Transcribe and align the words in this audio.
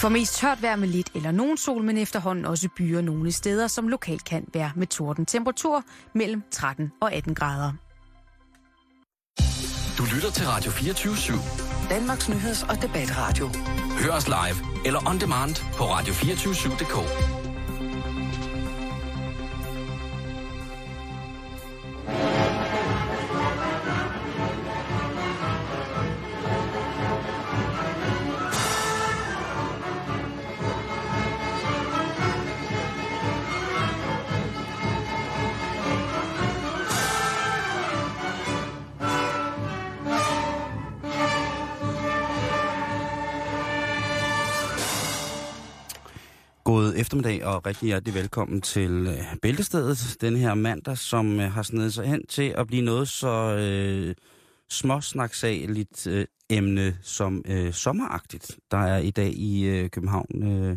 For 0.00 0.08
mest 0.08 0.34
tørt 0.34 0.62
vejr 0.62 0.76
med 0.76 0.88
lidt 0.88 1.10
eller 1.14 1.30
nogen 1.30 1.56
sol, 1.56 1.82
men 1.82 1.98
efterhånden 1.98 2.44
også 2.44 2.68
byer 2.76 3.00
nogle 3.00 3.32
steder, 3.32 3.66
som 3.66 3.88
lokalt 3.88 4.24
kan 4.24 4.44
være 4.54 4.72
med 4.76 4.86
torden. 4.86 5.26
Temperatur 5.26 5.84
mellem 6.14 6.42
13 6.50 6.92
og 7.00 7.12
18 7.12 7.34
grader. 7.34 7.72
Du 9.98 10.04
lytter 10.14 10.30
til 10.30 10.46
Radio 10.46 10.70
24 10.70 11.14
/7. 11.14 11.88
Danmarks 11.90 12.28
nyheds- 12.28 12.70
og 12.70 12.82
debatradio. 12.82 13.50
Hør 14.02 14.12
os 14.12 14.28
live 14.28 14.86
eller 14.86 15.08
on 15.08 15.20
demand 15.20 15.54
på 15.74 15.84
radio247.dk. 15.84 17.37
eftermiddag 47.08 47.44
og 47.44 47.66
rigtig 47.66 47.86
hjertelig 47.86 48.14
velkommen 48.14 48.60
til 48.60 49.06
øh, 49.06 49.36
Bæltestedet 49.42 50.16
den 50.20 50.36
her 50.36 50.54
mandag, 50.54 50.98
som 50.98 51.40
øh, 51.40 51.52
har 51.52 51.62
snedet 51.62 51.94
sig 51.94 52.06
hen 52.06 52.26
til 52.26 52.54
at 52.56 52.66
blive 52.66 52.84
noget 52.84 53.08
så 53.08 53.56
øh, 53.56 54.14
småsnaksageligt 54.68 56.06
øh, 56.06 56.26
emne 56.50 56.98
som 57.02 57.44
øh, 57.46 57.72
sommeragtigt, 57.72 58.58
der 58.70 58.78
er 58.78 58.98
i 58.98 59.10
dag 59.10 59.32
i 59.32 59.64
øh, 59.64 59.90
København. 59.90 60.42
Øh, 60.42 60.76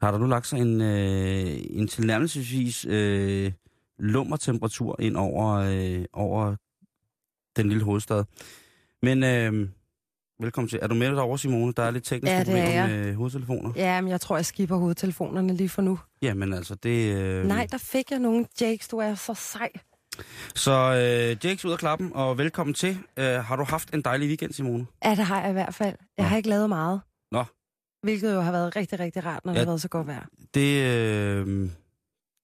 har 0.00 0.10
der 0.10 0.18
nu 0.18 0.26
lagt 0.26 0.46
sig 0.46 0.60
en, 0.60 0.80
øh, 0.80 1.56
en 1.70 1.88
tilnærmelsesvis 1.88 2.86
øh, 2.88 3.52
lummer 3.98 4.36
temperatur 4.36 4.96
ind 5.00 5.16
over, 5.16 5.54
øh, 5.54 6.04
over 6.12 6.56
den 7.56 7.68
lille 7.68 7.84
hovedstad. 7.84 8.24
Men 9.02 9.24
øh, 9.24 9.68
velkommen 10.40 10.68
til. 10.68 10.78
Er 10.82 10.86
du 10.86 10.94
med 10.94 11.06
derovre, 11.06 11.38
Simone? 11.38 11.72
Der 11.72 11.82
er 11.82 11.90
lidt 11.90 12.04
tekniske 12.04 12.34
Ja, 12.34 12.40
er 12.40 12.44
problemer 12.44 12.86
med 12.86 13.14
hovedtelefoner. 13.14 13.72
Ja, 13.76 14.00
men 14.00 14.10
jeg 14.10 14.20
tror, 14.20 14.36
jeg 14.36 14.46
skipper 14.46 14.76
hovedtelefonerne 14.76 15.56
lige 15.56 15.68
for 15.68 15.82
nu. 15.82 15.98
Jamen 16.22 16.52
altså, 16.52 16.74
det... 16.74 17.16
Øh... 17.16 17.46
Nej, 17.46 17.66
der 17.70 17.78
fik 17.78 18.10
jeg 18.10 18.18
nogle 18.18 18.46
Jakes, 18.60 18.88
du 18.88 18.98
er 18.98 19.14
så 19.14 19.34
sej. 19.34 19.70
Så 20.54 20.72
øh, 20.72 21.44
Jakes 21.44 21.64
ud 21.64 21.72
af 21.72 21.78
klappen, 21.78 22.12
og 22.14 22.38
velkommen 22.38 22.74
til. 22.74 22.98
Øh, 23.16 23.24
har 23.26 23.56
du 23.56 23.64
haft 23.64 23.94
en 23.94 24.02
dejlig 24.02 24.28
weekend, 24.28 24.52
Simone? 24.52 24.86
Ja, 25.04 25.10
det 25.10 25.18
har 25.18 25.40
jeg 25.40 25.50
i 25.50 25.52
hvert 25.52 25.74
fald. 25.74 25.96
Jeg 26.18 26.24
Nå. 26.24 26.28
har 26.28 26.36
ikke 26.36 26.48
lavet 26.48 26.68
meget. 26.68 27.00
Nå. 27.32 27.44
Hvilket 28.02 28.34
jo 28.34 28.40
har 28.40 28.52
været 28.52 28.76
rigtig, 28.76 29.00
rigtig 29.00 29.24
rart, 29.24 29.44
når 29.44 29.52
ja. 29.52 29.58
det 29.58 29.66
har 29.66 29.70
været 29.70 29.80
så 29.80 29.88
godt 29.88 30.06
vejr. 30.06 30.26
Det, 30.54 30.82
øh, 30.84 31.70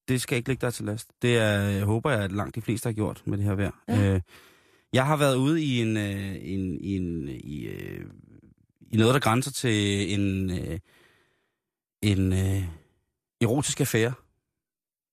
det 0.08 0.22
skal 0.22 0.36
ikke 0.36 0.48
ligge 0.48 0.66
dig 0.66 0.74
til 0.74 0.84
last. 0.84 1.08
Det 1.22 1.38
er, 1.38 1.60
jeg 1.60 1.84
håber 1.84 2.10
jeg, 2.10 2.20
at 2.20 2.32
langt 2.32 2.54
de 2.54 2.62
fleste 2.62 2.86
har 2.86 2.92
gjort 2.92 3.22
med 3.26 3.38
det 3.38 3.44
her 3.46 3.54
vejr. 3.54 3.70
Ja. 3.88 4.14
Øh, 4.14 4.20
jeg 4.92 5.06
har 5.06 5.16
været 5.16 5.36
ude 5.36 5.62
i 5.62 5.80
en, 5.80 5.96
øh, 5.96 6.36
en, 6.40 6.78
en 6.80 7.28
i, 7.28 7.66
øh, 7.66 8.06
i 8.92 8.96
noget, 8.96 9.14
der 9.14 9.20
grænser 9.20 9.50
til 9.50 10.12
en, 10.14 10.50
øh, 10.50 10.78
en 12.02 12.32
øh, 12.32 12.64
erotisk 13.40 13.80
affære. 13.80 14.12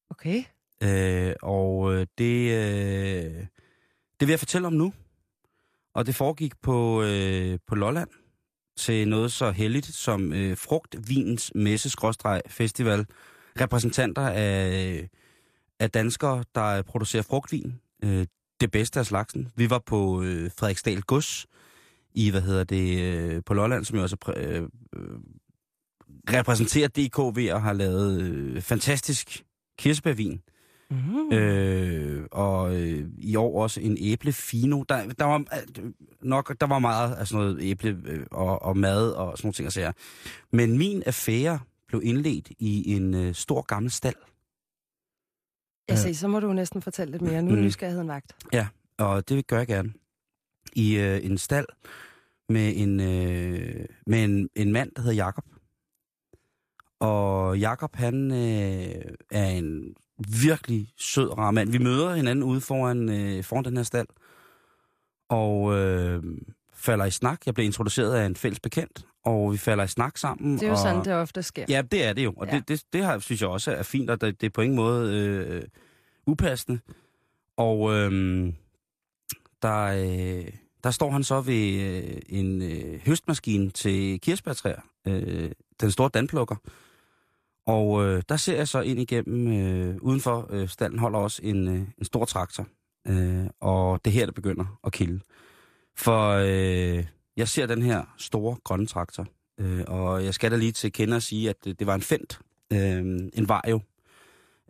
Okay. 0.10 0.44
Øh, 0.84 1.36
og 1.42 1.94
øh, 1.94 2.08
det, 2.18 2.52
øh, 2.52 3.46
det 4.20 4.28
vil 4.28 4.30
jeg 4.30 4.40
fortælle 4.40 4.68
om 4.68 4.74
nu. 4.74 4.94
Og 5.94 6.06
det 6.06 6.16
foregik 6.16 6.54
på, 6.62 7.04
øh, 7.04 7.60
på 7.68 7.76
Lolland 7.76 8.10
til 8.78 9.08
noget 9.08 9.32
så 9.32 9.52
heldigt 9.52 9.86
som 9.86 10.34
øh, 10.34 10.58
Frugtvinens 10.58 11.52
Messe 11.56 11.92
Festival. 12.48 13.06
Repræsentanter 13.62 14.28
af, 14.28 15.10
af 15.80 15.92
danskere, 15.92 16.44
der 16.56 16.82
producerer 16.82 17.24
frugtvin. 17.24 17.82
Øh, 18.04 18.28
det 18.62 18.72
bedste 18.72 19.00
af 19.00 19.06
slagsen. 19.06 19.48
Vi 19.56 19.70
var 19.70 19.80
på 19.86 20.22
øh, 20.24 20.52
Frederiksdal 20.58 21.02
Gods 21.02 21.46
i, 22.14 22.30
hvad 22.30 22.42
hedder 22.42 22.64
det, 22.64 23.00
øh, 23.00 23.42
på 23.46 23.54
Lolland, 23.54 23.86
som 23.86 23.98
jo 23.98 24.04
også 24.04 24.18
præ- 24.26 24.40
øh, 24.40 24.64
øh, 24.96 25.20
repræsenterer 26.30 26.88
DK 26.88 27.36
ved 27.38 27.46
at 27.46 27.62
have 27.62 27.78
lavet 27.78 28.22
øh, 28.22 28.62
fantastisk 28.62 29.44
kirsebærvin. 29.80 30.42
Mm. 30.92 31.32
Øh, 31.34 32.26
og 32.32 32.76
øh, 32.76 33.10
i 33.18 33.36
år 33.36 33.62
også 33.62 33.82
en 33.82 33.98
æblefino. 34.02 34.84
Der, 34.90 35.06
der 35.20 35.26
var 35.26 35.38
øh, 35.38 35.92
nok 36.22 36.56
der 36.62 36.68
var 36.68 36.80
meget 36.80 37.14
af 37.16 37.28
sådan 37.28 37.46
noget 37.46 37.62
æble 37.62 37.98
øh, 38.06 38.26
og, 38.32 38.62
og 38.62 38.78
mad 38.78 39.12
og 39.12 39.38
sådan 39.38 39.46
nogle 39.48 39.54
ting 39.54 39.68
at 39.68 39.74
sige. 39.74 39.94
Men 40.52 40.78
min 40.78 41.04
affære 41.06 41.60
blev 41.88 42.02
indledt 42.04 42.52
i 42.60 42.96
en 42.96 43.14
øh, 43.14 43.34
stor 43.34 43.62
gammel 43.62 43.92
stald. 43.92 44.16
Jeg 45.90 45.98
siger, 45.98 46.14
så 46.14 46.28
må 46.28 46.40
du 46.40 46.54
næsten 46.54 46.82
fortælle 46.82 47.12
lidt 47.12 47.22
mere. 47.22 47.42
Nu 47.42 47.52
er 47.52 47.56
Mm. 47.56 47.62
nysgerrigheden 47.62 48.08
vagt. 48.08 48.36
Og 49.00 49.30
det 49.30 49.48
gør 49.48 49.58
jeg 49.58 49.68
gerne. 49.68 49.94
I 50.74 50.98
øh, 50.98 51.26
en 51.26 51.38
stald 51.38 51.66
med 52.50 52.74
en 52.76 53.00
øh, 53.00 53.86
med 54.08 54.24
en, 54.24 54.50
en 54.56 54.72
mand, 54.72 54.92
der 54.96 55.02
hedder 55.02 55.16
Jakob. 55.16 55.46
Og 57.00 57.60
Jakob 57.60 57.96
han 57.96 58.32
øh, 58.32 59.02
er 59.32 59.46
en 59.48 59.96
virkelig 60.42 60.92
sød 60.98 61.38
rar 61.38 61.52
mand. 61.52 61.70
Vi 61.72 61.78
møder 61.78 62.16
hinanden 62.16 62.44
ude 62.44 62.62
foran, 62.62 63.10
øh, 63.10 63.44
foran 63.44 63.64
den 63.66 63.78
her 63.78 63.84
stald. 63.84 64.08
Og 65.30 65.74
øh, 65.78 66.24
falder 66.74 67.06
i 67.06 67.12
snak. 67.12 67.46
Jeg 67.46 67.54
blev 67.54 67.66
introduceret 67.66 68.14
af 68.16 68.26
en 68.26 68.36
fælles 68.36 68.60
bekendt, 68.60 69.06
og 69.26 69.52
vi 69.52 69.58
falder 69.58 69.84
i 69.84 69.88
snak 69.88 70.18
sammen. 70.18 70.54
Det 70.54 70.64
er 70.64 70.68
jo 70.68 70.74
og... 70.74 70.78
sådan, 70.80 71.06
det 71.06 71.14
ofte 71.14 71.44
sker. 71.44 71.66
Ja, 71.70 71.82
det 71.82 72.06
er 72.06 72.14
det 72.14 72.24
jo. 72.24 72.34
Og 72.38 72.48
Ja. 72.48 72.56
det, 72.56 72.68
det, 72.68 72.84
det 72.94 73.04
har, 73.06 73.20
synes 73.20 73.42
jeg 73.42 73.50
også 73.50 73.72
er 73.72 73.84
fint, 73.84 74.10
og 74.10 74.22
det, 74.22 74.42
det 74.42 74.48
er 74.48 74.52
på 74.52 74.62
ingen 74.62 74.76
måde 74.76 75.14
øh, 75.18 75.64
upassende. 76.28 76.80
Og 77.58 77.94
øh, 77.94 78.12
der, 79.62 79.84
øh, 79.84 80.46
der 80.84 80.92
står 80.92 81.12
han 81.12 81.24
så 81.24 81.42
ved 81.42 81.80
øh, 81.82 82.18
en 82.30 82.62
øh, 82.62 83.00
høstmaskine 83.06 83.70
til 83.70 84.22
kirsebærtræer, 84.22 84.82
øh, 85.08 85.52
den 85.82 85.92
store 85.92 86.10
dandplukker. 86.14 86.56
Og 87.66 88.06
øh, 88.06 88.24
der 88.30 88.38
ser 88.38 88.56
jeg 88.58 88.68
så 88.68 88.82
ind 88.82 89.00
igennem, 89.00 89.48
øh, 89.48 89.96
udenfor 90.02 90.48
øh, 90.50 90.68
stallen 90.70 91.00
holder 91.00 91.20
også 91.20 91.42
en, 91.44 91.68
øh, 91.68 91.80
en 91.98 92.06
stor 92.06 92.26
traktor. 92.26 92.68
Øh, 93.08 93.46
og 93.60 94.06
det 94.06 94.12
er 94.12 94.14
her, 94.14 94.26
det 94.26 94.36
begynder 94.36 94.80
at 94.84 94.92
kilde. 94.92 95.20
For 95.96 96.30
øh, 96.32 97.06
jeg 97.38 97.48
ser 97.48 97.66
den 97.66 97.82
her 97.82 98.04
store 98.18 98.58
grønne 98.64 98.88
traktor, 98.88 99.28
øh, 99.60 99.84
og 99.88 100.26
jeg 100.26 100.34
skal 100.34 100.52
da 100.52 100.56
lige 100.56 100.72
til 100.72 100.92
kende 100.92 101.16
og 101.16 101.22
sige, 101.22 101.50
at 101.50 101.56
det, 101.64 101.80
det 101.80 101.88
var 101.88 101.96
en 101.96 102.02
Fendt, 102.02 102.40
øh, 102.74 103.30
en 103.34 103.50
Vario 103.50 103.80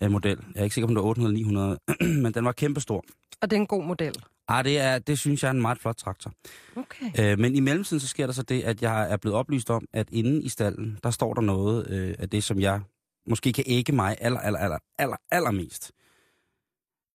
øh, 0.03 0.11
model. 0.11 0.37
Jeg 0.55 0.59
er 0.59 0.63
ikke 0.63 0.73
sikker 0.73 0.87
på, 0.87 0.91
om 0.91 0.95
det 0.95 1.03
var 1.03 1.09
800 1.09 1.33
900, 1.35 1.79
men 2.23 2.33
den 2.33 2.45
var 2.45 2.51
kæmpestor. 2.51 3.03
Og 3.41 3.49
det 3.49 3.57
er 3.57 3.61
en 3.61 3.67
god 3.67 3.83
model. 3.83 4.15
Ah, 4.47 4.65
det, 4.65 4.79
er, 4.79 4.99
det 4.99 5.19
synes 5.19 5.43
jeg 5.43 5.49
er 5.49 5.53
en 5.53 5.61
meget 5.61 5.77
flot 5.77 5.95
traktor. 5.95 6.31
Okay. 6.75 7.05
Øh, 7.19 7.39
men 7.39 7.55
i 7.55 7.59
mellemtiden 7.59 7.99
så 7.99 8.07
sker 8.07 8.25
der 8.25 8.33
så 8.33 8.43
det, 8.43 8.61
at 8.63 8.81
jeg 8.81 9.11
er 9.11 9.17
blevet 9.17 9.37
oplyst 9.37 9.69
om, 9.69 9.85
at 9.93 10.07
inde 10.11 10.43
i 10.43 10.49
stallen, 10.49 10.99
der 11.03 11.11
står 11.11 11.33
der 11.33 11.41
noget 11.41 11.89
øh, 11.89 12.15
af 12.19 12.29
det, 12.29 12.43
som 12.43 12.59
jeg 12.59 12.81
måske 13.27 13.53
kan 13.53 13.63
ægge 13.67 13.93
mig 13.93 14.17
aller, 14.21 14.39
aller, 14.39 14.59
aller, 14.59 14.77
aller, 14.99 15.17
allermest 15.31 15.91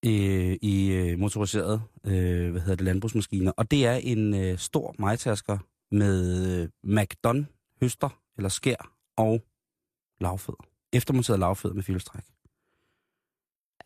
øh, 0.07 0.59
i 0.63 0.93
øh, 0.93 1.19
motoriseret 1.19 1.83
øh, 2.05 2.51
hvad 2.51 2.61
hedder 2.61 2.77
det, 2.77 2.85
landbrugsmaskiner. 2.85 3.53
Og 3.57 3.71
det 3.71 3.87
er 3.87 3.95
en 3.95 4.35
øh, 4.35 4.59
stor 4.59 4.95
majtasker 4.99 5.59
med 5.91 6.47
øh, 6.63 6.69
McDon 6.85 7.49
høster 7.81 8.21
eller 8.37 8.49
skær 8.49 8.95
og 9.17 9.43
lavfødder. 10.21 10.65
Eftermonteret 10.93 11.39
lavfødder 11.39 11.75
med 11.75 11.83
filstræk. 11.83 12.25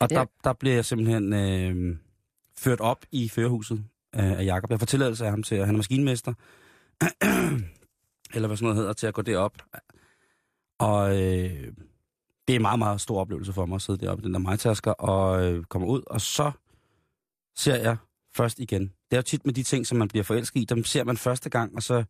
Og 0.00 0.10
der, 0.10 0.26
der 0.44 0.53
bliver 0.53 0.75
jeg 0.75 0.84
simpelthen 0.84 1.32
øh, 1.32 1.97
ført 2.59 2.81
op 2.81 3.05
i 3.12 3.28
førerhuset 3.28 3.84
øh, 4.15 4.38
af 4.38 4.44
Jakob. 4.44 4.71
Jeg 4.71 4.78
får 4.78 4.87
tilladelse 4.87 5.25
af 5.25 5.31
ham 5.31 5.43
til, 5.43 5.55
at 5.55 5.66
han 5.66 5.75
er 5.75 5.78
maskinmester, 5.78 6.34
eller 8.35 8.46
hvad 8.46 8.56
sådan 8.56 8.64
noget 8.64 8.76
hedder, 8.76 8.93
til 8.93 9.06
at 9.06 9.14
gå 9.14 9.23
derop. 9.23 9.62
Og 10.79 11.23
øh, 11.23 11.73
det 12.48 12.54
er 12.54 12.56
en 12.56 12.62
meget, 12.62 12.78
meget 12.78 13.00
stor 13.00 13.20
oplevelse 13.20 13.52
for 13.52 13.66
mig 13.66 13.75
at 13.75 13.82
sidde 13.82 14.06
deroppe 14.06 14.22
i 14.22 14.25
den 14.25 14.34
der 14.34 14.40
majtasker 14.40 14.90
og 14.90 15.44
øh, 15.44 15.64
komme 15.64 15.87
ud. 15.87 16.02
Og 16.06 16.20
så 16.20 16.50
ser 17.56 17.76
jeg 17.76 17.96
først 18.37 18.58
igen. 18.58 18.82
Det 18.82 19.12
er 19.12 19.16
jo 19.16 19.22
tit 19.22 19.46
med 19.46 19.54
de 19.54 19.62
ting, 19.62 19.87
som 19.87 19.98
man 19.98 20.08
bliver 20.08 20.25
forelsket 20.25 20.60
i, 20.60 20.64
dem 20.64 20.84
ser 20.84 21.04
man 21.04 21.16
første 21.16 21.50
gang, 21.50 21.76
og 21.76 21.82
så 21.82 22.04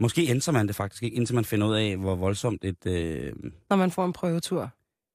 måske 0.00 0.26
ændrer 0.28 0.52
man 0.52 0.66
det 0.68 0.76
faktisk 0.76 1.02
ikke, 1.02 1.16
indtil 1.16 1.34
man 1.34 1.44
finder 1.44 1.66
ud 1.66 1.74
af, 1.74 1.96
hvor 1.96 2.14
voldsomt 2.14 2.64
et... 2.64 2.86
Øh, 2.86 3.32
Når 3.70 3.76
man 3.76 3.90
får 3.90 4.04
en 4.04 4.12
prøvetur. 4.12 4.70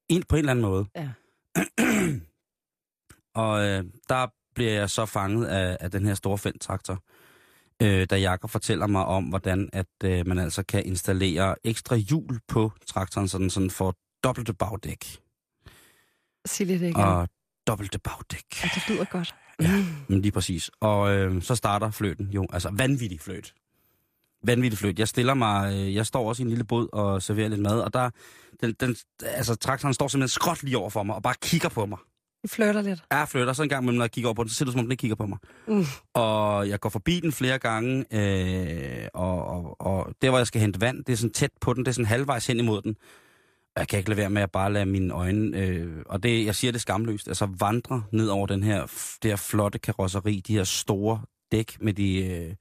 en, 0.09 0.23
på 0.29 0.35
en 0.35 0.39
eller 0.39 0.51
anden 0.51 0.65
måde. 0.65 0.85
Ja. 0.95 1.09
og 3.43 3.63
øh, 3.63 3.83
der 4.09 4.27
bliver 4.55 4.71
jeg 4.71 4.89
så 4.89 5.05
fanget 5.05 5.45
af, 5.45 5.77
af 5.79 5.91
den 5.91 6.05
her 6.05 6.13
store 6.13 6.37
Fendt-traktor, 6.37 7.03
øh, 7.81 8.07
da 8.09 8.17
Jakob 8.17 8.49
fortæller 8.49 8.87
mig 8.87 9.05
om, 9.05 9.23
hvordan 9.23 9.69
at 9.73 9.87
øh, 10.03 10.27
man 10.27 10.39
altså 10.39 10.63
kan 10.63 10.85
installere 10.85 11.55
ekstra 11.63 11.95
hjul 11.95 12.39
på 12.47 12.71
traktoren, 12.87 13.27
så 13.27 13.37
den 13.37 13.49
sådan 13.49 13.69
får 13.69 13.95
dobbelte 14.23 14.53
bagdæk. 14.53 15.17
Sig 16.45 16.67
lidt 16.67 16.81
igen. 16.81 16.95
Og 16.95 17.27
dobbelte 17.67 17.99
bagdæk. 17.99 18.63
Ja, 18.63 18.69
det 18.75 18.89
lyder 18.89 19.05
godt. 19.05 19.35
Ja, 19.61 19.85
men 20.07 20.21
lige 20.21 20.31
præcis. 20.31 20.69
Og 20.79 21.11
øh, 21.11 21.41
så 21.41 21.55
starter 21.55 21.91
fløten 21.91 22.29
jo, 22.29 22.47
altså 22.53 22.69
vanvittig 22.73 23.19
fløt. 23.21 23.53
vanvittigt 24.43 24.79
flyt. 24.79 24.99
Jeg 24.99 25.07
stiller 25.07 25.33
mig, 25.33 25.73
øh, 25.73 25.95
jeg 25.95 26.05
står 26.05 26.29
også 26.29 26.41
i 26.41 26.45
en 26.45 26.49
lille 26.49 26.63
båd 26.63 26.87
og 26.93 27.21
serverer 27.21 27.49
lidt 27.49 27.61
mad, 27.61 27.79
og 27.79 27.93
der, 27.93 28.09
den, 28.61 28.73
den, 28.79 28.95
altså 29.25 29.55
traktoren 29.55 29.93
står 29.93 30.07
simpelthen 30.07 30.27
skråt 30.33 30.63
lige 30.63 30.77
over 30.77 30.89
for 30.89 31.03
mig, 31.03 31.15
og 31.15 31.23
bare 31.23 31.35
kigger 31.41 31.69
på 31.69 31.85
mig. 31.85 31.97
I 32.43 32.47
flytter 32.47 32.81
lidt. 32.81 33.03
Jeg 33.11 33.27
flytter, 33.29 33.53
så 33.53 33.63
en 33.63 33.69
gang 33.69 33.83
imellem, 33.83 33.97
når 33.97 34.03
jeg 34.05 34.11
kigger 34.11 34.27
over 34.27 34.35
på 34.35 34.43
den, 34.43 34.49
så 34.49 34.55
ser 34.55 34.65
det 34.65 34.71
som 34.71 34.79
om 34.79 34.85
den 34.85 34.91
ikke 34.91 35.01
kigger 35.01 35.15
på 35.15 35.25
mig. 35.25 35.37
Mm. 35.67 35.85
Og 36.13 36.69
jeg 36.69 36.79
går 36.79 36.89
forbi 36.89 37.19
den 37.19 37.31
flere 37.31 37.59
gange, 37.59 38.05
øh, 38.11 39.07
og, 39.13 39.45
og, 39.45 39.81
og 39.81 40.13
der, 40.21 40.29
hvor 40.29 40.37
jeg 40.37 40.47
skal 40.47 40.61
hente 40.61 40.81
vand, 40.81 41.03
det 41.05 41.13
er 41.13 41.17
sådan 41.17 41.33
tæt 41.33 41.51
på 41.61 41.73
den, 41.73 41.85
det 41.85 41.91
er 41.91 41.93
sådan 41.93 42.05
halvvejs 42.05 42.47
hen 42.47 42.59
imod 42.59 42.81
den. 42.81 42.95
Jeg 43.77 43.87
kan 43.87 43.99
ikke 43.99 44.09
lade 44.09 44.17
være 44.17 44.29
med 44.29 44.41
at 44.41 44.51
bare 44.51 44.73
lade 44.73 44.85
mine 44.85 45.13
øjne, 45.13 45.57
øh, 45.57 46.03
og 46.05 46.23
det, 46.23 46.45
jeg 46.45 46.55
siger 46.55 46.71
det 46.71 46.81
skamløst, 46.81 47.27
altså 47.27 47.45
vandre 47.59 48.03
ned 48.11 48.27
over 48.27 48.47
den 48.47 48.63
her, 48.63 48.81
det 49.23 49.31
her 49.31 49.35
flotte 49.35 49.79
karosseri, 49.79 50.41
de 50.47 50.53
her 50.53 50.63
store 50.63 51.21
dæk 51.51 51.77
med 51.81 51.93
de, 51.93 52.25
øh, 52.25 52.55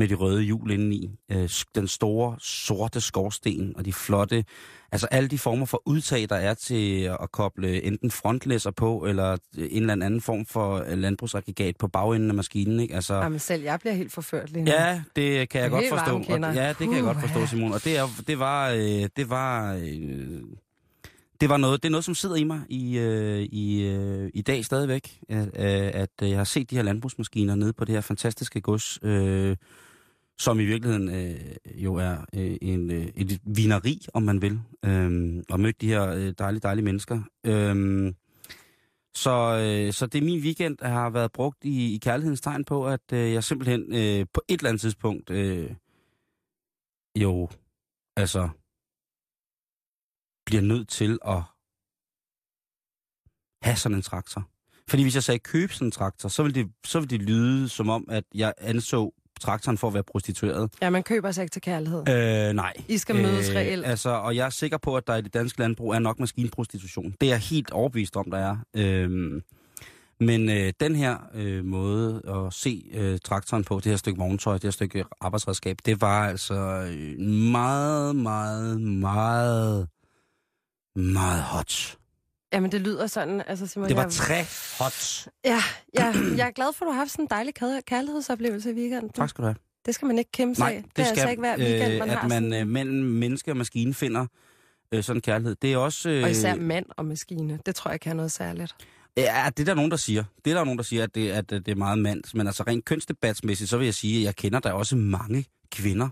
med 0.00 0.08
de 0.08 0.14
røde 0.14 0.42
hjul 0.42 0.70
indeni, 0.70 1.10
øh, 1.32 1.48
den 1.74 1.88
store 1.88 2.36
sorte 2.40 3.00
skorsten 3.00 3.72
og 3.76 3.84
de 3.84 3.92
flotte, 3.92 4.44
altså 4.92 5.06
alle 5.06 5.28
de 5.28 5.38
former 5.38 5.66
for 5.66 5.82
udtag, 5.86 6.28
der 6.28 6.36
er 6.36 6.54
til 6.54 7.02
at 7.02 7.32
koble 7.32 7.84
enten 7.84 8.10
frontlæsser 8.10 8.70
på, 8.70 9.04
eller 9.04 9.36
en 9.56 9.90
eller 9.90 9.92
anden 9.92 10.20
form 10.20 10.46
for 10.46 10.84
øh, 10.88 10.98
landbrugsaggregat 10.98 11.76
på 11.76 11.88
bagenden 11.88 12.30
af 12.30 12.34
maskinen, 12.34 12.80
ikke? 12.80 12.94
Altså, 12.94 13.14
Jamen 13.14 13.38
selv, 13.38 13.62
jeg 13.62 13.80
bliver 13.80 13.94
helt 13.94 14.12
forført 14.12 14.50
lige 14.50 14.64
nu. 14.64 14.70
Ja, 14.70 15.02
det 15.16 15.48
kan 15.48 15.60
jeg 15.60 15.66
er 15.66 15.70
godt 15.70 15.84
forstå. 15.88 16.34
Og, 16.34 16.54
ja, 16.54 16.68
det 16.68 16.76
kan 16.76 16.94
jeg 16.94 17.02
godt 17.02 17.20
forstå. 17.20 17.46
Simon. 17.46 17.72
Og 17.72 17.84
det, 17.84 17.98
er, 17.98 18.06
det 18.26 18.38
var, 18.38 18.70
øh, 18.70 19.08
det 19.16 19.30
var, 19.30 19.74
øh, 19.74 20.42
det 21.40 21.48
var 21.48 21.56
noget, 21.56 21.82
det 21.82 21.88
er 21.88 21.90
noget, 21.90 22.04
som 22.04 22.14
sidder 22.14 22.36
i 22.36 22.44
mig 22.44 22.60
i, 22.68 22.98
øh, 22.98 23.40
i, 23.40 23.82
øh, 23.82 24.30
i 24.34 24.42
dag 24.42 24.64
stadigvæk, 24.64 25.18
at, 25.28 25.46
øh, 25.46 25.90
at 26.02 26.10
jeg 26.20 26.36
har 26.36 26.44
set 26.44 26.70
de 26.70 26.76
her 26.76 26.82
landbrugsmaskiner 26.82 27.54
nede 27.54 27.72
på 27.72 27.84
det 27.84 27.94
her 27.94 28.00
fantastiske 28.00 28.60
gods, 28.60 28.98
øh, 29.02 29.56
som 30.40 30.60
i 30.60 30.64
virkeligheden 30.64 31.08
øh, 31.08 31.56
jo 31.84 31.94
er 31.94 32.16
øh, 32.34 32.56
en, 32.62 32.90
øh, 32.90 33.06
et 33.06 33.40
vineri, 33.44 34.00
om 34.14 34.22
man 34.22 34.42
vil, 34.42 34.60
øh, 34.84 35.42
og 35.50 35.60
mødt 35.60 35.80
de 35.80 35.86
her 35.86 36.08
øh, 36.08 36.34
dejlige, 36.38 36.60
dejlige 36.60 36.84
mennesker. 36.84 37.22
Øh, 37.46 38.12
så, 39.14 39.30
øh, 39.30 39.92
så 39.92 40.06
det 40.06 40.18
er 40.18 40.24
min 40.24 40.40
weekend, 40.40 40.76
der 40.76 40.88
har 40.88 41.10
været 41.10 41.32
brugt 41.32 41.64
i, 41.64 41.94
i 41.94 41.98
kærlighedens 41.98 42.40
tegn 42.40 42.64
på, 42.64 42.86
at 42.86 43.12
øh, 43.12 43.32
jeg 43.32 43.44
simpelthen 43.44 43.94
øh, 43.94 44.26
på 44.34 44.42
et 44.48 44.60
eller 44.60 44.68
andet 44.68 44.80
tidspunkt 44.80 45.30
øh, 45.30 45.74
jo, 47.18 47.48
altså, 48.16 48.48
bliver 50.46 50.62
nødt 50.62 50.88
til 50.88 51.18
at 51.24 51.42
have 53.62 53.76
sådan 53.76 53.96
en 53.96 54.02
traktor. 54.02 54.48
Fordi 54.88 55.02
hvis 55.02 55.14
jeg 55.14 55.22
sagde 55.22 55.38
køb 55.38 55.70
sådan 55.70 55.88
en 55.88 55.92
traktor, 55.92 56.28
så 56.28 56.42
ville 56.42 56.62
det, 56.62 56.72
så 56.84 57.00
ville 57.00 57.18
det 57.18 57.26
lyde 57.26 57.68
som 57.68 57.88
om, 57.88 58.04
at 58.08 58.24
jeg 58.34 58.54
anså 58.58 59.14
traktoren 59.40 59.78
for 59.78 59.88
at 59.88 59.94
være 59.94 60.02
prostitueret. 60.02 60.70
Ja, 60.82 60.90
man 60.90 61.02
køber 61.02 61.30
sig 61.30 61.42
ikke 61.42 61.52
til 61.52 61.62
kærlighed. 61.62 62.08
Øh, 62.08 62.52
nej. 62.52 62.72
I 62.88 62.98
skal 62.98 63.14
mødes 63.14 63.54
reelt. 63.54 63.86
Altså, 63.86 64.10
og 64.10 64.36
jeg 64.36 64.46
er 64.46 64.50
sikker 64.50 64.78
på, 64.78 64.96
at 64.96 65.06
der 65.06 65.16
i 65.16 65.22
det 65.22 65.34
danske 65.34 65.58
landbrug 65.58 65.94
er 65.94 65.98
nok 65.98 66.20
maskinprostitution. 66.20 67.14
Det 67.20 67.26
er 67.26 67.30
jeg 67.30 67.38
helt 67.38 67.70
overbevist 67.70 68.16
om, 68.16 68.30
der 68.30 68.38
er. 68.38 68.56
Øhm, 68.76 69.42
men 70.20 70.50
øh, 70.50 70.72
den 70.80 70.96
her 70.96 71.16
øh, 71.34 71.64
måde 71.64 72.22
at 72.28 72.52
se 72.52 72.90
øh, 72.92 73.18
traktoren 73.24 73.64
på, 73.64 73.76
det 73.76 73.86
her 73.86 73.96
stykke 73.96 74.18
vogntøj, 74.18 74.54
det 74.54 74.64
her 74.64 74.70
stykke 74.70 75.04
arbejdsredskab, 75.20 75.76
det 75.86 76.00
var 76.00 76.28
altså 76.28 76.54
øh, 76.54 77.20
meget, 77.26 78.16
meget, 78.16 78.80
meget, 78.80 79.88
meget 80.96 81.42
hot. 81.42 81.99
Jamen, 82.52 82.72
det 82.72 82.80
lyder 82.80 83.06
sådan, 83.06 83.42
altså 83.46 83.66
Simon, 83.66 83.88
Det 83.88 83.96
var 83.96 84.02
jeg, 84.02 84.12
tre 84.12 84.44
hot. 84.78 85.28
ja, 85.44 85.62
ja, 85.98 86.14
jeg 86.36 86.46
er 86.46 86.50
glad 86.50 86.72
for, 86.74 86.84
at 86.84 86.86
du 86.86 86.92
har 86.92 86.98
haft 86.98 87.10
sådan 87.10 87.24
en 87.24 87.28
dejlig 87.30 87.54
kær- 87.62 87.80
kærlighedsoplevelse 87.86 88.70
i 88.70 88.74
weekenden. 88.74 89.08
Tak 89.08 89.28
skal 89.28 89.42
du 89.42 89.46
have. 89.46 89.56
Det 89.86 89.94
skal 89.94 90.06
man 90.06 90.18
ikke 90.18 90.32
kæmpe 90.32 90.54
sig 90.54 90.64
Nej, 90.64 90.74
det, 90.74 90.96
Det, 90.96 91.02
er 91.02 91.06
skal, 91.06 91.10
altså 91.10 91.28
ikke 91.30 91.40
hver 91.40 91.56
weekend, 91.58 91.98
man 91.98 92.08
øh, 92.08 92.14
har 92.14 92.22
at 92.22 92.28
man 92.28 92.42
sådan. 92.42 92.60
øh, 92.60 92.66
mellem 92.66 92.96
menneske 93.04 93.50
og 93.50 93.56
maskine 93.56 93.94
finder 93.94 94.26
øh, 94.92 95.02
sådan 95.04 95.22
kærlighed. 95.22 95.56
Det 95.62 95.72
er 95.72 95.76
også... 95.76 96.10
Øh, 96.10 96.22
Og 96.24 96.30
især 96.30 96.54
mand 96.54 96.86
og 96.96 97.04
maskine. 97.04 97.58
Det 97.66 97.74
tror 97.74 97.90
jeg 97.90 98.00
kan 98.00 98.16
noget 98.16 98.32
særligt. 98.32 98.74
Ja, 99.16 99.50
det 99.56 99.60
er 99.62 99.64
der 99.64 99.74
nogen, 99.74 99.90
der 99.90 99.96
siger. 99.96 100.24
Det 100.44 100.50
er 100.50 100.54
der 100.54 100.64
nogen, 100.64 100.78
der 100.78 100.84
siger, 100.84 101.02
at 101.04 101.14
det, 101.14 101.30
at 101.30 101.50
det 101.50 101.68
er 101.68 101.74
meget 101.74 101.98
mands. 101.98 102.34
Men 102.34 102.46
altså 102.46 102.62
rent 102.66 102.84
kønsdebatsmæssigt, 102.84 103.70
så 103.70 103.78
vil 103.78 103.84
jeg 103.84 103.94
sige, 103.94 104.18
at 104.18 104.24
jeg 104.24 104.36
kender 104.36 104.58
der 104.60 104.72
også 104.72 104.96
mange 104.96 105.44
kvinder, 105.72 106.08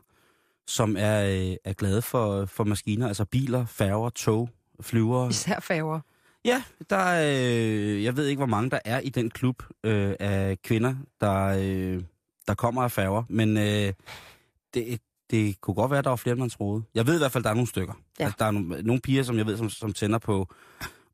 som 0.66 0.96
er, 0.98 1.24
øh, 1.24 1.56
er 1.64 1.72
glade 1.72 2.02
for, 2.02 2.46
for 2.46 2.64
maskiner. 2.64 3.08
Altså 3.08 3.24
biler, 3.24 3.66
færger, 3.66 4.10
tog, 4.10 4.48
flyvere. 4.80 5.28
Især 5.30 5.60
færger. 5.60 6.00
Ja, 6.48 6.62
der 6.90 6.96
er, 6.96 7.40
øh, 7.42 8.04
jeg 8.04 8.16
ved 8.16 8.26
ikke, 8.26 8.38
hvor 8.40 8.46
mange 8.46 8.70
der 8.70 8.78
er 8.84 9.00
i 9.00 9.08
den 9.08 9.30
klub 9.30 9.62
øh, 9.84 10.14
af 10.20 10.56
kvinder, 10.64 10.94
der, 11.20 11.44
øh, 11.60 12.02
der 12.46 12.54
kommer 12.54 12.82
af 12.82 12.92
færger. 12.92 13.22
Men 13.28 13.56
øh, 13.56 13.92
det, 14.74 15.00
det 15.30 15.60
kunne 15.60 15.74
godt 15.74 15.90
være, 15.90 15.98
at 15.98 16.04
der 16.04 16.10
var 16.10 16.16
flere, 16.16 16.32
end 16.32 16.40
man 16.40 16.50
troede. 16.50 16.82
Jeg 16.94 17.06
ved 17.06 17.14
i 17.14 17.18
hvert 17.18 17.32
fald, 17.32 17.42
at 17.42 17.44
der 17.44 17.50
er 17.50 17.54
nogle 17.54 17.68
stykker. 17.68 17.94
Ja. 18.18 18.24
Altså, 18.24 18.36
der 18.38 18.44
er 18.44 18.50
nogle, 18.50 18.82
nogle 18.82 19.00
piger, 19.00 19.22
som 19.22 19.38
jeg 19.38 19.46
ved, 19.46 19.56
som, 19.56 19.70
som 19.70 19.92
tænder 19.92 20.18
på 20.18 20.48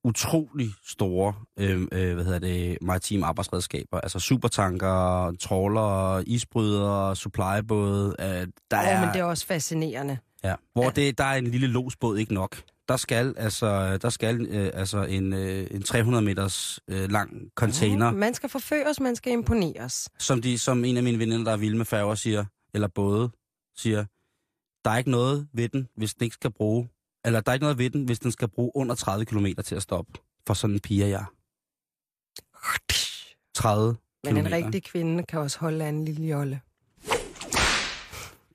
utrolig 0.05 0.71
store 0.87 1.35
øh, 1.59 1.81
øh, 1.93 2.15
hvad 2.15 2.25
hedder 2.25 2.39
det, 2.39 2.79
maritime 2.83 3.27
arbejdsredskaber. 3.27 4.01
Altså 4.01 4.19
supertanker, 4.19 5.33
trawler, 5.41 6.23
isbrydere, 6.27 7.17
supplybåde. 7.17 8.17
Øh, 8.21 8.27
der 8.27 8.47
Ja, 8.73 8.89
er, 8.91 9.01
men 9.01 9.09
det 9.15 9.21
er 9.21 9.25
også 9.25 9.47
fascinerende. 9.47 10.19
ja, 10.45 10.55
hvor 10.73 10.85
Ja. 10.85 10.91
Det, 10.91 11.19
der 11.19 11.25
er 11.25 11.35
en 11.35 11.47
lille 11.47 11.67
losbåd 11.67 12.19
ikke 12.19 12.35
nok. 12.35 12.57
Der 12.89 12.97
skal 12.97 13.35
altså, 13.37 13.97
der 13.97 14.09
skal, 14.11 14.47
øh, 14.47 14.71
altså 14.75 15.03
en, 15.05 15.33
øh, 15.33 15.67
en 15.71 15.83
300 15.83 16.25
meters 16.25 16.81
øh, 16.89 17.11
lang 17.11 17.51
container, 17.55 18.11
Mm, 18.11 18.17
Man 18.19 18.35
skal 18.35 18.49
forføres, 18.49 19.01
man 19.01 19.17
skal 19.17 19.33
imponeres. 19.33 20.09
som, 20.19 20.43
de, 20.43 20.59
som 20.59 20.85
en 20.85 20.97
af 20.97 21.03
mine 21.03 21.19
veninder, 21.19 21.45
der 21.45 21.53
er 21.53 21.57
vilde 21.57 21.77
med 21.77 21.85
færger, 21.87 22.15
siger, 22.15 22.45
eller 22.75 22.89
både, 22.89 23.31
siger, 23.77 24.05
der 24.85 24.91
er 24.91 24.97
ikke 24.99 25.11
noget 25.11 25.49
ved 25.53 25.69
den, 25.69 25.89
hvis 25.97 26.15
den 26.15 26.25
ikke 26.25 26.35
skal 26.35 26.51
bruge, 26.53 26.89
eller 27.25 27.41
der 27.41 27.51
er 27.51 27.55
ikke 27.55 27.65
noget 27.65 27.79
ved 27.79 27.91
den, 27.91 28.05
hvis 28.05 28.19
den 28.19 28.33
skal 28.33 28.49
bruge 28.49 28.73
under 28.75 28.95
30 28.95 29.25
km 29.25 29.47
til 29.65 29.75
at 29.75 29.83
stoppe 29.83 30.13
for 30.47 30.55
sådan 30.55 30.75
en 30.77 30.81
pige, 30.81 31.09
jeg. 31.09 31.25
30 33.55 33.97
Men 34.25 34.37
en 34.37 34.45
kilometer. 34.45 34.57
rigtig 34.67 34.85
kvinde 34.85 35.23
kan 35.23 35.39
også 35.41 35.59
holde 35.59 35.85
af 35.85 35.89
en 35.89 36.05
lille 36.05 36.27
jolle. 36.27 36.61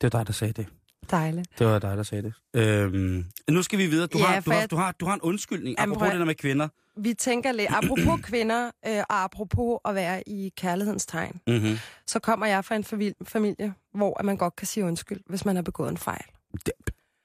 Det 0.02 0.04
var 0.04 0.10
dig, 0.20 0.28
der 0.28 0.34
sagde 0.34 0.54
det. 0.54 0.66
Dejligt. 1.12 1.60
Det 1.60 1.68
var 1.68 1.80
dig, 1.80 1.98
der 1.98 2.04
sagde 2.04 2.24
det. 2.24 2.34
Øhm, 2.62 3.26
nu 3.50 3.64
skal 3.64 3.80
vi 3.80 3.86
videre. 3.88 4.08
Du, 4.08 4.18
Ja, 4.18 4.24
har, 4.26 4.42
du, 4.42 4.52
har, 4.52 4.66
du, 4.68 4.76
har, 4.76 4.92
du 4.92 5.06
har 5.06 5.14
en 5.14 5.22
undskyldning, 5.22 5.76
Jamen, 5.80 5.92
apropos 5.94 6.06
prøv 6.08 6.12
det 6.12 6.20
der 6.20 6.26
med 6.26 6.36
kvinder. 6.36 6.68
Vi 6.98 7.14
tænker 7.14 7.52
lidt, 7.52 7.70
apropos 7.70 8.20
kvinder, 8.30 8.66
øh, 8.88 8.98
og 9.10 9.24
apropos 9.24 9.80
at 9.86 9.96
være 9.96 10.30
i 10.30 10.54
kærlighedens 10.58 11.06
tegn, 11.06 11.42
Mm-hmm. 11.48 11.78
så 12.08 12.20
kommer 12.20 12.46
jeg 12.46 12.66
fra 12.66 12.76
en 12.76 12.84
famil- 12.84 13.24
familie, 13.26 13.74
hvor 13.94 14.20
at 14.20 14.26
man 14.26 14.38
godt 14.38 14.56
kan 14.56 14.68
sige 14.68 14.86
undskyld, 14.86 15.20
hvis 15.30 15.46
man 15.46 15.56
har 15.56 15.64
begået 15.64 15.90
en 15.90 15.98
fejl. 15.98 16.26
Det, 16.66 16.74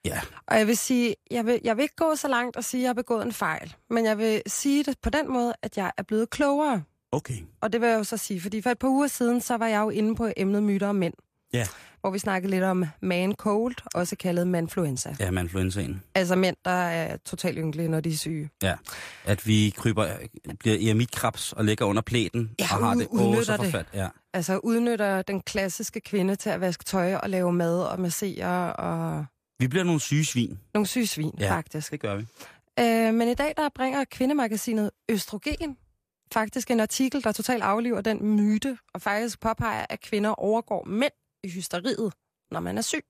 ja, 0.05 0.21
Og 0.47 0.59
jeg 0.59 0.67
vil 0.67 0.77
sige, 0.77 1.15
jeg 1.31 1.47
vil, 1.47 1.61
jeg 1.65 1.77
vil 1.77 1.83
ikke 1.83 1.97
gå 1.97 2.17
så 2.17 2.29
langt 2.29 2.57
og 2.57 2.65
sige, 2.65 2.81
at 2.81 2.83
jeg 2.83 2.89
har 2.89 2.95
begået 2.95 3.27
en 3.27 3.33
fejl, 3.33 3.75
men 3.91 4.05
jeg 4.05 4.19
vil 4.19 4.43
sige 4.47 4.85
det 4.85 4.97
på 5.03 5.11
den 5.11 5.33
måde, 5.33 5.55
at 5.63 5.77
jeg 5.77 5.93
er 5.97 6.03
blevet 6.03 6.31
klogere. 6.31 6.83
okay. 7.13 7.35
Og 7.61 7.73
det 7.73 7.81
vil 7.81 7.89
jeg 7.89 7.99
jo 7.99 8.05
så 8.05 8.17
sige, 8.17 8.41
fordi 8.41 8.63
for 8.63 8.71
et 8.71 8.79
par 8.79 8.89
uger 8.89 9.07
siden, 9.07 9.41
så 9.41 9.57
var 9.57 9.67
jeg 9.67 9.81
jo 9.81 9.91
inde 9.91 10.15
på 10.15 10.31
emnet 10.37 10.63
myter 10.63 10.89
om 10.89 10.97
mænd. 10.97 11.15
Ja. 11.53 11.67
Hvor 12.05 12.11
vi 12.11 12.19
snakkede 12.19 12.51
lidt 12.51 12.65
om 12.65 12.85
man 13.01 13.33
cold, 13.35 13.75
også 13.95 14.17
kaldet 14.17 14.47
manfluenza. 14.47 15.17
Ja, 15.21 15.31
med 15.31 15.43
influenzaen. 15.43 16.03
Altså 16.15 16.37
mænd, 16.37 16.57
der 16.65 16.71
er 16.71 17.17
totalt 17.17 17.59
ynkelige, 17.59 17.89
når 17.89 18.01
de 18.01 18.09
er 18.11 18.17
syge. 18.17 18.51
Ja. 18.63 18.75
At 19.25 19.47
vi 19.47 19.75
kryber, 19.77 20.09
bliver 20.59 20.77
eremitkrebs 20.89 21.53
og 21.53 21.65
ligger 21.65 21.85
under 21.85 22.03
plæten 22.03 22.51
Ja, 22.59 22.65
og 22.65 22.87
har 22.87 22.95
det 22.95 23.09
åh, 23.11 23.43
så 23.43 23.57
forfærd. 23.57 23.87
Ja. 23.95 24.09
Altså 24.35 24.59
udnytter 24.59 25.23
den 25.23 25.41
klassiske 25.41 26.01
kvinde 26.01 26.37
til 26.37 26.51
at 26.51 26.61
vaske 26.61 26.85
tøj 26.85 27.15
og 27.15 27.31
lave 27.31 27.53
mad 27.53 27.83
og 27.83 28.01
massere 28.01 28.73
og 28.77 29.25
Vi 29.59 29.69
bliver 29.69 29.85
nogle 29.85 30.01
syge 30.01 30.25
svin. 30.25 30.59
nogle 30.75 30.87
syge 30.87 31.07
svin, 31.07 31.35
Ja. 31.41 31.51
faktisk. 31.51 31.91
Det 31.93 32.01
gør 32.01 32.17
vi. 32.17 32.27
Øh, 32.81 33.15
men 33.15 33.29
i 33.29 33.35
dag 33.35 33.55
der 33.57 33.69
bringer 33.75 34.05
kvindemagasinet 34.11 34.91
Østrogen 35.09 35.77
faktisk 36.33 36.71
en 36.71 36.81
artikel, 36.81 37.25
der 37.25 37.33
totalt 37.33 37.63
afliver 37.63 38.01
den 38.01 38.37
myte, 38.37 38.79
og 38.95 39.03
faktisk 39.03 39.41
påpeger, 39.41 39.87
at 39.89 40.01
kvinder 40.01 40.31
overgår 40.31 40.85
mænd 40.85 41.13
i 41.45 41.51
hysteriet, 41.51 42.13
når 42.51 42.61
man 42.61 42.79
er 42.79 42.83
syg. 42.83 43.05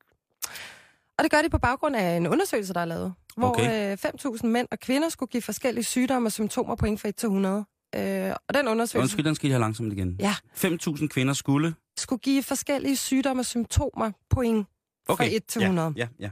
Og 1.19 1.25
det 1.25 1.31
gør 1.31 1.43
de 1.43 1.49
på 1.51 1.59
baggrund 1.59 1.97
af 1.97 2.17
en 2.17 2.27
undersøgelse, 2.27 2.75
der 2.75 2.81
er 2.81 2.85
lavet, 2.85 3.15
hvor 3.37 3.49
Okay. 3.51 3.93
øh, 3.93 3.99
5.000 4.37 4.47
mænd 4.47 4.69
og 4.71 4.79
kvinder 4.81 5.09
skulle 5.09 5.31
give 5.31 5.43
forskellige 5.43 5.85
sygdomme 5.85 6.29
og 6.29 6.33
symptomer 6.33 6.75
point 6.75 7.01
fra 7.01 7.09
1 7.09 7.17
til 7.17 7.27
100. 7.27 7.65
Øh, 7.97 8.35
og 8.49 8.55
den 8.55 8.69
undersøgelse 8.69 8.99
Undskyld, 8.99 9.25
den 9.25 9.35
skal 9.35 9.49
I 9.49 9.51
have 9.51 9.61
langsomt 9.61 9.93
igen. 9.93 10.17
Ja. 10.21 10.35
5.000 10.57 11.07
kvinder 11.07 11.35
skulle... 11.35 11.75
skulle 11.99 12.21
give 12.21 12.43
forskellige 12.43 12.97
sygdomme 12.97 13.41
og 13.41 13.47
symptomer 13.47 14.11
point 14.31 14.67
Okay. 15.09 15.25
fra 15.25 15.37
1 15.37 15.45
til 15.45 15.63
100. 15.63 15.93
Ja, 15.97 16.09
ja, 16.21 16.31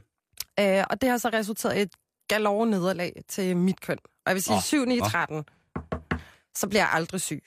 ja. 0.58 0.78
Øh, 0.80 0.86
og 0.90 1.00
det 1.00 1.08
har 1.10 1.18
så 1.18 1.28
resulteret 1.28 1.76
i 1.78 1.80
et 1.80 1.92
galore 2.28 2.66
nederlag 2.66 3.22
til 3.28 3.56
mit 3.56 3.80
køn. 3.80 3.98
Og 4.04 4.22
jeg 4.26 4.34
vil 4.34 4.42
sige, 4.42 4.56
oh, 4.56 4.62
7 4.62 4.84
9 4.84 5.00
åh. 5.00 5.08
13, 5.08 5.44
så 6.56 6.68
bliver 6.68 6.82
jeg 6.82 6.90
aldrig 6.92 7.20
syg. 7.20 7.44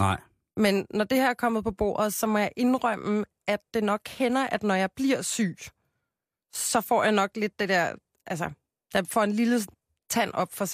Nej. 0.00 0.20
Men 0.58 0.86
når 0.90 1.04
det 1.04 1.18
her 1.18 1.30
er 1.30 1.34
kommet 1.34 1.64
på 1.64 1.70
bordet, 1.70 2.14
så 2.14 2.26
må 2.26 2.38
jeg 2.38 2.50
indrømme, 2.56 3.24
at 3.46 3.60
det 3.74 3.84
nok 3.84 4.08
hænder, 4.08 4.46
at 4.46 4.62
når 4.62 4.74
jeg 4.74 4.90
bliver 4.96 5.22
syg, 5.22 5.56
så 6.52 6.80
får 6.80 7.02
jeg 7.02 7.12
nok 7.12 7.30
lidt 7.36 7.58
det 7.58 7.68
der, 7.68 7.92
altså, 8.26 8.50
jeg 8.94 9.06
får 9.06 9.22
en 9.22 9.32
lille 9.32 9.60
tand 10.10 10.30
op 10.34 10.52
for 10.52 10.64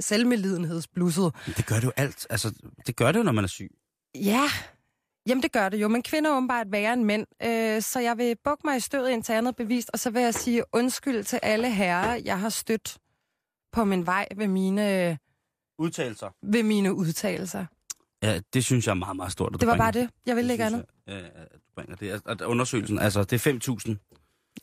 selvmelidenhedsblusset. 0.00 1.34
Det 1.46 1.66
gør 1.66 1.74
det 1.74 1.84
jo 1.84 1.92
alt. 1.96 2.26
Altså, 2.30 2.54
det 2.86 2.96
gør 2.96 3.12
det 3.12 3.18
jo, 3.18 3.24
når 3.24 3.32
man 3.32 3.44
er 3.44 3.48
syg. 3.48 3.70
Ja, 4.14 4.44
Jamen, 5.26 5.42
det 5.42 5.52
gør 5.52 5.68
det 5.68 5.76
jo, 5.80 5.88
men 5.88 6.02
kvinder 6.02 6.30
er 6.30 6.36
åbenbart 6.36 6.72
værre 6.72 6.92
end 6.92 7.04
mænd. 7.04 7.26
Øh, 7.42 7.82
så 7.82 8.00
jeg 8.00 8.18
vil 8.18 8.36
bukke 8.44 8.66
mig 8.66 8.76
i 8.76 8.80
stødet 8.80 9.10
indtil 9.10 9.32
andet 9.32 9.56
bevist, 9.56 9.90
og 9.92 9.98
så 9.98 10.10
vil 10.10 10.22
jeg 10.22 10.34
sige 10.34 10.62
undskyld 10.72 11.24
til 11.24 11.40
alle 11.42 11.70
herrer, 11.70 12.20
jeg 12.24 12.40
har 12.40 12.48
stødt 12.48 12.98
på 13.72 13.84
min 13.84 14.06
vej 14.06 14.28
ved 14.36 14.46
mine, 14.46 15.18
Udtalelser. 15.78 16.30
ved 16.42 16.62
mine 16.62 16.94
udtalelser. 16.94 17.66
Ja, 18.22 18.40
det 18.54 18.64
synes 18.64 18.86
jeg 18.86 18.90
er 18.90 18.94
meget, 18.94 19.16
meget 19.16 19.32
stort. 19.32 19.54
at 19.54 19.60
Det 19.60 19.66
var 19.66 19.72
bringer. 19.72 19.92
bare 19.92 20.02
det. 20.02 20.10
Jeg 20.26 20.36
vil 20.36 20.50
ikke 20.50 20.64
synes 20.64 20.74
andet. 20.74 20.86
Jeg, 21.06 21.30
at 21.34 21.52
du 21.52 21.58
bringer 21.74 21.96
det. 21.96 22.22
At 22.26 22.40
undersøgelsen, 22.40 22.98
altså 22.98 23.24
det 23.24 23.46
er 23.46 23.52
5.000. 23.52 23.96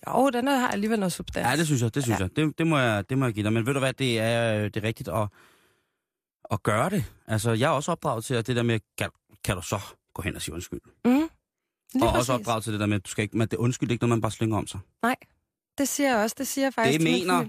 Jo, 0.07 0.29
den 0.29 0.47
har 0.47 0.67
alligevel 0.67 0.99
noget 0.99 1.13
substans. 1.13 1.47
Ja, 1.47 1.55
det 1.55 1.65
synes 1.65 1.81
jeg, 1.81 1.95
det 1.95 2.03
synes 2.03 2.19
Ja. 2.19 2.23
ja. 2.23 2.29
jeg. 2.37 2.45
Det, 2.47 2.57
det, 2.57 2.67
må 2.67 2.77
jeg. 2.77 3.09
det 3.09 3.17
må 3.17 3.25
jeg 3.25 3.33
give 3.33 3.43
dig. 3.43 3.53
Men 3.53 3.65
ved 3.65 3.73
du 3.73 3.79
hvad, 3.79 3.93
det 3.93 4.19
er, 4.19 4.55
øh, 4.57 4.63
det 4.63 4.77
er 4.77 4.83
rigtigt 4.83 5.09
at, 5.09 5.27
at 6.51 6.63
gøre 6.63 6.89
det. 6.89 7.05
Altså, 7.27 7.51
jeg 7.51 7.65
er 7.65 7.69
også 7.71 7.91
opdraget 7.91 8.25
til, 8.25 8.33
at 8.33 8.47
det 8.47 8.55
der 8.55 8.63
med, 8.63 8.79
kan, 8.97 9.09
kan 9.43 9.55
du 9.55 9.61
så 9.61 9.79
gå 10.13 10.21
hen 10.21 10.35
og 10.35 10.41
sige 10.41 10.55
undskyld? 10.55 10.79
Mm. 11.05 11.11
Lige 11.11 11.23
og 11.23 11.29
præcis. 11.99 12.15
også 12.19 12.33
opdraget 12.33 12.63
til 12.63 12.73
det 12.73 12.79
der 12.79 12.85
med, 12.85 12.95
at 12.95 13.05
du 13.05 13.09
skal 13.09 13.21
ikke, 13.21 13.37
men 13.37 13.47
det 13.47 13.57
undskyld 13.57 13.91
ikke, 13.91 14.03
når 14.03 14.07
man 14.09 14.21
bare 14.21 14.31
slynger 14.31 14.57
om 14.57 14.67
sig. 14.67 14.79
Nej, 15.03 15.15
det 15.77 15.87
siger 15.87 16.09
jeg 16.09 16.17
også. 16.17 16.35
Det 16.39 16.47
siger 16.47 16.65
jeg 16.65 16.73
faktisk 16.73 16.99
Det 16.99 17.03
mener, 17.11 17.45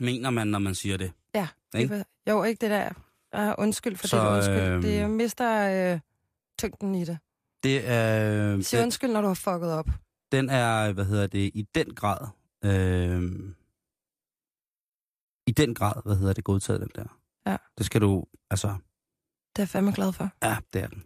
mener 0.00 0.30
man, 0.30 0.46
når 0.46 0.58
man 0.58 0.74
siger 0.74 0.96
det. 0.96 1.12
Ja, 1.34 1.48
Ikke? 1.76 1.94
ikke? 1.94 2.04
jo, 2.30 2.44
ikke 2.44 2.60
det 2.60 2.70
der. 2.70 2.90
Uh, 3.34 3.54
undskyld 3.58 3.96
for 3.96 4.06
Så, 4.08 4.16
det 4.30 4.36
undskyld. 4.36 4.56
øhm, 4.72 4.82
Det 4.82 4.94
jeg 4.94 5.10
mister 5.10 5.92
øh, 5.94 6.00
tyngden 6.58 6.94
i 6.94 7.04
det. 7.04 7.18
Det 7.62 7.88
er, 7.88 8.62
Sig 8.62 8.76
den, 8.78 8.84
undskyld, 8.84 9.10
når 9.12 9.20
du 9.20 9.26
har 9.26 9.34
fucket 9.34 9.72
op. 9.72 9.88
den 10.32 10.50
er, 10.50 10.92
hvad 10.92 11.04
hedder 11.04 11.26
det, 11.26 11.50
i 11.54 11.66
den 11.74 11.94
grad, 11.94 12.26
øh, 12.64 13.22
i 15.46 15.52
den 15.52 15.74
grad, 15.74 16.02
hvad 16.04 16.16
hedder 16.16 16.32
det, 16.32 16.44
godtaget 16.44 16.80
den 16.80 16.90
der. 16.94 17.18
Ja. 17.46 17.56
Det 17.78 17.86
skal 17.86 18.00
du, 18.00 18.24
altså, 18.50 18.68
Det 18.68 18.76
er 19.58 19.62
jeg 19.62 19.68
fandme 19.68 19.92
glad 19.92 20.12
for. 20.12 20.30
ja, 20.42 20.56
det 20.72 20.82
er 20.82 20.86
den. 20.88 21.04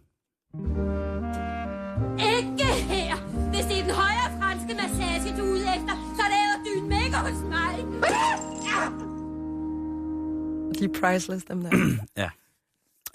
De 10.79 10.85
er 10.85 10.99
priceless, 11.01 11.45
dem 11.45 11.61
der. 11.61 11.69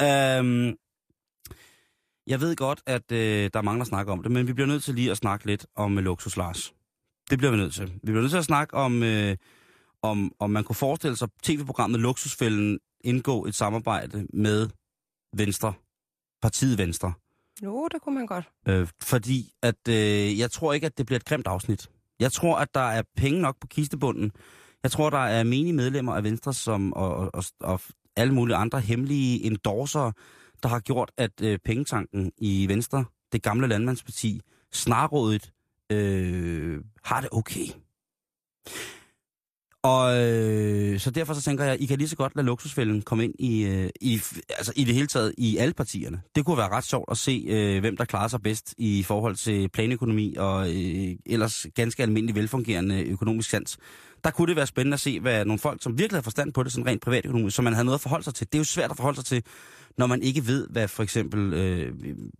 Øhm, 0.01 0.77
jeg 2.27 2.41
ved 2.41 2.57
godt, 2.57 2.83
at 2.87 3.13
øh, 3.13 3.51
der 3.53 3.59
er 3.59 3.63
mange, 3.63 3.79
der 3.79 3.85
snakker 3.85 4.13
om 4.13 4.23
det, 4.23 4.33
men 4.33 4.47
vi 4.47 4.53
bliver 4.53 4.67
nødt 4.67 4.85
til 4.85 4.95
lige 4.95 5.11
at 5.11 5.17
snakke 5.17 5.47
lidt 5.47 5.67
om 5.75 5.99
øh, 5.99 6.05
Luksus 6.05 6.37
Lars. 6.37 6.75
Det 7.31 7.39
bliver 7.39 7.51
vi 7.51 7.57
nødt 7.57 7.75
til. 7.75 7.87
Vi 7.87 7.99
bliver 8.03 8.21
nødt 8.21 8.31
til 8.31 8.39
at 8.39 8.45
snakke 8.45 8.75
om, 8.75 9.03
øh, 9.03 9.37
om, 10.03 10.33
om 10.39 10.51
man 10.51 10.65
kunne 10.65 10.77
forestille 10.77 11.17
sig 11.17 11.29
tv-programmet 11.43 12.01
Luksusfælden 12.01 12.79
indgå 13.01 13.45
et 13.47 13.55
samarbejde 13.55 14.27
med 14.33 14.69
Venstre, 15.37 15.73
partiet 16.43 16.79
Venstre. 16.79 17.13
jo, 17.63 17.89
det 17.93 18.03
kunne 18.03 18.15
man 18.15 18.27
godt. 18.27 18.45
Øh, 18.69 18.89
fordi 19.03 19.53
at 19.63 19.89
øh, 19.89 20.39
jeg 20.39 20.51
tror 20.51 20.73
ikke, 20.73 20.87
at 20.87 20.99
det 20.99 21.07
bliver 21.07 21.19
et 21.19 21.25
grimt 21.25 21.47
afsnit. 21.47 21.91
Jeg 22.21 22.33
tror, 22.33 22.57
at 22.57 22.75
der 22.75 22.81
er 22.81 23.03
penge 23.17 23.41
nok 23.41 23.57
på 23.61 23.67
kistebunden. 23.67 24.33
Jeg 24.85 24.93
tror, 24.93 25.11
der 25.11 25.19
er 25.19 25.43
menige 25.43 25.73
medlemmer 25.73 26.15
af 26.15 26.25
Venstre 26.25 26.55
som, 26.55 26.93
og, 26.93 27.17
og, 27.17 27.31
og, 27.35 27.45
og 27.61 27.81
alle 28.17 28.35
mulige 28.35 28.57
andre 28.57 28.81
hemmelige 28.81 29.45
endorser, 29.45 30.13
der 30.63 30.69
har 30.69 30.81
gjort, 30.81 31.11
at 31.17 31.31
øh, 31.43 31.59
pengetanken 31.65 32.33
i 32.39 32.69
Venstre, 32.69 33.05
det 33.33 33.43
gamle 33.43 33.67
landmandsparti, 33.67 34.41
snarrådet 34.73 35.53
øh, 35.93 36.81
har 37.05 37.21
det 37.21 37.29
okay. 37.33 37.67
Og 39.85 40.23
øh, 40.23 41.01
så 41.01 41.11
derfor 41.11 41.35
så 41.35 41.43
tænker 41.43 41.65
jeg, 41.65 41.83
I 41.83 41.87
kan 41.87 41.99
lige 41.99 42.09
så 42.09 42.17
godt 42.17 42.37
lade 42.37 42.47
luksusfælden 42.47 43.03
komme 43.03 43.25
ind 43.25 43.35
i, 43.39 43.65
øh, 43.65 43.91
i, 44.01 44.21
altså 44.49 44.73
i 44.77 44.85
det 44.85 44.95
hele 44.95 45.07
taget 45.07 45.35
i 45.39 45.57
alle 45.57 45.75
partierne. 45.75 46.23
Det 46.35 46.45
kunne 46.45 46.57
være 46.57 46.69
ret 46.69 46.85
sjovt 46.85 47.11
at 47.11 47.19
se, 47.19 47.45
øh, 47.49 47.81
hvem 47.81 47.97
der 47.97 48.05
klarer 48.05 48.29
sig 48.29 48.43
bedst 48.43 48.75
i 48.79 49.03
forhold 49.03 49.37
til 49.37 49.69
planøkonomi 49.69 50.35
og 50.39 50.69
øh, 50.69 51.17
ellers 51.27 51.67
ganske 51.75 52.03
almindelig 52.03 52.35
velfungerende 52.35 53.03
økonomisk 53.03 53.51
sans. 53.51 53.79
Der 54.25 54.31
kunne 54.31 54.49
det 54.49 54.57
være 54.57 54.67
spændende 54.67 54.95
at 54.95 55.01
se, 55.01 55.21
hvad 55.21 55.45
nogle 55.45 55.59
folk, 55.59 55.83
som 55.83 55.99
virkelig 55.99 56.17
har 56.17 56.23
forstand 56.23 56.53
på 56.53 56.63
det, 56.63 56.73
sådan 56.73 56.87
rent 56.87 57.03
privatøkonomisk, 57.03 57.57
så 57.57 57.63
man 57.63 57.73
havde 57.73 57.85
noget 57.85 57.99
at 57.99 58.01
forholde 58.01 58.25
sig 58.25 58.35
til. 58.35 58.47
Det 58.47 58.55
er 58.55 58.61
jo 58.61 58.65
svært 58.65 58.91
at 58.91 58.97
forholde 58.97 59.17
sig 59.17 59.25
til, 59.25 59.43
når 59.99 60.07
man 60.07 60.23
ikke 60.23 60.47
ved, 60.47 60.69
hvad 60.71 60.89
for 60.89 61.03
eksempel, 61.03 61.53
øh, 61.53 61.93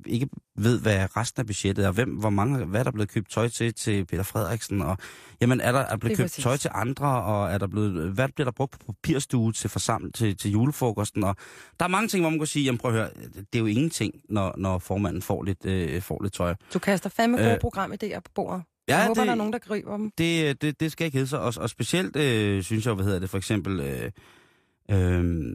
ikke 0.07 0.29
ved, 0.57 0.81
hvad 0.81 1.17
resten 1.17 1.41
af 1.41 1.47
budgettet 1.47 1.85
er, 1.85 1.91
hvem, 1.91 2.11
hvor 2.11 2.31
mange, 2.31 2.65
hvad 2.65 2.81
er 2.81 2.85
der 2.85 2.91
blevet 2.91 3.11
købt 3.11 3.31
tøj 3.31 3.49
til, 3.49 3.75
til 3.75 4.05
Peter 4.07 4.23
Frederiksen, 4.23 4.83
og 4.83 4.99
jamen, 5.41 5.61
er 5.61 5.73
der 5.73 5.79
er 5.81 5.97
blevet 5.97 6.13
er 6.13 6.17
købt 6.17 6.25
præcis. 6.25 6.45
tøj 6.45 6.57
til 6.57 6.71
andre, 6.75 7.07
og 7.23 7.51
er 7.51 7.59
der 7.59 7.67
blevet, 7.67 8.13
hvad 8.13 8.29
bliver 8.29 8.45
der 8.45 8.53
brugt 8.53 8.73
på 8.73 8.93
papirstue 8.93 9.53
til, 9.53 9.71
forsaml, 9.71 10.13
til, 10.13 10.37
til 10.37 10.51
julefrokosten, 10.51 11.25
og 11.25 11.37
der 11.81 11.85
er 11.85 11.89
mange 11.89 12.09
ting, 12.09 12.23
hvor 12.23 12.31
man 12.31 12.39
kan 12.39 12.47
sige, 12.47 12.65
jamen 12.65 12.79
prøv 12.79 12.91
at 12.91 12.97
høre, 12.97 13.11
det 13.35 13.55
er 13.55 13.59
jo 13.59 13.67
ingenting, 13.67 14.15
når, 14.29 14.55
når 14.59 14.79
formanden 14.79 15.23
får 15.23 15.43
lidt, 15.43 15.65
øh, 15.65 16.03
får 16.03 16.23
lidt 16.23 16.35
tøj. 16.35 16.55
Du 16.75 16.79
kaster 16.79 17.11
fandme 17.11 17.39
gode 17.39 17.51
Øh, 17.51 17.59
programidéer 17.65 18.21
på 18.21 18.31
bordet. 18.35 18.63
Ja, 18.89 18.97
jeg 18.97 19.07
håber, 19.07 19.21
det- 19.21 19.27
der 19.27 19.33
er 19.33 19.37
nogen, 19.37 19.53
der 19.53 19.59
griber 19.59 19.97
dem. 19.97 20.11
Det, 20.19 20.63
det, 20.63 20.81
det 20.81 20.93
skal 20.93 21.05
ikke 21.05 21.17
hedde 21.19 21.29
sig. 21.31 21.41
Og, 21.41 21.55
og 21.57 21.71
specielt 21.71 22.17
øh, 22.17 22.63
synes 22.63 22.87
jeg, 22.87 22.95
hvad 22.95 23.05
hedder 23.05 23.19
det, 23.19 23.31
for 23.31 23.39
eksempel 23.39 23.81
øh, 23.81 24.11
øh, 24.91 25.55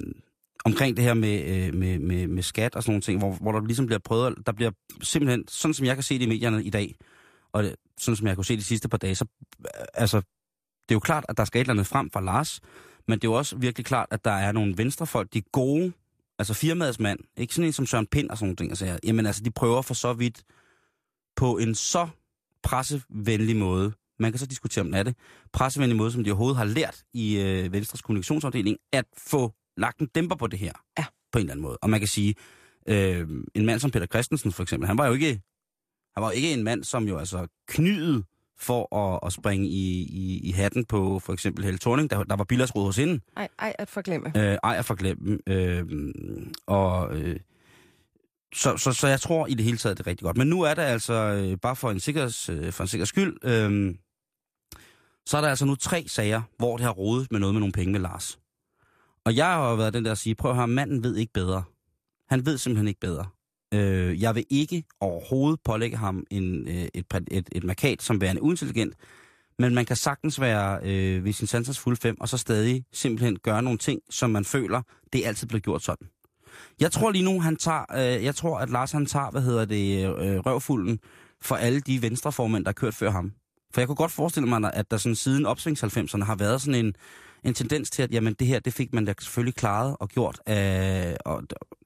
omkring 0.66 0.98
det 0.98 1.04
her 1.06 1.14
med, 1.14 1.44
øh, 1.68 1.74
med, 1.76 2.00
med, 2.00 2.28
med 2.28 2.44
skat 2.44 2.76
og 2.76 2.84
sådan 2.84 2.92
nogle 2.92 3.02
ting, 3.02 3.20
hvor, 3.20 3.32
hvor 3.34 3.52
der 3.52 3.62
ligesom 3.66 3.86
bliver 3.86 4.00
prøvet, 4.00 4.36
der 4.46 4.52
bliver 4.52 4.72
simpelthen, 5.02 5.48
sådan 5.48 5.74
som 5.74 5.86
jeg 5.86 5.96
kan 5.96 6.04
se 6.04 6.20
det 6.20 6.26
i 6.26 6.30
medierne 6.30 6.64
i 6.64 6.70
dag, 6.70 6.96
og 7.52 7.64
det, 7.64 7.76
sådan 8.00 8.16
som 8.16 8.28
jeg 8.28 8.36
kunne 8.36 8.46
se 8.46 8.58
de 8.58 8.64
sidste 8.64 8.90
par 8.90 8.98
dage, 8.98 9.16
så 9.16 9.26
øh, 9.60 9.66
altså, 9.94 10.18
det 10.18 10.92
er 10.92 10.96
jo 10.96 11.00
klart, 11.00 11.26
at 11.30 11.38
der 11.38 11.46
skal 11.46 11.60
et 11.60 11.64
eller 11.64 11.74
andet 11.74 11.88
frem 11.88 12.12
fra 12.12 12.22
Lars, 12.22 12.60
men 13.08 13.20
det 13.20 13.28
er 13.28 13.32
jo 13.32 13.38
også 13.38 13.58
virkelig 13.58 13.86
klart, 13.86 14.08
at 14.12 14.26
der 14.26 14.32
er 14.32 14.52
nogle 14.52 14.78
venstrefolk, 14.78 15.34
de 15.34 15.42
gode, 15.42 15.92
altså 16.40 16.54
firmaets 16.54 17.00
mand, 17.00 17.20
ikke 17.38 17.56
sådan 17.56 17.66
en 17.68 17.74
som 17.74 17.86
Søren 17.86 18.08
Pind 18.08 18.30
og 18.30 18.38
sådan 18.38 18.48
nogle 18.48 18.56
ting, 18.56 18.72
altså, 18.72 19.00
jamen 19.04 19.26
altså, 19.26 19.44
de 19.44 19.52
prøver 19.52 19.82
for 19.82 19.94
så 19.94 20.14
vidt 20.14 20.44
på 21.36 21.58
en 21.58 21.76
så 21.76 22.08
pressevenlig 22.64 23.56
måde, 23.56 23.94
man 24.20 24.32
kan 24.32 24.40
så 24.40 24.46
diskutere, 24.46 24.82
om 24.82 24.88
den 24.88 24.94
er 24.94 25.04
det, 25.04 25.16
pressevenlig 25.54 25.98
måde, 25.98 26.12
som 26.12 26.24
de 26.24 26.32
overhovedet 26.32 26.58
har 26.58 26.66
lært 26.66 27.04
i 27.14 27.40
øh, 27.40 27.74
Venstres 27.74 28.02
kommunikationsafdeling, 28.02 28.78
at 28.94 29.06
få 29.18 29.54
lagt 29.78 30.00
en 30.00 30.08
dæmper 30.16 30.36
på 30.36 30.48
det 30.48 30.60
her. 30.60 30.74
Ja. 30.98 31.06
På 31.32 31.40
en 31.40 31.44
eller 31.44 31.54
anden 31.54 31.64
måde. 31.64 31.78
Og 31.82 31.90
man 31.90 32.00
kan 32.00 32.08
sige, 32.08 32.36
øh, 32.88 33.28
en 33.56 33.66
mand 33.66 33.80
som 33.80 33.92
Peter 33.92 34.06
Christensen 34.06 34.52
for 34.52 34.64
eksempel, 34.64 34.88
han 34.88 34.98
var 34.98 35.08
jo 35.08 35.14
ikke, 35.14 35.42
han 36.16 36.24
var 36.24 36.28
jo 36.28 36.36
ikke 36.36 36.54
en 36.54 36.64
mand, 36.64 36.84
som 36.84 37.08
jo 37.08 37.18
altså 37.18 37.48
knydede 37.68 38.24
for 38.60 38.96
at, 38.96 39.20
at 39.26 39.34
springe 39.34 39.68
i, 39.68 40.02
i, 40.02 40.40
i 40.44 40.52
hatten 40.52 40.86
på 40.86 41.20
for 41.20 41.34
eksempel 41.34 41.64
Helle 41.64 41.78
Thorning, 41.78 42.10
der, 42.10 42.24
der 42.24 42.36
var 42.36 42.44
bilagsråd 42.44 42.86
hos 42.86 42.98
hende. 42.98 43.20
Ej, 43.38 43.48
ej, 43.60 43.76
at 43.80 43.90
forglemme. 43.90 44.32
Øh, 44.38 44.58
ej 44.64 44.76
at 44.78 44.86
forglemme. 44.86 45.40
Øh, 45.48 45.86
og, 46.68 47.18
øh, 47.18 47.40
så, 48.54 48.78
så, 48.78 48.92
så 48.92 49.08
jeg 49.08 49.22
tror 49.22 49.48
i 49.48 49.54
det 49.54 49.66
hele 49.66 49.78
taget, 49.78 49.98
det 49.98 50.04
er 50.04 50.08
rigtig 50.08 50.26
godt. 50.26 50.38
Men 50.38 50.48
nu 50.48 50.62
er 50.62 50.74
der 50.74 50.84
altså, 50.84 51.14
øh, 51.14 51.58
bare 51.58 51.76
for 51.76 51.92
en, 51.92 52.00
sikkerheds, 52.00 52.50
øh, 52.50 52.72
for 52.72 52.84
en 52.84 52.88
sikkerheds 52.88 53.10
skyld, 53.10 53.38
øh, 53.44 53.96
så 55.26 55.38
er 55.38 55.42
der 55.42 55.50
altså 55.50 55.66
nu 55.66 55.76
tre 55.76 56.06
sager, 56.08 56.42
hvor 56.58 56.78
det 56.78 56.84
har 56.84 56.92
rodet 56.92 57.32
med 57.32 57.40
noget 57.40 57.56
med 57.56 57.60
nogle 57.60 57.74
penge 57.74 57.92
med 57.92 58.00
Lars. 58.00 58.40
Og 59.26 59.36
jeg 59.36 59.46
har 59.46 59.70
jo 59.70 59.76
været 59.76 59.94
den 59.94 60.06
der 60.06 60.12
at 60.12 60.18
sige, 60.18 60.36
prøv 60.36 60.52
at 60.52 60.58
høre, 60.58 60.68
manden 60.68 61.04
ved 61.04 61.16
ikke 61.16 61.34
bedre. 61.34 61.64
Han 62.30 62.46
ved 62.46 62.58
simpelthen 62.58 62.88
ikke 62.88 63.00
bedre. 63.00 63.26
Øh, 63.74 64.22
jeg 64.22 64.36
vil 64.36 64.46
ikke 64.50 64.84
overhovedet 65.00 65.60
pålægge 65.64 65.98
ham 65.98 66.24
en, 66.32 66.68
øh, 66.68 66.74
et, 66.74 67.06
et, 67.14 67.28
et, 67.32 67.50
et 67.52 67.64
markat 67.64 68.02
som 68.02 68.22
værende 68.22 68.42
uintelligent, 68.42 68.96
men 69.60 69.76
man 69.76 69.86
kan 69.86 69.96
sagtens 69.96 70.42
være 70.42 70.80
øh, 70.84 71.26
ved 71.26 71.34
sin 71.34 71.48
sansers 71.48 71.80
fulde 71.80 72.00
fem, 72.00 72.22
og 72.22 72.30
så 72.30 72.38
stadig 72.38 72.86
simpelthen 72.94 73.40
gøre 73.40 73.64
nogle 73.64 73.78
ting, 73.80 74.02
som 74.10 74.30
man 74.30 74.46
føler, 74.46 74.82
det 75.14 75.24
er 75.24 75.28
altid 75.28 75.48
blevet 75.48 75.64
gjort 75.64 75.84
sådan. 75.84 76.08
Jeg 76.80 76.92
tror 76.92 77.12
lige 77.12 77.26
nu, 77.26 77.42
han 77.42 77.56
tager, 77.56 77.86
øh, 77.96 78.24
jeg 78.24 78.36
tror, 78.36 78.60
at 78.60 78.70
Lars 78.70 78.92
han 78.92 79.06
tager, 79.06 79.32
hvad 79.32 79.42
hedder 79.42 79.66
det, 79.66 80.06
øh, 80.06 80.38
røvfulden 80.38 81.00
for 81.42 81.56
alle 81.56 81.82
de 81.82 82.02
venstreformænd, 82.02 82.66
der 82.66 82.70
har 82.70 82.74
kørt 82.74 82.94
før 82.94 83.12
ham. 83.12 83.32
For 83.74 83.82
jeg 83.82 83.88
kunne 83.88 83.96
godt 83.96 84.12
forestille 84.12 84.50
mig, 84.50 84.72
at 84.74 84.92
der 84.92 84.98
sådan 84.98 85.16
siden 85.16 85.46
opsvings 85.46 85.84
90'erne 85.84 86.24
har 86.24 86.36
været 86.36 86.62
sådan 86.62 86.86
en, 86.86 86.94
en 87.44 87.54
tendens 87.54 87.90
til, 87.90 88.04
at 88.04 88.12
jamen, 88.12 88.34
det 88.34 88.48
her, 88.48 88.60
det 88.60 88.74
fik 88.74 88.94
man 88.94 89.06
da 89.06 89.14
selvfølgelig 89.20 89.56
klaret 89.56 89.96
og 90.00 90.10
gjort. 90.10 90.40
Øh, 90.50 91.14
og, 91.26 91.44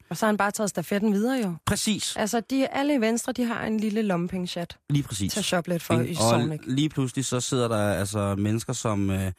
Og 0.09 0.17
så 0.17 0.25
har 0.25 0.31
han 0.31 0.37
bare 0.37 0.51
taget 0.51 0.69
stafetten 0.69 1.13
videre 1.13 1.41
jo. 1.43 1.55
præcis, 1.65 2.15
Altså, 2.15 2.39
de, 2.49 2.67
alle 2.67 2.95
i 2.95 3.01
Venstre, 3.01 3.31
de 3.31 3.43
har 3.43 3.65
en 3.65 3.79
lille 3.79 4.01
lommepengechat 4.01 4.77
lige 4.89 5.03
præcis. 5.03 5.33
til 5.33 5.39
at 5.39 5.45
shoppe 5.45 5.69
lidt 5.69 5.83
for 5.83 5.93
i 5.93 6.07
Ikke? 6.07 6.15
Sovnik. 6.15 6.59
Og 6.59 6.65
lige 6.67 6.89
pludselig 6.89 7.25
så 7.25 7.39
sidder 7.39 7.67
der 7.67 7.93
altså 7.93 8.35
mennesker 8.35 8.73
som, 8.73 9.09
øh, 9.09 9.31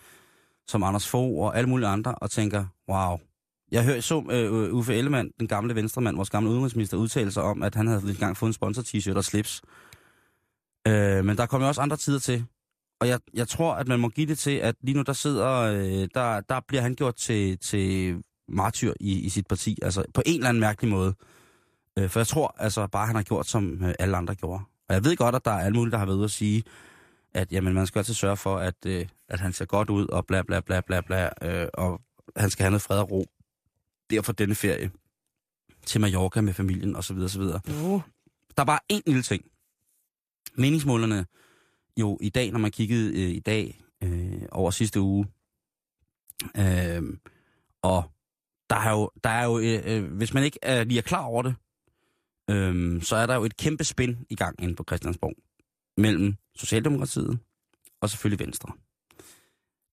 som 0.69 0.83
Anders 0.83 1.09
Fogh 1.09 1.38
og 1.45 1.59
alle 1.59 1.69
mulige 1.69 1.88
andre 1.88 2.14
og 2.14 2.31
tænker, 2.31 2.67
wow. 2.88 3.19
Jeg 3.73 3.85
hørte 3.85 4.02
så 4.02 4.25
øh, 4.30 4.75
Uffe 4.75 4.94
Ellemann, 4.94 5.30
den 5.40 5.49
gamle 5.49 5.75
venstremand, 5.75 6.16
vores 6.16 6.30
gamle 6.30 6.50
udenrigsminister, 6.50 6.97
udtale 6.97 7.30
sig 7.30 7.42
om, 7.42 7.62
at 7.62 7.75
han 7.75 7.87
havde 7.87 8.02
engang 8.09 8.37
fået 8.37 8.49
en 8.49 8.52
sponsor-t-shirt 8.52 9.16
og 9.16 9.25
slips. 9.25 9.62
Øh, 10.88 11.25
men 11.25 11.37
der 11.37 11.47
kommer 11.47 11.66
jo 11.66 11.68
også 11.68 11.80
andre 11.80 11.97
tider 11.97 12.18
til. 12.18 12.44
Og 13.00 13.09
jeg, 13.09 13.21
jeg 13.35 13.49
tror, 13.49 13.75
at 13.75 13.88
man 13.88 14.00
må 14.00 14.09
give 14.09 14.26
det 14.26 14.38
til, 14.38 14.50
at 14.56 14.75
lige 14.80 14.97
nu 14.97 15.02
der 15.02 15.12
sidder, 15.12 15.50
øh, 15.50 16.09
der, 16.14 16.40
der 16.40 16.61
bliver 16.68 16.83
han 16.83 16.94
gjort 16.94 17.14
til, 17.14 17.59
til 17.59 18.16
martyr 18.49 18.92
i, 19.00 19.21
i 19.21 19.28
sit 19.28 19.47
parti. 19.47 19.78
Altså 19.83 20.04
på 20.14 20.23
en 20.26 20.35
eller 20.35 20.49
anden 20.49 20.61
mærkelig 20.61 20.90
måde. 20.90 21.14
Øh, 21.99 22.09
for 22.09 22.21
jeg 22.21 22.26
tror 22.26 22.54
altså 22.59 22.87
bare, 22.87 23.06
han 23.06 23.16
har 23.16 23.23
gjort, 23.23 23.47
som 23.47 23.85
øh, 23.85 23.94
alle 23.99 24.16
andre 24.16 24.35
gjorde. 24.35 24.62
Og 24.88 24.94
jeg 24.94 25.04
ved 25.04 25.16
godt, 25.16 25.35
at 25.35 25.44
der 25.44 25.50
er 25.50 25.64
alle 25.64 25.76
mulige, 25.76 25.92
der 25.92 25.99
har 25.99 26.06
været 26.06 26.16
ude 26.16 26.25
at 26.25 26.30
sige, 26.30 26.62
at 27.35 27.52
jamen, 27.52 27.75
man 27.75 27.87
skal 27.87 27.99
altid 27.99 28.14
sørge 28.14 28.37
for, 28.37 28.56
at, 28.56 28.75
øh, 28.87 29.06
at 29.28 29.40
han 29.40 29.52
ser 29.52 29.64
godt 29.64 29.90
ud, 29.90 30.06
og 30.06 30.26
bla 30.26 30.42
bla 30.42 30.61
bla 30.61 30.80
bla 30.80 31.00
bla, 31.00 31.30
øh, 31.42 31.68
og 31.75 32.00
han 32.37 32.50
skal 32.50 32.62
have 32.62 32.71
noget 32.71 32.83
fred 32.83 32.99
og 32.99 33.11
ro. 33.11 33.26
Derfor 34.11 34.33
denne 34.33 34.55
ferie 34.55 34.91
til 35.87 36.01
Mallorca 36.01 36.41
med 36.41 36.53
familien, 36.53 36.97
osv. 36.97 37.19
osv. 37.19 37.41
Uh, 37.41 38.03
Der 38.57 38.63
er 38.63 38.65
bare 38.65 38.81
en 38.89 39.03
lille 39.07 39.23
ting. 39.23 39.45
Meningsmålerne 40.55 41.27
jo 42.01 42.19
i 42.21 42.29
dag, 42.29 42.51
når 42.51 42.59
man 42.59 42.71
kiggede 42.71 43.23
øh, 43.23 43.31
i 43.31 43.41
dag 43.41 43.81
øh, 44.03 44.43
over 44.53 44.71
sidste 44.71 45.01
uge, 45.01 45.27
øh, 46.57 47.03
og 47.83 48.05
der 48.71 48.77
er 48.77 48.91
jo, 48.91 49.11
der 49.25 49.31
er 49.31 49.45
jo 49.45 49.59
øh, 49.59 49.83
øh, 49.85 50.13
hvis 50.13 50.35
man 50.35 50.45
ikke 50.45 50.59
er, 50.63 50.85
lige 50.85 50.99
er 50.99 51.03
klar 51.03 51.25
over 51.25 51.43
det, 51.43 51.55
øh, 52.51 53.03
så 53.03 53.17
er 53.17 53.27
der 53.27 53.35
jo 53.35 53.45
et 53.45 53.57
kæmpe 53.57 53.85
spænd 53.85 54.17
i 54.31 54.35
gang 54.35 54.63
inde 54.63 54.75
på 54.75 54.85
Christiansborg 54.89 55.35
mellem 55.97 56.37
Socialdemokratiet 56.57 57.39
og 58.01 58.11
selvfølgelig 58.11 58.47
Venstre. 58.47 58.73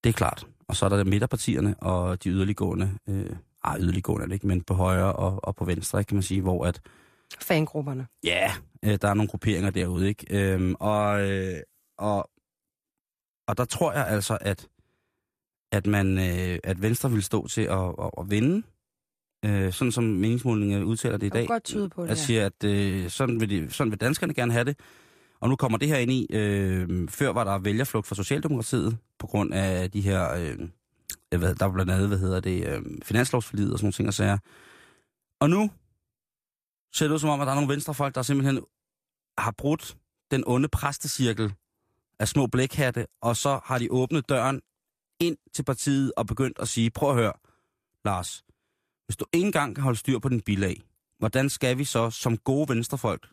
Det 0.03 0.09
er 0.09 0.13
klart. 0.13 0.47
Og 0.67 0.75
så 0.75 0.85
er 0.85 0.89
der 0.89 1.03
midterpartierne 1.03 1.75
og 1.79 2.23
de 2.23 2.29
yderliggående, 2.29 2.97
øh, 3.09 3.35
ej 3.63 3.77
yderliggående 3.79 4.23
er 4.23 4.27
det 4.27 4.33
ikke, 4.33 4.47
men 4.47 4.61
på 4.63 4.73
højre 4.73 5.13
og, 5.13 5.39
og 5.43 5.55
på 5.55 5.65
venstre, 5.65 6.03
kan 6.03 6.15
man 6.15 6.23
sige, 6.23 6.41
hvor 6.41 6.65
at, 6.65 6.81
Fangrupperne. 7.41 8.07
ja, 8.23 8.51
øh, 8.85 8.97
der 9.01 9.07
er 9.07 9.13
nogle 9.13 9.27
grupperinger 9.29 9.69
derude, 9.69 10.07
ikke? 10.07 10.53
Øhm, 10.53 10.75
og, 10.79 11.29
øh, 11.29 11.59
og, 11.97 12.29
og 13.47 13.57
der 13.57 13.65
tror 13.65 13.93
jeg 13.93 14.07
altså, 14.07 14.37
at, 14.41 14.67
at, 15.71 15.87
man, 15.87 16.17
øh, 16.17 16.59
at 16.63 16.81
Venstre 16.81 17.11
vil 17.11 17.23
stå 17.23 17.47
til 17.47 17.61
at, 17.61 17.79
at, 17.79 18.09
at 18.17 18.29
vinde, 18.29 18.63
øh, 19.45 19.71
sådan 19.73 19.91
som 19.91 20.03
meningsmålingen 20.03 20.83
udtaler 20.83 21.17
det 21.17 21.23
i 21.23 21.25
Jeg 21.25 21.33
dag. 21.33 21.41
kan 21.41 21.47
godt 21.47 21.63
tyde 21.63 21.89
på 21.89 22.03
det, 22.03 22.09
Jeg 22.09 22.17
siger, 22.17 22.45
at 22.45 22.63
øh, 22.63 23.09
sådan, 23.09 23.39
vil 23.39 23.49
de, 23.49 23.71
sådan 23.71 23.91
vil 23.91 24.01
danskerne 24.01 24.33
gerne 24.33 24.51
have 24.51 24.65
det. 24.65 24.79
Og 25.39 25.49
nu 25.49 25.55
kommer 25.55 25.77
det 25.77 25.87
her 25.87 25.97
ind 25.97 26.11
i, 26.11 26.27
øh, 26.33 27.09
før 27.09 27.29
var 27.33 27.43
der 27.43 27.59
vælgerflugt 27.59 28.07
fra 28.07 28.15
Socialdemokratiet, 28.15 28.97
på 29.19 29.27
grund 29.27 29.53
af 29.53 29.91
de 29.91 30.01
her, 30.01 30.33
øh, 30.33 30.59
Øh, 31.33 31.39
hvad, 31.39 31.55
der 31.55 31.65
var 31.65 31.73
blandt 31.73 31.91
andet, 31.91 32.07
hvad 32.07 32.17
hedder 32.17 32.39
det, 32.39 32.67
øh, 32.67 32.81
finanslovsforlidet 33.03 33.73
og 33.73 33.79
sådan 33.79 33.85
nogle 33.85 33.93
ting 33.93 34.07
og 34.07 34.13
sager. 34.13 34.37
Og 35.39 35.49
nu 35.49 35.71
ser 36.93 37.07
det 37.07 37.13
ud 37.13 37.19
som 37.19 37.29
om, 37.29 37.41
at 37.41 37.45
der 37.45 37.51
er 37.51 37.55
nogle 37.55 37.73
venstrefolk, 37.73 38.15
der 38.15 38.21
simpelthen 38.21 38.63
har 39.37 39.51
brudt 39.57 39.97
den 40.31 40.43
onde 40.47 40.67
præstecirkel 40.67 41.53
af 42.19 42.27
små 42.27 42.47
blækhatte, 42.47 43.07
og 43.21 43.37
så 43.37 43.59
har 43.63 43.77
de 43.77 43.91
åbnet 43.91 44.29
døren 44.29 44.61
ind 45.19 45.37
til 45.53 45.63
partiet 45.63 46.11
og 46.17 46.27
begyndt 46.27 46.59
at 46.59 46.67
sige, 46.67 46.89
prøv 46.89 47.09
at 47.09 47.15
høre, 47.15 47.33
Lars, 48.05 48.43
hvis 49.05 49.17
du 49.17 49.25
ikke 49.33 49.45
engang 49.45 49.75
kan 49.75 49.83
holde 49.83 49.99
styr 49.99 50.19
på 50.19 50.29
din 50.29 50.41
bilag, 50.41 50.81
hvordan 51.17 51.49
skal 51.49 51.77
vi 51.77 51.83
så 51.83 52.09
som 52.09 52.37
gode 52.37 52.69
venstrefolk 52.69 53.29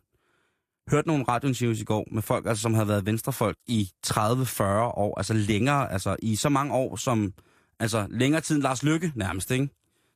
hørt 0.91 1.07
nogle 1.07 1.25
radiointerviews 1.29 1.81
i 1.81 1.85
går 1.85 2.09
med 2.11 2.23
folk, 2.23 2.47
altså, 2.47 2.63
som 2.63 2.75
havde 2.75 2.89
været 2.89 3.07
venstrefolk 3.07 3.57
i 3.67 3.91
30-40 4.07 4.63
år, 4.63 5.19
altså 5.19 5.35
længere, 5.35 5.93
altså 5.93 6.17
i 6.23 6.37
så 6.37 6.49
mange 6.49 6.75
år 6.75 6.97
som, 6.97 7.33
altså 7.81 8.07
længere 8.11 8.41
tid 8.41 8.55
end 8.55 8.63
Lars 8.63 8.83
Lykke 8.83 9.13
nærmest, 9.15 9.51
ikke? 9.51 9.69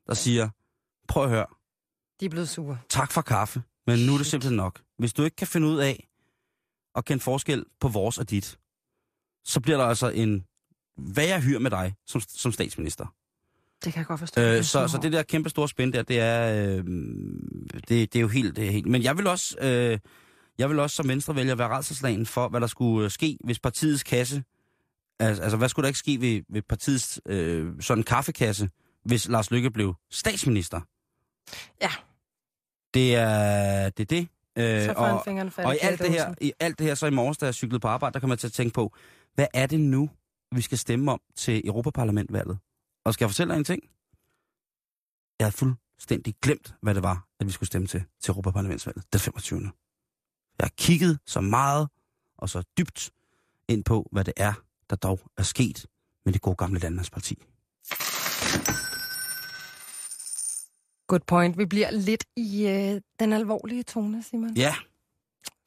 Der 0.07 0.15
siger, 0.15 0.49
prøv 1.09 1.25
at 1.25 1.31
høre, 1.31 1.47
De 2.21 2.25
er 2.25 2.31
blevet 2.31 2.49
sure. 2.49 2.79
tak 2.89 3.13
for 3.13 3.21
kaffe, 3.23 3.63
men 3.87 3.99
nu 4.07 4.15
er 4.15 4.19
det 4.19 4.27
simpelthen 4.27 4.57
nok. 4.57 4.81
Hvis 4.99 5.13
du 5.13 5.25
ikke 5.25 5.37
kan 5.37 5.47
finde 5.47 5.67
ud 5.69 5.79
af 5.79 6.09
at 6.95 7.05
kende 7.05 7.23
forskel 7.23 7.65
på 7.81 7.89
vores 7.89 8.19
og 8.19 8.31
dit, 8.31 8.59
så 9.45 9.61
bliver 9.61 9.79
der 9.79 9.85
altså 9.85 10.09
en 10.09 10.45
værre 10.97 11.41
hyr 11.41 11.59
med 11.59 11.71
dig 11.71 11.95
som, 12.07 12.21
som 12.29 12.53
statsminister. 12.53 13.07
Det 13.85 13.93
kan 13.93 14.01
jeg 14.01 14.07
godt 14.07 14.21
forstå. 14.21 14.41
Øh, 14.41 14.65
så, 14.65 14.89
så 14.89 14.99
det 15.03 15.13
der 15.13 15.23
kæmpe 15.23 15.51
store 15.51 15.69
spænd 15.69 15.93
der, 15.93 16.03
det 16.03 16.21
er, 16.21 16.67
øh, 16.67 16.85
det, 17.75 17.89
det 17.89 18.17
er 18.17 18.21
jo 18.21 18.29
helt, 18.29 18.57
det 18.57 18.67
er 18.67 18.71
helt... 18.71 18.87
Men 18.87 19.03
jeg 19.03 19.17
vil 19.19 19.27
også, 19.27 19.57
øh, 19.61 19.99
jeg 20.59 20.71
vil 20.71 20.79
også 20.79 20.97
som 20.97 21.09
venstrevælger 21.09 21.55
være 21.55 21.69
redselslagen 21.77 22.27
for, 22.27 22.49
hvad 22.49 22.61
der 22.61 22.67
skulle 22.67 23.05
øh, 23.05 23.11
ske, 23.11 23.39
hvis 23.45 23.59
partiets 23.59 24.03
kasse... 24.03 24.45
Altså, 25.21 25.43
altså 25.43 25.57
hvad 25.57 25.69
skulle 25.69 25.85
der 25.85 25.89
ikke 25.89 25.99
ske 25.99 26.21
ved, 26.21 26.43
ved 26.49 26.63
partiets 26.63 27.21
øh, 27.27 27.73
sådan 27.81 28.05
kaffekasse, 28.05 28.71
hvis 29.05 29.29
Lars 29.29 29.51
Lykke 29.51 29.71
blev 29.71 29.95
statsminister? 30.11 30.81
Ja. 31.83 31.91
Det 32.95 33.15
er 33.17 33.91
det. 33.91 34.01
Er 34.01 34.05
det. 34.05 34.29
Øh, 34.59 34.83
Så 34.83 35.51
fat 35.51 35.65
og 35.67 35.75
i 35.75 35.79
alt, 35.83 36.01
det 36.01 36.11
her, 36.11 36.35
i 36.41 36.53
alt 36.61 36.79
det 36.79 36.87
her, 36.87 36.95
så 36.95 37.07
i 37.07 37.11
morges, 37.11 37.39
da 37.39 37.47
jeg 37.47 37.55
cyklede 37.55 37.81
på 37.81 37.89
arbejde, 37.89 38.15
der 38.15 38.21
kom 38.21 38.31
jeg 38.31 38.39
til 38.39 38.47
at 38.47 38.53
tænke 38.53 38.75
på, 38.75 38.95
hvad 39.35 39.47
er 39.55 39.67
det 39.67 39.81
nu, 39.81 40.11
vi 40.55 40.61
skal 40.61 40.79
stemme 40.79 41.13
om 41.13 41.21
til 41.37 41.67
Europaparlamentvalget? 41.67 42.59
Og 43.05 43.15
skal 43.15 43.25
jeg 43.25 43.31
fortælle 43.31 43.53
dig 43.53 43.59
en 43.59 43.65
ting? 43.65 43.83
Jeg 45.39 45.45
havde 45.47 45.57
fuldstændig 45.57 46.35
glemt, 46.43 46.75
hvad 46.83 46.95
det 46.95 47.03
var, 47.03 47.27
at 47.41 47.47
vi 47.47 47.53
skulle 47.53 47.67
stemme 47.67 47.87
til, 47.87 48.05
til 48.21 48.31
Europaparlamentsvalget 48.31 49.05
den 49.13 49.21
25. 49.21 49.61
Jeg 50.59 50.65
har 50.65 50.73
kigget 50.77 51.19
så 51.27 51.41
meget 51.41 51.89
og 52.39 52.49
så 52.49 52.63
dybt 52.79 53.11
ind 53.69 53.85
på, 53.85 54.09
hvad 54.13 54.25
det 54.25 54.35
er, 54.37 54.53
der 54.93 54.97
dog 54.97 55.21
er 55.37 55.43
sket 55.43 55.87
med 56.25 56.33
det 56.33 56.43
gode 56.43 56.57
gamle 56.57 56.81
landmandsparti. 56.81 57.43
Good 61.07 61.21
point. 61.27 61.59
Vi 61.59 61.65
bliver 61.65 61.91
lidt 61.91 62.25
i 62.37 62.67
øh, 62.67 63.01
den 63.19 63.33
alvorlige 63.33 63.83
tone, 63.83 64.23
Simon. 64.23 64.55
Ja, 64.57 64.75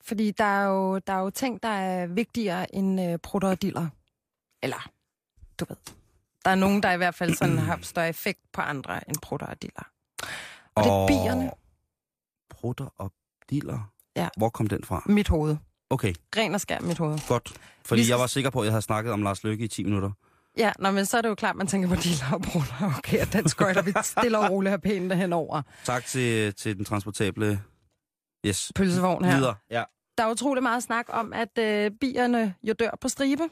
Fordi 0.01 0.31
der 0.31 0.43
er, 0.43 0.63
jo, 0.65 0.99
der 0.99 1.13
er 1.13 1.19
jo 1.19 1.29
ting, 1.29 1.63
der 1.63 1.69
er 1.69 2.07
vigtigere 2.07 2.75
end 2.75 3.01
øh, 3.01 3.19
prutter 3.19 3.49
og 3.49 3.61
diller. 3.61 3.87
Eller, 4.63 4.89
du 5.59 5.65
ved. 5.69 5.77
Der 6.45 6.51
er 6.51 6.55
nogen, 6.55 6.83
der 6.83 6.91
i 6.91 6.97
hvert 6.97 7.15
fald 7.15 7.35
sådan 7.35 7.57
har 7.57 7.79
større 7.81 8.09
effekt 8.09 8.39
på 8.53 8.61
andre 8.61 9.09
end 9.09 9.17
prutter 9.21 9.47
og 9.47 9.61
diller. 9.61 9.87
Og 10.75 10.83
det 10.83 10.91
er 10.91 11.07
bierne. 11.07 11.51
Prutter 12.49 12.87
og 12.97 13.11
diller. 13.49 13.91
Ja. 14.15 14.29
Hvor 14.37 14.49
kom 14.49 14.67
den 14.67 14.83
fra? 14.83 15.03
Mit 15.05 15.27
hoved. 15.27 15.57
Okay, 15.89 16.13
Ren 16.37 16.55
og 16.55 16.61
skær 16.61 16.79
mit 16.79 16.97
hoved. 16.97 17.19
godt. 17.27 17.53
Fordi 17.85 18.03
skal- 18.03 18.11
jeg 18.11 18.19
var 18.19 18.27
sikker 18.27 18.49
på, 18.49 18.59
at 18.59 18.65
jeg 18.65 18.71
havde 18.73 18.81
snakket 18.81 19.13
om 19.13 19.23
Lars 19.23 19.43
Løkke 19.43 19.65
i 19.65 19.67
10 19.67 19.83
minutter. 19.83 20.11
Ja, 20.57 20.71
nå, 20.79 20.91
men 20.91 21.05
så 21.05 21.17
er 21.17 21.21
det 21.21 21.29
jo 21.29 21.35
klart, 21.35 21.55
man 21.55 21.67
tænker 21.67 21.89
på 21.89 21.95
og 22.35 22.41
prutter. 22.41 22.91
Okay, 22.97 23.21
og 23.21 23.33
den 23.33 23.49
skøjter 23.49 23.81
vi 23.81 23.93
stille 24.03 24.39
og 24.39 24.49
roligt 24.51 24.71
her 24.71 24.77
pænt 24.77 25.15
henover. 25.15 25.61
Tak 25.83 26.05
til, 26.05 26.53
til 26.55 26.77
den 26.77 26.85
transportable... 26.85 27.61
Yes. 28.45 28.71
Pølsevogn 28.75 29.25
her. 29.25 29.35
Videre. 29.35 29.55
Ja. 29.71 29.83
Der 30.17 30.23
er 30.25 30.31
utrolig 30.31 30.63
meget 30.63 30.83
snak 30.83 31.05
om, 31.09 31.33
at 31.33 31.57
øh, 31.59 31.91
bierne 32.01 32.53
jo 32.63 32.73
dør 32.79 32.89
på 33.01 33.07
stribe, 33.09 33.43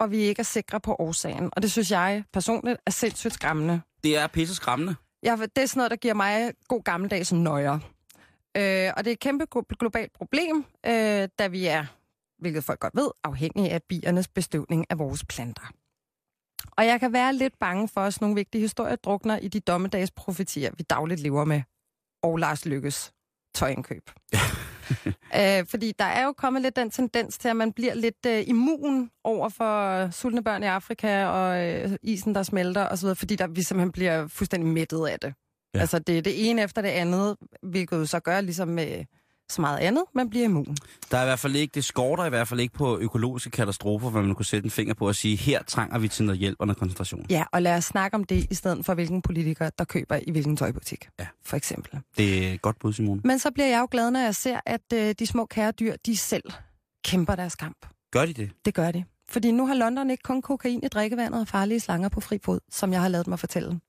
og 0.00 0.10
vi 0.10 0.16
ikke 0.16 0.40
er 0.40 0.44
sikre 0.44 0.80
på 0.80 0.96
årsagen. 0.98 1.50
Og 1.52 1.62
det 1.62 1.72
synes 1.72 1.90
jeg 1.90 2.24
personligt 2.32 2.78
er 2.86 2.90
sindssygt 2.90 3.34
skræmmende. 3.34 3.80
Det 4.04 4.16
er 4.18 4.26
pisse 4.26 4.54
skræmmende. 4.54 4.94
Jeg, 5.22 5.38
det 5.38 5.62
er 5.62 5.66
sådan 5.66 5.78
noget, 5.78 5.90
der 5.90 5.96
giver 5.96 6.14
mig 6.14 6.52
god 6.68 6.82
gammeldags 6.84 7.32
nøjer. 7.32 7.78
Øh, 8.56 8.92
og 8.96 9.04
det 9.04 9.10
er 9.10 9.12
et 9.12 9.20
kæmpe 9.20 9.46
glo- 9.56 9.76
globalt 9.78 10.12
problem, 10.12 10.64
øh, 10.86 11.28
da 11.38 11.46
vi 11.46 11.66
er, 11.66 11.84
hvilket 12.38 12.64
folk 12.64 12.80
godt 12.80 12.96
ved, 12.96 13.10
afhængige 13.24 13.70
af 13.70 13.82
biernes 13.82 14.28
bestøvning 14.28 14.86
af 14.90 14.98
vores 14.98 15.24
planter. 15.24 15.72
Og 16.76 16.86
jeg 16.86 17.00
kan 17.00 17.12
være 17.12 17.32
lidt 17.32 17.58
bange 17.58 17.88
for, 17.88 18.00
at 18.00 18.14
sådan 18.14 18.24
nogle 18.24 18.34
vigtige 18.34 18.60
historier 18.60 18.96
drukner 18.96 19.38
i 19.38 19.48
de 19.48 19.60
dommedagsprofetier, 19.60 20.70
vi 20.76 20.82
dagligt 20.90 21.20
lever 21.20 21.44
med, 21.44 21.62
og 22.22 22.36
Lars 22.36 22.66
Lykkes 22.66 23.12
tøjindkøb. 23.54 24.10
øh, 25.40 25.66
fordi 25.66 25.92
der 25.98 26.04
er 26.04 26.24
jo 26.24 26.32
kommet 26.32 26.62
lidt 26.62 26.76
den 26.76 26.90
tendens 26.90 27.38
til, 27.38 27.48
at 27.48 27.56
man 27.56 27.72
bliver 27.72 27.94
lidt 27.94 28.26
øh, 28.26 28.48
immun 28.48 29.10
over 29.24 29.48
for 29.48 30.10
sultne 30.10 30.44
børn 30.44 30.62
i 30.62 30.66
Afrika 30.66 31.26
og 31.26 31.64
øh, 31.64 31.96
isen, 32.02 32.34
der 32.34 32.42
smelter 32.42 32.88
osv., 32.88 33.08
fordi 33.14 33.36
der, 33.36 33.46
vi 33.46 33.62
simpelthen 33.62 33.92
bliver 33.92 34.26
fuldstændig 34.26 34.72
mættet 34.72 35.06
af 35.06 35.20
det. 35.20 35.34
Ja. 35.74 35.80
Altså 35.80 35.98
det 35.98 36.18
er 36.18 36.22
det 36.22 36.50
ene 36.50 36.62
efter 36.62 36.82
det 36.82 36.88
andet, 36.88 37.36
hvilket 37.62 37.96
jo 37.96 38.06
så 38.06 38.20
gør 38.20 38.40
ligesom 38.40 38.68
med 38.68 39.04
så 39.50 39.60
meget 39.60 39.78
andet, 39.78 40.02
man 40.14 40.30
bliver 40.30 40.44
immun. 40.44 40.76
Der 41.10 41.18
er 41.18 41.22
i 41.22 41.26
hvert 41.26 41.38
fald 41.38 41.56
ikke, 41.56 41.72
det 41.74 41.84
skorter 41.84 42.24
i 42.24 42.28
hvert 42.28 42.48
fald 42.48 42.60
ikke 42.60 42.74
på 42.74 42.98
økologiske 42.98 43.50
katastrofer, 43.50 44.10
hvor 44.10 44.22
man 44.22 44.34
kunne 44.34 44.44
sætte 44.44 44.64
en 44.66 44.70
finger 44.70 44.94
på 44.94 45.08
og 45.08 45.14
sige, 45.14 45.36
her 45.36 45.62
trænger 45.62 45.98
vi 45.98 46.08
til 46.08 46.24
noget 46.24 46.38
hjælp 46.38 46.56
og 46.60 46.66
noget 46.66 46.78
koncentration. 46.78 47.26
Ja, 47.30 47.44
og 47.52 47.62
lad 47.62 47.76
os 47.76 47.84
snakke 47.84 48.14
om 48.14 48.24
det, 48.24 48.46
i 48.50 48.54
stedet 48.54 48.86
for 48.86 48.94
hvilken 48.94 49.22
politiker, 49.22 49.70
der 49.78 49.84
køber 49.84 50.18
i 50.26 50.30
hvilken 50.30 50.56
tøjbutik, 50.56 51.08
Ja. 51.18 51.26
for 51.44 51.56
eksempel. 51.56 52.00
Det 52.16 52.52
er 52.52 52.56
godt 52.56 52.78
bud, 52.78 52.92
Simone. 52.92 53.20
Men 53.24 53.38
så 53.38 53.50
bliver 53.50 53.66
jeg 53.68 53.80
jo 53.80 53.88
glad, 53.90 54.10
når 54.10 54.20
jeg 54.20 54.34
ser, 54.34 54.60
at 54.66 54.92
øh, 54.94 55.14
de 55.18 55.26
små 55.26 55.46
kæredyr, 55.46 55.94
de 56.06 56.16
selv 56.16 56.52
kæmper 57.04 57.34
deres 57.34 57.54
kamp. 57.56 57.86
Gør 58.12 58.26
de 58.26 58.32
det? 58.32 58.50
Det 58.64 58.74
gør 58.74 58.90
de. 58.90 59.04
Fordi 59.28 59.50
nu 59.52 59.66
har 59.66 59.74
London 59.74 60.10
ikke 60.10 60.22
kun 60.22 60.42
kokain 60.42 60.80
i 60.84 60.88
drikkevandet 60.88 61.40
og 61.40 61.48
farlige 61.48 61.80
slanger 61.80 62.08
på 62.08 62.20
fri 62.20 62.38
fod, 62.44 62.60
som 62.70 62.92
jeg 62.92 63.00
har 63.00 63.08
lavet 63.08 63.26
mig 63.26 63.38
fortælle 63.38 63.80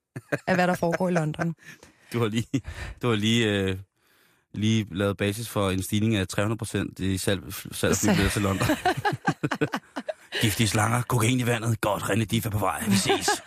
af, 0.48 0.56
hvad 0.56 0.68
der 0.68 0.76
foregår 0.76 1.10
i 1.10 1.12
London. 1.12 1.56
Du 2.14 2.20
har 2.20 2.28
lige, 2.28 2.48
du 3.02 3.10
har 3.10 3.16
lige, 3.16 3.46
øh, 3.52 3.78
lige 4.54 4.88
lavet 4.92 5.18
basis 5.18 5.50
for 5.50 5.70
en 5.70 5.84
stigning 5.84 6.16
af 6.16 6.28
300 6.28 6.58
procent 6.58 7.00
i 7.00 7.18
salg, 7.18 7.42
salg 7.72 7.92
af 7.92 7.98
flybilletter 7.98 8.30
til 8.30 8.42
London. 8.42 8.68
Giftige 10.42 10.68
slanger, 10.68 11.02
kokain 11.02 11.40
i 11.40 11.46
vandet. 11.46 11.82
Godt, 11.82 12.04
René 12.04 12.24
Diff 12.24 12.46
er 12.46 12.50
på 12.50 12.58
vej. 12.58 12.84
Vi 12.88 12.96
ses. 12.96 13.28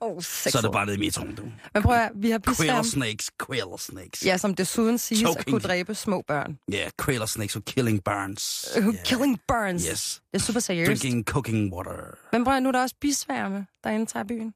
Oh, 0.00 0.22
Så 0.22 0.58
er 0.58 0.62
det 0.62 0.72
bare 0.72 0.86
ned 0.86 0.94
i 0.94 0.98
metroen, 0.98 1.34
du. 1.34 1.42
Men 1.74 1.82
prøv 1.82 1.94
at, 1.96 2.10
vi 2.14 2.30
har 2.30 2.38
Quail 2.38 2.56
bisværm, 2.56 2.84
snakes, 2.84 3.30
quail 3.46 3.62
snakes. 3.78 4.24
ja, 4.26 4.36
som 4.36 4.54
desuden 4.54 4.98
siges 4.98 5.22
at 5.22 5.26
Choking. 5.28 5.46
kunne 5.50 5.60
dræbe 5.60 5.94
små 5.94 6.22
børn. 6.28 6.58
Ja, 6.72 6.76
yeah, 6.78 6.90
quail 7.04 7.28
snakes 7.28 7.56
og 7.56 7.64
killing 7.64 8.04
burns. 8.04 8.68
Uh, 8.78 8.84
Yeah. 8.84 9.04
Killing 9.04 9.40
burns. 9.48 9.86
Yes. 9.90 10.22
Det 10.32 10.38
er 10.40 10.44
super 10.44 10.60
seriøst. 10.60 10.88
Drinking 10.88 11.24
cooking 11.24 11.72
water. 11.74 12.14
Men 12.32 12.44
prøv 12.44 12.54
at, 12.56 12.62
nu 12.62 12.68
er 12.68 12.72
der 12.72 12.82
også 12.82 12.94
bisværme, 13.00 13.66
der 13.84 13.90
indtager 13.90 14.24
byen. 14.24 14.52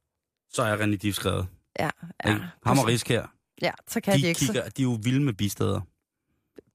Så 0.52 0.62
er 0.62 0.76
René 0.76 0.96
Diff 0.96 1.16
skrevet. 1.16 1.46
Ja, 1.78 1.90
Ja, 2.24 2.30
ja. 2.30 2.38
Ham 2.66 2.78
og 2.78 2.86
Risk 2.86 3.08
her. 3.08 3.26
Ja, 3.62 3.70
så 3.88 4.00
kan 4.00 4.14
de, 4.16 4.22
De, 4.22 4.26
ikke 4.28 4.38
kigger, 4.38 4.68
de 4.68 4.82
er 4.82 4.84
jo 4.84 4.98
vilde 5.02 5.20
med 5.20 5.32
bisteder. 5.32 5.80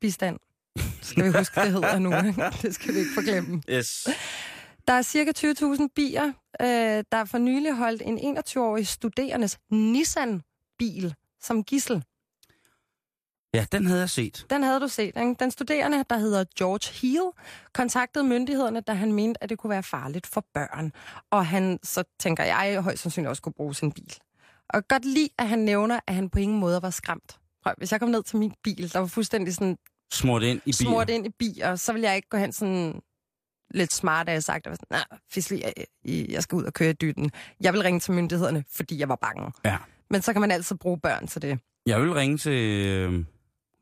bistand. 0.02 0.40
Skal 1.02 1.24
vi 1.24 1.38
huske, 1.38 1.62
det 1.62 1.72
hedder 1.72 2.00
nu. 2.00 2.16
ikke? 2.28 2.44
Det 2.62 2.76
skal 2.76 2.94
vi 2.94 3.00
ikke 3.00 3.12
forglemme. 3.14 3.62
Yes. 3.70 4.08
Der 4.88 4.94
er 4.94 5.02
cirka 5.02 5.32
20.000 5.38 5.88
bier, 5.96 6.28
øh, 6.62 7.04
der 7.12 7.26
for 7.26 7.38
nylig 7.38 7.74
holdt 7.76 8.02
en 8.06 8.38
21-årig 8.38 8.88
studerendes 8.88 9.58
Nissan-bil 9.72 11.14
som 11.42 11.64
gissel. 11.64 12.04
Ja, 13.56 13.66
den 13.72 13.86
havde 13.86 14.00
jeg 14.00 14.10
set. 14.10 14.46
Den 14.50 14.64
havde 14.64 14.80
du 14.80 14.88
set. 14.88 15.06
Ikke? 15.06 15.36
Den 15.40 15.52
studerende, 15.52 16.04
der 16.10 16.18
hedder 16.18 16.44
George 16.58 16.94
Heal, 17.02 17.32
kontaktede 17.74 18.24
myndighederne, 18.24 18.82
da 18.82 18.94
han 18.94 19.14
mente, 19.14 19.44
at 19.44 19.50
det 19.50 19.58
kunne 19.58 19.70
være 19.70 19.84
farligt 19.84 20.28
for 20.28 20.46
børn. 20.54 20.92
Og 21.32 21.46
han, 21.46 21.80
så 21.84 22.04
tænker 22.20 22.44
jeg, 22.44 22.82
højst 22.82 23.02
sandsynligt 23.02 23.30
også 23.30 23.42
kunne 23.42 23.54
bruge 23.54 23.76
sin 23.76 23.92
bil. 23.92 24.14
Og 24.70 24.88
godt 24.88 25.06
lide, 25.06 25.30
at 25.40 25.48
han 25.48 25.60
nævner, 25.60 26.00
at 26.08 26.16
han 26.16 26.30
på 26.30 26.40
ingen 26.40 26.60
måde 26.60 26.82
var 26.82 26.90
skræmt. 26.90 27.40
Prøv, 27.64 27.74
hvis 27.78 27.92
jeg 27.92 28.00
kom 28.00 28.10
ned 28.10 28.24
til 28.24 28.38
min 28.38 28.54
bil, 28.64 28.94
der 28.94 29.00
var 29.00 29.08
fuldstændig 29.08 29.56
sådan 29.56 29.78
Smurt 30.14 30.44
ind 30.44 30.58
i 30.58 30.62
bilen. 30.62 30.74
smurt 30.74 31.10
ind 31.10 31.26
i 31.26 31.30
bier, 31.30 31.76
så 31.76 31.94
vil 31.94 32.02
jeg 32.02 32.16
ikke 32.16 32.30
gå 32.30 32.38
hen 32.38 32.54
sådan 32.54 33.02
lidt 33.74 33.94
smart, 33.94 34.30
at 34.30 34.34
jeg 34.34 34.44
sagt, 34.44 34.68
at 34.68 34.80
nej, 34.90 35.04
fisli, 35.32 35.64
jeg, 35.64 35.74
jeg 36.30 36.44
skal 36.44 36.56
ud 36.56 36.64
og 36.64 36.74
køre 36.74 36.90
i 36.90 36.94
dytten. 36.94 37.32
Jeg 37.62 37.74
vil 37.74 37.82
ringe 37.82 38.00
til 38.00 38.14
myndighederne, 38.14 38.64
fordi 38.72 39.00
jeg 39.00 39.10
var 39.10 39.16
bange. 39.16 39.52
Ja. 39.66 39.78
Men 40.10 40.22
så 40.22 40.34
kan 40.34 40.42
man 40.42 40.52
altid 40.52 40.76
bruge 40.76 41.00
børn 41.00 41.28
til 41.28 41.42
det. 41.42 41.60
Jeg 41.86 42.02
vil 42.02 42.14
ringe 42.14 42.38
til 42.38 43.26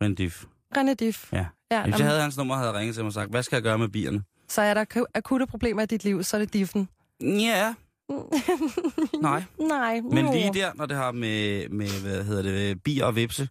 øh, 0.04 0.08
Rendif. 0.10 0.46
René 0.78 0.94
Diff. 0.94 1.34
Ja. 1.34 1.46
Ja, 1.72 1.84
Hvis 1.84 1.98
jeg 2.00 2.08
havde 2.08 2.22
hans 2.22 2.38
nummer, 2.38 2.56
havde 2.56 2.70
jeg 2.70 2.80
ringet 2.80 2.96
til 2.96 3.04
mig 3.04 3.08
og 3.10 3.13
sagt, 3.13 3.30
hvad 3.30 3.44
skal 3.44 3.56
jeg 3.56 3.63
gøre 3.63 3.78
med 3.78 3.88
bierne? 3.89 4.24
Så 4.48 4.62
er 4.62 4.74
der 4.74 4.86
aku- 4.86 5.06
akutte 5.13 5.48
problemer 5.48 5.82
i 5.82 5.86
dit 5.86 6.04
liv, 6.04 6.24
så 6.24 6.38
er 6.38 6.39
det 6.42 6.54
Diffen. 6.54 6.89
Ja, 7.22 7.74
nej. 9.22 9.44
Nej. 9.60 10.00
Men 10.12 10.32
lige 10.32 10.54
der, 10.54 10.72
når 10.76 10.86
det 10.86 10.98
har 10.98 11.12
med, 11.12 11.70
med 11.70 12.02
hvad 12.02 12.24
hedder 12.24 12.42
det, 12.42 12.84
bier 12.84 13.06
og 13.06 13.16
vipse, 13.16 13.50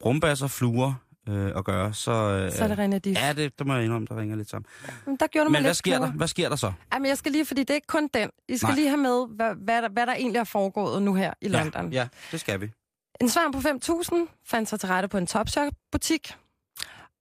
brumbasser, 0.00 0.46
fluer 0.46 0.94
øh, 1.28 1.52
at 1.56 1.64
gøre, 1.64 1.94
så... 1.94 2.12
Øh, 2.12 2.52
Så 2.52 2.64
er 2.64 2.68
det 2.74 2.78
René 2.94 2.98
Diff. 2.98 3.20
Ja, 3.20 3.32
det, 3.32 3.58
det 3.58 3.66
må 3.66 3.74
jeg 3.74 3.84
indrømme, 3.84 4.06
der 4.10 4.16
ringer 4.20 4.36
lidt 4.36 4.50
sammen. 4.50 4.66
Men 5.06 5.16
der 5.20 5.26
gjorde 5.26 5.44
du 5.46 5.50
Men 5.52 5.62
hvad 5.62 5.74
sker 5.74 5.90
der? 5.92 5.98
klogere. 5.98 6.12
Hvad 6.16 6.28
sker 6.28 6.48
der 6.48 6.56
så? 6.56 6.72
Jamen, 6.92 7.08
jeg 7.08 7.18
skal 7.18 7.32
lige, 7.32 7.46
fordi 7.46 7.60
det 7.60 7.70
er 7.70 7.74
ikke 7.74 7.86
kun 7.86 8.08
den. 8.14 8.30
I 8.48 8.56
skal 8.56 8.66
Nej. 8.66 8.74
lige 8.76 8.88
have 8.88 9.00
med, 9.00 9.26
hvad, 9.36 9.54
hvad, 9.64 9.82
der, 9.82 9.88
hvad 9.88 10.06
der 10.06 10.14
egentlig 10.14 10.38
er 10.40 10.44
foregået 10.44 11.02
nu 11.02 11.14
her 11.14 11.32
i 11.40 11.48
London. 11.48 11.92
Ja, 11.92 11.98
ja, 12.00 12.08
det 12.32 12.40
skal 12.40 12.60
vi. 12.60 12.70
En 13.20 13.28
sværm 13.28 13.52
på 13.52 13.58
5.000 13.58 14.40
fandt 14.44 14.68
sig 14.68 14.80
til 14.80 14.88
rette 14.88 15.08
på 15.08 15.18
en 15.18 15.26
Topshop-butik. 15.26 16.34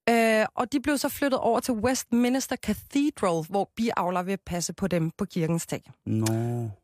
Øh, 0.10 0.46
og 0.56 0.72
de 0.72 0.80
blev 0.82 0.98
så 0.98 1.10
flyttet 1.10 1.40
over 1.40 1.60
til 1.60 1.74
Westminster 1.74 2.56
Cathedral, 2.56 3.46
hvor 3.50 3.72
biavler 3.76 4.24
vil 4.24 4.38
passe 4.46 4.74
på 4.74 4.88
dem 4.88 5.12
på 5.18 5.26
kirkens 5.26 5.66
tag. 5.66 5.92
Nå. 6.06 6.26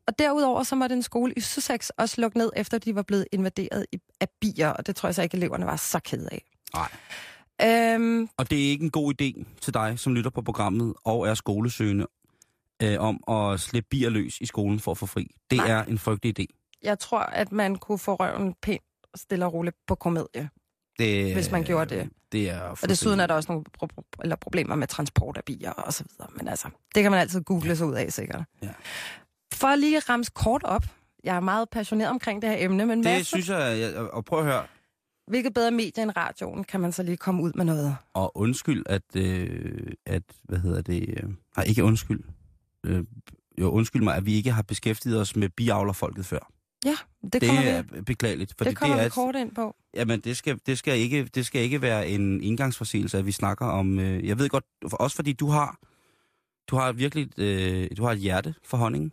Og 0.06 0.18
derudover 0.18 0.62
så 0.62 0.74
måtte 0.76 0.96
en 0.96 1.02
skole 1.02 1.32
i 1.36 1.40
Sussex 1.40 1.88
også 1.88 2.20
lukke 2.20 2.38
ned, 2.38 2.50
efter 2.56 2.78
de 2.78 2.94
var 2.94 3.02
blevet 3.02 3.26
invaderet 3.32 3.86
af 4.20 4.28
bier, 4.40 4.68
og 4.68 4.86
det 4.86 4.96
tror 4.96 5.06
jeg 5.06 5.14
så 5.14 5.22
ikke, 5.22 5.36
eleverne 5.36 5.66
var 5.66 5.76
så 5.76 6.00
kede 6.04 6.28
af. 6.32 6.42
Nej. 6.74 6.90
Øhm, 7.94 8.28
Og 8.36 8.50
det 8.50 8.64
er 8.66 8.70
ikke 8.70 8.84
en 8.84 8.90
god 8.90 9.14
idé 9.22 9.44
til 9.60 9.74
dig, 9.74 9.98
som 9.98 10.14
lytter 10.14 10.30
på 10.30 10.42
programmet 10.42 10.94
og 11.04 11.28
er 11.28 11.34
skolesøgende, 11.34 12.06
øh, 12.82 13.00
om 13.00 13.20
at 13.28 13.60
slippe 13.60 13.88
bier 13.90 14.10
løs 14.10 14.38
i 14.40 14.46
skolen 14.46 14.80
for 14.80 14.90
at 14.90 14.98
få 14.98 15.06
fri. 15.06 15.26
Det 15.50 15.56
Nej. 15.58 15.70
er 15.70 15.84
en 15.84 15.98
frygtelig 15.98 16.40
idé. 16.40 16.44
jeg 16.82 16.98
tror, 16.98 17.18
at 17.18 17.52
man 17.52 17.76
kunne 17.76 17.98
få 17.98 18.14
røven 18.14 18.54
pænt 18.62 18.82
stille 19.14 19.44
og 19.46 19.52
roligt 19.52 19.76
på 19.86 19.94
komedie. 19.94 20.50
Det, 20.98 21.34
Hvis 21.34 21.50
man 21.50 21.64
gjorde 21.64 21.94
det. 21.96 22.10
Det 22.32 22.50
er 22.50 22.60
Og 22.60 22.88
desuden 22.88 23.20
er 23.20 23.26
der 23.26 23.34
også 23.34 23.52
nogle 23.52 23.64
pro- 23.82 24.02
eller 24.22 24.36
problemer 24.36 24.74
med 24.76 24.86
transport 24.86 25.36
af 25.36 25.44
bier 25.44 25.70
og 25.70 25.92
så 25.92 26.04
videre. 26.10 26.28
Men 26.36 26.48
altså, 26.48 26.68
det 26.94 27.02
kan 27.02 27.12
man 27.12 27.20
altid 27.20 27.40
google 27.40 27.76
sig 27.76 27.86
ud 27.86 27.94
af, 27.94 28.12
sikkert. 28.12 28.44
Ja. 28.62 28.68
For 29.54 29.74
lige 29.76 29.96
at 29.96 30.08
ramse 30.08 30.32
kort 30.34 30.62
op. 30.64 30.84
Jeg 31.24 31.36
er 31.36 31.40
meget 31.40 31.68
passioneret 31.70 32.10
omkring 32.10 32.42
det 32.42 32.50
her 32.50 32.56
emne, 32.64 32.86
men 32.86 33.00
hvad, 33.00 33.16
Det 33.18 33.26
synes 33.26 33.48
jeg, 33.48 33.78
jeg, 33.78 33.96
og 33.96 34.24
prøv 34.24 34.38
at 34.38 34.44
høre, 34.44 34.64
hvilket 35.26 35.54
bedre 35.54 35.70
medie 35.70 36.02
end 36.02 36.16
radioen 36.16 36.64
kan 36.64 36.80
man 36.80 36.92
så 36.92 37.02
lige 37.02 37.16
komme 37.16 37.42
ud 37.42 37.52
med 37.54 37.64
noget? 37.64 37.96
og 38.14 38.36
undskyld, 38.36 38.82
at, 38.86 39.16
øh, 39.16 39.92
at 40.06 40.22
hvad 40.42 40.58
hedder 40.58 40.82
det, 40.82 41.08
øh, 41.08 41.30
nej, 41.56 41.64
ikke 41.66 41.84
undskyld, 41.84 42.20
øh, 42.86 43.04
jo, 43.60 43.70
undskyld 43.70 44.02
mig, 44.02 44.16
at 44.16 44.26
vi 44.26 44.34
ikke 44.34 44.50
har 44.52 44.62
beskæftiget 44.62 45.20
os 45.20 45.36
med 45.36 45.48
biavlerfolket 45.48 46.26
før. 46.26 46.52
Ja, 46.84 46.96
det 47.24 47.32
Det 47.32 47.42
kommer, 47.48 47.62
er 47.62 47.82
vi, 47.82 48.00
beklageligt, 48.00 48.54
fordi 48.58 48.70
det 48.70 48.76
kommer 48.78 48.96
det 48.96 49.02
vi 49.02 49.06
er, 49.06 49.10
kort 49.10 49.34
ind 49.36 49.54
på. 49.54 49.76
Jamen, 49.94 50.20
det 50.20 50.36
skal, 50.36 50.58
det, 50.66 50.78
skal 50.78 50.98
ikke, 50.98 51.24
det 51.24 51.46
skal 51.46 51.62
ikke 51.62 51.82
være 51.82 52.08
en 52.08 52.42
indgangsforseelse, 52.42 53.18
at 53.18 53.26
vi 53.26 53.32
snakker 53.32 53.66
om... 53.66 53.98
Øh, 53.98 54.26
jeg 54.28 54.38
ved 54.38 54.48
godt, 54.48 54.64
også 54.92 55.16
fordi 55.16 55.32
du 55.32 55.48
har, 55.48 55.78
du 56.68 56.76
har 56.76 56.92
virkelig 56.92 57.38
øh, 57.38 57.88
du 57.96 58.04
har 58.04 58.12
et 58.12 58.18
hjerte 58.18 58.54
for 58.64 58.76
honning 58.76 59.12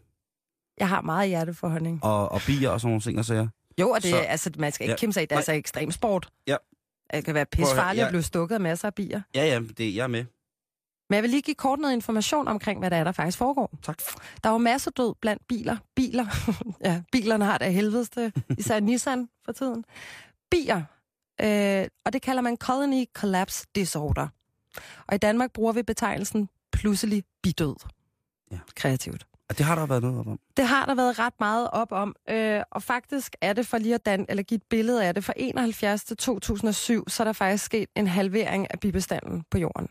Jeg 0.79 0.89
har 0.89 1.01
meget 1.01 1.29
hjerte 1.29 1.53
for 1.53 1.67
honning. 1.67 2.03
og, 2.03 2.31
og 2.31 2.41
bier 2.47 2.69
og 2.69 2.81
sådan 2.81 2.89
nogle 2.89 3.01
ting, 3.01 3.19
og 3.19 3.25
så 3.25 3.33
jeg. 3.33 3.47
Jo, 3.79 3.89
og 3.89 3.95
det, 4.03 4.03
Så- 4.11 4.17
så, 4.17 4.21
altså, 4.21 4.51
man 4.57 4.71
skal 4.71 4.83
ikke 4.83 4.89
Ja. 4.91 4.93
ja. 4.93 4.97
kæmpe 4.99 5.13
sig 5.13 5.21
af, 5.21 5.27
det 5.27 5.35
er 5.35 5.37
altså 5.39 5.51
ekstrem 5.51 5.91
sport. 5.91 6.29
Ja. 6.47 6.55
Det 7.13 7.25
kan 7.25 7.33
være 7.33 7.45
pisfarligt 7.45 7.97
jeg- 7.99 8.07
at 8.07 8.11
blive 8.11 8.23
stukket 8.23 8.55
af 8.55 8.61
masser 8.61 8.87
af 8.87 8.93
bier. 8.95 9.21
Ja, 9.35 9.45
ja, 9.45 9.59
det, 9.77 9.95
jeg 9.95 10.03
er 10.03 10.07
med. 10.07 10.25
Men 11.09 11.15
jeg 11.15 11.23
vil 11.23 11.29
lige 11.29 11.41
give 11.41 11.55
kort 11.55 11.79
noget 11.79 11.93
information 11.93 12.47
omkring, 12.47 12.79
hvad 12.79 12.89
der 12.89 12.97
er, 12.97 13.03
der 13.03 13.11
faktisk 13.11 13.37
foregår. 13.37 13.71
Tak. 13.83 13.97
Der 14.43 14.49
er 14.49 14.53
jo 14.53 14.57
masser 14.57 14.91
død 14.91 15.13
blandt 15.21 15.47
biler. 15.47 15.77
Biler. 15.95 16.25
ja, 16.87 17.01
bilerne 17.11 17.45
har 17.45 17.57
det 17.57 17.65
af 17.65 17.73
helvedeste. 17.73 18.33
Især 18.57 18.79
Nissan 18.79 19.29
for 19.45 19.51
tiden. 19.51 19.85
Bier. 20.51 20.81
Øh, 21.41 21.87
og 22.05 22.13
det 22.13 22.21
kalder 22.21 22.41
man 22.41 22.57
Colony 22.57 23.05
Collapse 23.13 23.67
Disorder. 23.75 24.27
Og 25.07 25.15
i 25.15 25.17
Danmark 25.17 25.51
bruger 25.51 25.73
vi 25.73 25.83
betegnelsen 25.83 26.49
pludselig 26.71 27.23
bidød. 27.43 27.75
Ja. 28.51 28.59
Kreativt. 28.75 29.25
Og 29.49 29.57
det 29.57 29.65
har 29.65 29.75
der 29.75 29.85
været 29.85 30.01
noget 30.01 30.19
om. 30.19 30.39
Det 30.57 30.67
har 30.67 30.85
der 30.85 30.95
været 30.95 31.19
ret 31.19 31.33
meget 31.39 31.69
op 31.71 31.91
om, 31.91 32.15
øh, 32.29 32.61
og 32.71 32.83
faktisk 32.83 33.35
er 33.41 33.53
det 33.53 33.67
for 33.67 33.77
lige 33.77 33.95
at 33.95 34.05
dan, 34.05 34.25
eller 34.29 34.43
give 34.43 34.55
et 34.55 34.63
billede 34.69 35.05
af 35.05 35.13
det, 35.13 35.23
fra 35.23 35.33
71 35.37 36.03
til 36.03 36.17
2007, 36.17 37.09
så 37.09 37.23
er 37.23 37.25
der 37.25 37.33
faktisk 37.33 37.65
sket 37.65 37.89
en 37.95 38.07
halvering 38.07 38.71
af 38.71 38.79
bibestanden 38.79 39.43
på 39.51 39.57
jorden. 39.57 39.87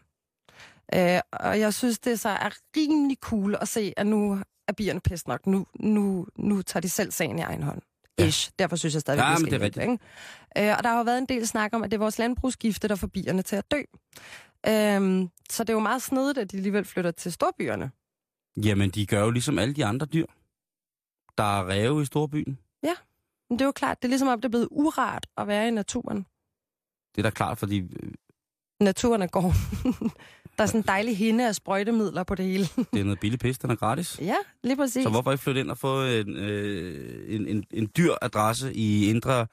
Øh, 0.95 1.21
og 1.33 1.61
jeg 1.61 1.75
synes, 1.75 1.99
det 1.99 2.21
så 2.21 2.29
er 2.29 2.51
rimelig 2.77 3.17
cool 3.21 3.57
at 3.61 3.69
se, 3.69 3.93
at 3.97 4.07
nu 4.07 4.41
er 4.69 4.73
bierne 4.73 5.01
pest 5.01 5.29
nok. 5.29 5.47
Nu, 5.47 5.67
nu, 5.81 6.27
nu 6.37 6.63
tager 6.63 6.81
de 6.81 6.89
selv 6.89 7.11
sagen 7.11 7.39
i 7.39 7.43
egen 7.43 7.63
hånd. 7.63 7.83
Ja. 8.19 8.27
Ish. 8.27 8.51
Derfor 8.59 8.77
synes 8.77 8.95
jeg 8.95 9.01
stadig, 9.01 9.19
Ja, 9.19 9.25
vi 9.29 9.31
men 9.31 9.39
skal 9.39 9.61
det 9.61 9.79
er 9.79 9.81
hjælpe, 9.81 9.93
ikke? 10.57 10.71
Øh, 10.71 10.77
og 10.79 10.85
der 10.85 10.91
har 10.91 10.97
jo 10.97 11.03
været 11.05 11.19
en 11.19 11.27
del 11.27 11.47
snak 11.47 11.75
om, 11.75 11.83
at 11.83 11.91
det 11.91 11.97
er 11.97 12.01
vores 12.01 12.19
landbrugsgifte, 12.19 12.89
der 12.89 12.97
får 12.97 13.07
bierne 13.07 13.43
til 13.43 13.57
at 13.57 13.71
dø. 13.71 13.83
Øhm, 14.69 15.29
så 15.51 15.65
det 15.65 15.71
er 15.71 15.75
jo 15.75 15.81
meget 15.81 16.03
snedigt, 16.03 16.39
at 16.39 16.53
de 16.53 16.57
alligevel 16.57 16.85
flytter 16.85 17.11
til 17.11 17.33
storbyerne. 17.33 17.91
Jamen, 18.65 18.91
de 18.91 19.07
gør 19.07 19.21
jo 19.25 19.31
ligesom 19.31 19.59
alle 19.59 19.75
de 19.75 19.85
andre 19.85 20.07
dyr. 20.07 20.27
Der 21.39 21.59
er 21.61 21.69
ræve 21.69 22.03
i 22.03 22.05
storbyen. 22.05 22.59
Men 23.51 23.59
det 23.59 23.65
er 23.65 23.67
jo 23.67 23.73
klart, 23.73 24.03
det 24.03 24.09
er 24.09 24.11
ligesom 24.11 24.29
om, 24.29 24.41
det 24.41 24.45
er 24.45 24.51
blevet 24.51 24.69
urart 24.71 25.27
at 25.37 25.47
være 25.47 25.69
i 25.69 25.71
naturen. 25.71 26.27
Det 27.15 27.19
er 27.19 27.23
da 27.23 27.31
klart, 27.31 27.59
fordi... 27.59 27.79
øh, 27.79 28.13
naturen 28.81 29.23
er 29.23 29.27
gården. 29.27 29.53
der 30.59 30.63
er 30.63 30.67
sådan 30.67 30.81
en 30.81 30.85
dejlig 30.87 31.17
hinde 31.19 31.49
af 31.49 31.55
sprøjtemidler 31.55 32.23
på 32.23 32.35
det 32.35 32.45
hele. 32.45 32.65
Det 32.93 33.01
er 33.01 33.05
noget 33.05 33.21
billig 33.21 33.39
pis, 33.39 33.59
den 33.59 33.71
er 33.71 33.75
gratis. 33.77 34.19
ja, 34.21 34.35
lige 34.65 34.77
præcis. 34.77 35.03
Så 35.03 35.09
hvorfor 35.11 35.33
ikke 35.33 35.43
flytte 35.45 35.61
ind 35.61 35.71
og 35.71 35.79
få 35.79 36.03
en, 36.05 36.37
øh, 36.37 37.35
en, 37.35 37.47
en, 37.47 37.65
en 37.71 37.89
dyr 37.97 38.13
adresse 38.23 38.75
i 38.75 39.11
indre... 39.11 39.47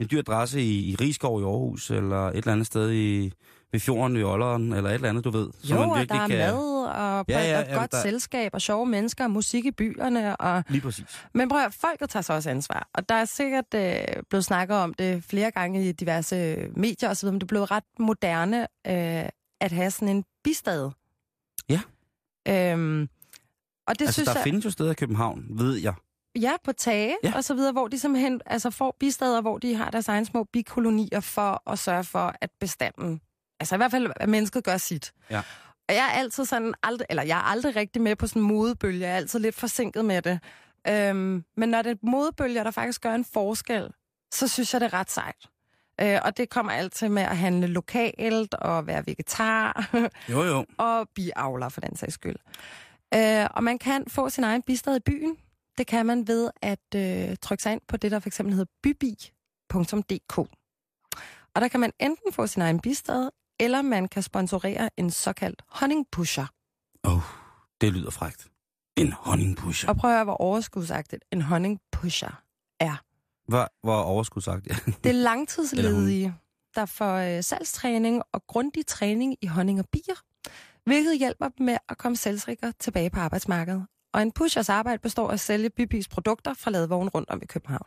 En 0.00 0.08
dyr 0.10 0.18
adresse 0.18 0.60
i, 0.62 0.90
i 0.90 0.96
Rigskov 1.00 1.40
i 1.40 1.44
Aarhus, 1.44 1.90
eller 1.90 2.28
et 2.28 2.36
eller 2.36 2.52
andet 2.52 2.66
sted 2.66 2.92
i, 2.92 3.32
ved 3.72 3.80
fjorden 3.80 4.16
i 4.16 4.22
Olderen, 4.22 4.72
eller 4.72 4.90
et 4.90 4.94
eller 4.94 5.08
andet, 5.08 5.24
du 5.24 5.30
ved. 5.30 5.48
jo, 5.70 5.76
og 5.80 6.08
der 6.08 6.14
er 6.14 6.28
mad, 6.28 6.84
og, 6.86 7.24
Ja, 7.28 7.38
ja, 7.40 7.50
ja, 7.50 7.60
ja, 7.60 7.78
godt 7.78 7.92
der- 7.92 8.02
selskab, 8.02 8.50
og 8.54 8.60
sjove 8.60 8.86
mennesker, 8.86 9.24
og 9.24 9.30
musik 9.30 9.64
i 9.64 9.70
byerne. 9.70 10.36
Og... 10.36 10.64
Lige 10.68 10.80
præcis. 10.80 11.04
Men 11.34 11.48
prøv 11.48 11.60
at 11.60 11.74
folket 11.80 12.10
tager 12.10 12.22
så 12.22 12.32
også 12.32 12.50
ansvar. 12.50 12.88
Og 12.94 13.08
der 13.08 13.14
er 13.14 13.24
sikkert 13.24 13.64
øh, 13.74 13.94
blevet 14.30 14.44
snakket 14.44 14.76
om 14.76 14.94
det 14.94 15.24
flere 15.24 15.50
gange 15.50 15.88
i 15.88 15.92
diverse 15.92 16.56
medier 16.76 17.10
osv., 17.10 17.26
men 17.26 17.34
det 17.34 17.42
er 17.42 17.46
blevet 17.46 17.70
ret 17.70 17.84
moderne 17.98 18.60
øh, 18.86 19.28
at 19.60 19.72
have 19.72 19.90
sådan 19.90 20.08
en 20.08 20.24
bistad. 20.44 20.90
Ja. 21.68 21.80
Øhm, 22.48 23.08
og 23.86 23.98
det 23.98 24.00
altså, 24.06 24.12
synes 24.12 24.26
der 24.26 24.34
jeg... 24.34 24.42
findes 24.44 24.64
jo 24.64 24.70
steder 24.70 24.90
i 24.90 24.94
København, 24.94 25.44
ved 25.50 25.76
jeg. 25.76 25.94
Ja, 26.40 26.52
på 26.64 26.72
tage 26.72 27.16
Ja. 27.24 27.32
og 27.36 27.44
så 27.44 27.54
videre, 27.54 27.72
hvor 27.72 27.88
de 27.88 27.98
simpelthen 27.98 28.40
altså 28.46 28.70
får 28.70 28.96
bistader, 29.00 29.40
hvor 29.40 29.58
de 29.58 29.74
har 29.74 29.90
deres 29.90 30.08
egne 30.08 30.26
små 30.26 30.44
bikolonier 30.44 31.20
for 31.20 31.70
at 31.70 31.78
sørge 31.78 32.04
for, 32.04 32.34
at 32.40 32.50
bestanden, 32.60 33.20
altså 33.60 33.74
i 33.74 33.76
hvert 33.76 33.90
fald, 33.90 34.12
at 34.16 34.28
mennesket 34.28 34.64
gør 34.64 34.76
sit. 34.76 35.12
Ja. 35.30 35.42
Og 35.88 35.94
jeg 35.94 36.04
er 36.04 36.18
altid 36.18 36.44
sådan, 36.44 36.74
aldrig, 36.82 37.06
eller 37.10 37.22
jeg 37.22 37.38
er 37.38 37.42
aldrig 37.42 37.76
rigtig 37.76 38.02
med 38.02 38.16
på 38.16 38.26
sådan 38.26 38.42
en 38.42 38.48
modebølge, 38.48 39.00
jeg 39.00 39.10
er 39.10 39.16
altid 39.16 39.38
lidt 39.38 39.54
forsinket 39.54 40.04
med 40.04 40.22
det. 40.22 40.40
Øhm, 40.88 41.44
men 41.56 41.68
når 41.68 41.82
det 41.82 41.90
er 41.90 41.96
modebølger, 42.02 42.64
der 42.64 42.70
faktisk 42.70 43.00
gør 43.00 43.14
en 43.14 43.24
forskel, 43.24 43.90
så 44.34 44.48
synes 44.48 44.72
jeg, 44.72 44.80
det 44.80 44.86
er 44.86 44.98
ret 44.98 45.10
sejt. 45.10 45.48
Øh, 46.02 46.20
og 46.24 46.36
det 46.36 46.50
kommer 46.50 46.72
altid 46.72 47.08
med 47.08 47.22
at 47.22 47.36
handle 47.36 47.66
lokalt 47.66 48.54
og 48.54 48.86
være 48.86 49.06
vegetar. 49.06 49.90
Jo, 50.32 50.42
jo. 50.42 50.66
og 50.78 51.08
biavler 51.14 51.68
for 51.68 51.80
den 51.80 51.96
sags 51.96 52.14
skyld. 52.14 52.36
Øh, 53.14 53.46
og 53.50 53.64
man 53.64 53.78
kan 53.78 54.04
få 54.08 54.28
sin 54.28 54.44
egen 54.44 54.62
bistad 54.62 54.96
i 54.96 55.00
byen. 55.00 55.36
Det 55.78 55.86
kan 55.86 56.06
man 56.06 56.28
ved 56.28 56.50
at 56.62 56.94
øh, 56.96 57.36
trykke 57.42 57.62
sig 57.62 57.72
ind 57.72 57.80
på 57.88 57.96
det, 57.96 58.10
der 58.10 58.18
for 58.18 58.28
eksempel 58.28 58.54
hedder 58.54 58.72
bybi.dk. 58.82 60.38
Og 61.54 61.60
der 61.60 61.68
kan 61.68 61.80
man 61.80 61.92
enten 62.00 62.32
få 62.32 62.46
sin 62.46 62.62
egen 62.62 62.80
bistad, 62.80 63.30
eller 63.60 63.82
man 63.82 64.08
kan 64.08 64.22
sponsorere 64.22 64.90
en 64.96 65.10
såkaldt 65.10 65.62
honningpusher. 65.68 66.46
Oh, 67.04 67.22
det 67.80 67.92
lyder 67.92 68.10
frægt. 68.10 68.48
En 68.96 69.12
honningpusher. 69.12 69.88
Og 69.88 69.96
prøv 69.96 70.10
at 70.10 70.16
høre, 70.16 70.24
hvor 70.24 70.36
overskudsagtigt 70.36 71.24
en 71.32 71.42
honningpusher 71.42 72.42
er. 72.80 72.96
Hvor, 73.48 73.68
hvor 73.82 73.96
overskud 73.96 74.42
sagt, 74.42 74.66
ja. 74.66 74.74
Det 75.04 75.10
er 75.10 75.12
langtidsledige, 75.22 76.34
der 76.74 76.86
får 76.86 77.14
øh, 77.16 77.42
salgstræning 77.42 78.22
og 78.32 78.46
grundig 78.46 78.86
træning 78.86 79.36
i 79.42 79.46
honning 79.46 79.78
og 79.78 79.86
bier, 79.92 80.22
hvilket 80.84 81.18
hjælper 81.18 81.48
dem 81.58 81.66
med 81.66 81.76
at 81.88 81.98
komme 81.98 82.16
selvsikker 82.16 82.72
tilbage 82.80 83.10
på 83.10 83.20
arbejdsmarkedet. 83.20 83.86
Og 84.14 84.22
en 84.22 84.32
pushers 84.32 84.68
arbejde 84.68 84.98
består 84.98 85.28
af 85.28 85.32
at 85.32 85.40
sælge 85.40 85.70
Bybis 85.70 86.08
produkter 86.08 86.54
fra 86.54 86.70
ladevognen 86.70 87.08
rundt 87.08 87.30
om 87.30 87.38
i 87.42 87.46
København. 87.46 87.86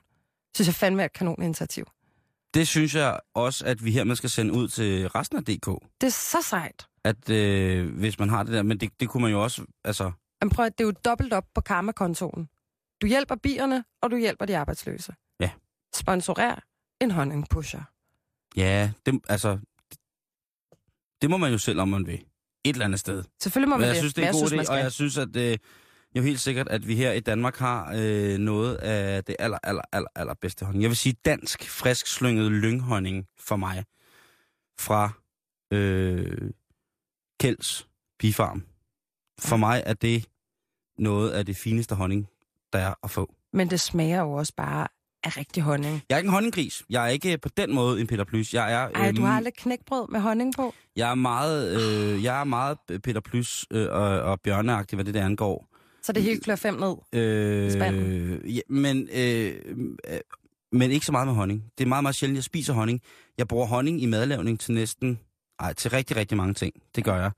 Synes 0.56 0.68
jeg 0.68 0.76
fandme 0.76 1.02
er 1.02 1.06
et 1.06 1.14
kanoninitiativ. 1.14 1.86
det 2.54 2.68
synes 2.68 2.96
jeg 2.96 3.20
også, 3.34 3.66
at 3.66 3.86
vi 3.86 3.92
hermed 3.92 4.16
skal 4.16 4.30
sende 4.30 4.54
ud 4.54 4.68
til 4.68 5.08
resten 5.10 5.38
af 5.38 5.44
DK. 5.44 5.66
Det 6.02 6.08
er 6.08 6.12
så 6.12 6.38
sejt. 6.50 6.88
At 7.04 7.30
øh, 7.30 7.96
hvis 7.98 8.20
man 8.20 8.30
har 8.30 8.44
det 8.44 8.54
der, 8.54 8.64
men 8.64 8.80
det, 8.80 9.00
det 9.00 9.10
kunne 9.10 9.22
man 9.22 9.32
jo 9.32 9.44
også, 9.44 9.66
altså, 9.84 10.12
Men 10.42 10.50
prøv 10.50 10.66
at 10.66 10.78
det 10.78 10.84
er 10.84 10.88
jo 10.88 10.94
dobbelt 11.06 11.34
op 11.34 11.46
på 11.56 11.62
karmakontoen. 11.62 12.50
Du 13.02 13.08
hjælper 13.08 13.36
bierne, 13.36 13.84
og 14.02 14.12
du 14.12 14.18
hjælper 14.18 14.46
de 14.46 14.58
arbejdsløse. 14.58 15.14
Ja. 15.98 16.00
Sponsorer 16.02 16.56
en 17.02 17.12
honningpusher. 17.12 17.82
ja, 18.56 18.92
det, 19.06 19.20
altså, 19.30 19.60
det 21.22 21.30
må 21.30 21.38
man 21.38 21.52
jo 21.52 21.58
selv, 21.58 21.80
om 21.80 21.88
man 21.90 22.08
vil. 22.08 22.14
Et 22.64 22.74
eller 22.74 22.86
andet 22.86 23.00
sted. 23.00 23.24
Selvfølgelig 23.42 23.70
må 23.70 23.76
Men 23.76 23.80
man 23.82 23.88
jeg 23.88 23.94
det. 23.96 24.02
synes, 24.02 24.14
det 24.14 24.22
er 24.24 24.32
men 24.32 24.36
en 24.36 24.50
god 24.60 24.66
idé, 24.66 24.72
og 24.72 24.78
jeg 24.80 24.92
synes, 24.92 25.18
at 25.18 25.28
det 25.34 25.62
jo 26.16 26.22
helt 26.22 26.40
sikkert, 26.40 26.68
at 26.68 26.88
vi 26.88 26.96
her 26.96 27.12
i 27.12 27.20
Danmark 27.20 27.56
har 27.58 27.94
øh, 27.96 28.38
noget 28.38 28.76
af 28.76 29.24
det 29.24 29.36
aller, 29.40 29.58
aller, 29.64 29.82
aller, 29.92 30.10
aller 30.16 30.34
bedste 30.34 30.66
honning. 30.66 30.82
Jeg 30.82 30.90
vil 30.90 30.98
sige 30.98 31.16
dansk, 31.26 31.70
frisk 31.70 32.08
slynget 32.08 32.52
lynghonning 32.52 33.28
for 33.40 33.56
mig 33.56 33.86
fra 34.80 35.10
øh, 35.72 36.52
Kjelds 37.40 37.88
Bifarm. 38.20 38.64
For 39.40 39.58
mig 39.58 39.84
er 39.86 39.94
det 39.94 40.26
noget 41.00 41.32
af 41.32 41.46
det 41.46 41.58
fineste 41.58 41.96
honning, 41.96 42.28
der 42.74 42.80
er 42.80 42.94
at 43.04 43.12
få. 43.12 43.34
Men 43.54 43.70
det 43.70 43.80
smager 43.80 44.20
jo 44.22 44.32
også 44.34 44.54
bare 44.58 44.88
af 45.26 45.38
rigtig 45.38 45.64
honning. 45.64 46.02
Jeg 46.10 46.16
er 46.16 46.20
ikke 46.20 46.28
en 46.28 46.34
honninggris. 46.34 46.84
Jeg 46.90 47.04
er 47.06 47.08
ikke 47.08 47.38
på 47.38 47.50
den 47.58 47.76
måde 47.76 48.02
en 48.02 48.08
Peter 48.08 48.24
Plys. 48.24 48.54
Jeg 48.54 48.74
er, 48.74 48.78
Ej, 48.96 49.12
du 49.12 49.18
øhm, 49.18 49.26
har 49.26 49.38
aldrig 49.38 49.54
knækbrød 49.54 50.12
med 50.12 50.20
honning 50.20 50.56
på? 50.56 50.74
jeg 50.96 51.12
er 51.12 51.16
meget, 51.16 51.82
øh, 52.16 52.24
jeg 52.24 52.40
er 52.40 52.44
meget 52.44 52.78
Peter 53.04 53.20
Plys 53.22 53.66
øh, 53.72 53.88
og, 53.92 54.20
og 54.20 54.40
bjørneagtig, 54.42 54.96
hvad 54.96 55.06
det 55.06 55.14
der 55.14 55.26
angår. 55.26 55.68
Så 56.04 56.12
det 56.12 56.24
hele 56.24 56.40
klør 56.40 56.56
fem 56.56 56.74
ned. 56.74 57.22
Øh, 57.22 57.72
spanden. 57.72 58.42
ja, 58.50 58.60
men, 58.70 59.10
øh, 59.14 59.56
øh, 60.10 60.20
men 60.72 60.92
ikke 60.92 61.06
så 61.06 61.12
meget 61.12 61.28
med 61.28 61.36
honning. 61.36 61.64
Det 61.78 61.84
er 61.84 61.88
meget, 61.88 62.04
meget 62.04 62.16
sjældent, 62.16 62.36
jeg 62.36 62.44
spiser 62.44 62.74
honning. 62.74 63.02
Jeg 63.38 63.48
bruger 63.48 63.66
honning 63.66 64.02
i 64.02 64.06
madlavning 64.06 64.60
til 64.60 64.74
næsten, 64.74 65.20
ej, 65.60 65.74
til 65.74 65.92
rigtig, 65.92 66.18
rigtig 66.18 66.38
mange 66.38 66.54
ting. 66.54 66.74
Det 66.96 67.04
gør 67.04 67.16
jeg. 67.16 67.32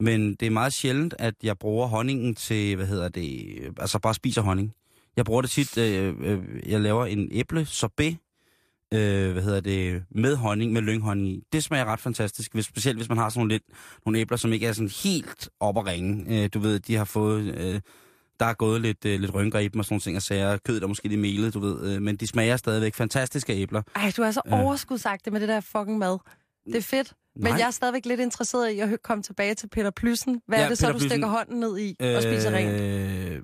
Men 0.00 0.34
det 0.34 0.46
er 0.46 0.50
meget 0.50 0.72
sjældent, 0.72 1.14
at 1.18 1.34
jeg 1.42 1.58
bruger 1.58 1.86
honningen 1.86 2.34
til, 2.34 2.76
hvad 2.76 2.86
hedder 2.86 3.08
det, 3.08 3.58
øh, 3.60 3.72
altså 3.78 3.98
bare 3.98 4.14
spiser 4.14 4.42
honning. 4.42 4.74
Jeg 5.16 5.24
bruger 5.24 5.40
det 5.42 5.50
tit, 5.50 5.78
øh, 5.78 6.14
øh, 6.20 6.38
jeg 6.66 6.80
laver 6.80 7.06
en 7.06 7.28
æble 7.32 7.66
sorbet, 7.66 8.16
øh, 8.94 9.32
hvad 9.32 9.42
hedder 9.42 9.60
det, 9.60 10.04
med 10.10 10.36
honning, 10.36 10.72
med 10.72 10.82
lynghonning 10.82 11.28
i. 11.28 11.42
Det 11.52 11.64
smager 11.64 11.84
ret 11.84 12.00
fantastisk, 12.00 12.54
hvis, 12.54 12.64
specielt 12.64 12.98
hvis 12.98 13.08
man 13.08 13.18
har 13.18 13.28
sådan 13.28 13.38
nogle, 13.40 13.52
lidt, 13.54 13.62
nogle 14.06 14.18
æbler, 14.18 14.36
som 14.36 14.52
ikke 14.52 14.66
er 14.66 14.72
sådan 14.72 14.90
helt 15.04 15.48
op 15.60 15.78
at 15.78 15.86
ringe. 15.86 16.42
Øh, 16.44 16.50
du 16.54 16.58
ved, 16.58 16.80
de 16.80 16.94
har 16.96 17.04
fået, 17.04 17.42
øh, 17.58 17.80
der 18.40 18.46
er 18.46 18.54
gået 18.54 18.80
lidt, 18.80 19.04
øh, 19.04 19.20
lidt 19.20 19.34
rynker 19.34 19.58
i 19.58 19.68
dem 19.68 19.78
og 19.78 19.84
sådan 19.84 19.92
nogle 19.94 20.00
ting, 20.00 20.16
og 20.16 20.22
sager. 20.22 20.58
Kødet 20.58 20.82
er 20.82 20.86
måske 20.86 21.08
lidt 21.08 21.20
melet, 21.20 21.54
du 21.54 21.60
ved, 21.60 21.94
øh, 21.96 22.02
men 22.02 22.16
de 22.16 22.26
smager 22.26 22.56
stadigvæk 22.56 22.94
fantastiske 22.94 23.52
æbler. 23.52 23.82
Ej, 23.96 24.12
du 24.16 24.22
er 24.22 24.30
så 24.30 24.40
Ja. 24.46 24.62
overskudsagtig 24.62 25.32
med 25.32 25.40
det 25.40 25.48
der 25.48 25.60
fucking 25.60 25.98
mad. 25.98 26.18
Det 26.66 26.76
er 26.76 26.80
fedt. 26.82 27.12
Men 27.36 27.44
Nej. 27.44 27.58
jeg 27.58 27.66
er 27.66 27.70
stadigvæk 27.70 28.06
lidt 28.06 28.20
interesseret 28.20 28.70
i 28.70 28.78
at 28.78 29.02
komme 29.02 29.22
tilbage 29.22 29.54
til 29.54 29.68
Peter 29.68 29.90
Plyssen. 29.90 30.40
Hvad 30.46 30.58
Ja, 30.58 30.64
er 30.64 30.68
det 30.68 30.78
så, 30.78 30.82
Peter 30.82 30.92
du 30.92 30.98
Plyssen. 30.98 31.10
stikker 31.10 31.28
hånden 31.28 31.60
ned 31.60 31.78
i 31.78 31.96
og 32.00 32.22
spiser 32.22 32.50
rent? 32.50 33.42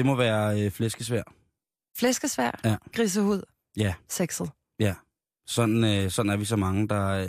Det 0.00 0.06
må 0.06 0.14
være 0.14 0.60
øh, 0.64 0.70
flæskesvær. 0.70 1.22
Flæskesvær, 1.98 2.60
Ja. 2.64 2.76
grisehud, 2.92 3.42
Ja. 3.76 3.94
sexet. 4.08 4.50
Sådan, 5.46 5.84
øh, 5.84 6.10
sådan 6.10 6.30
er 6.32 6.36
vi 6.36 6.44
så 6.44 6.56
mange, 6.56 6.88
der, 6.88 7.06
øh, 7.08 7.28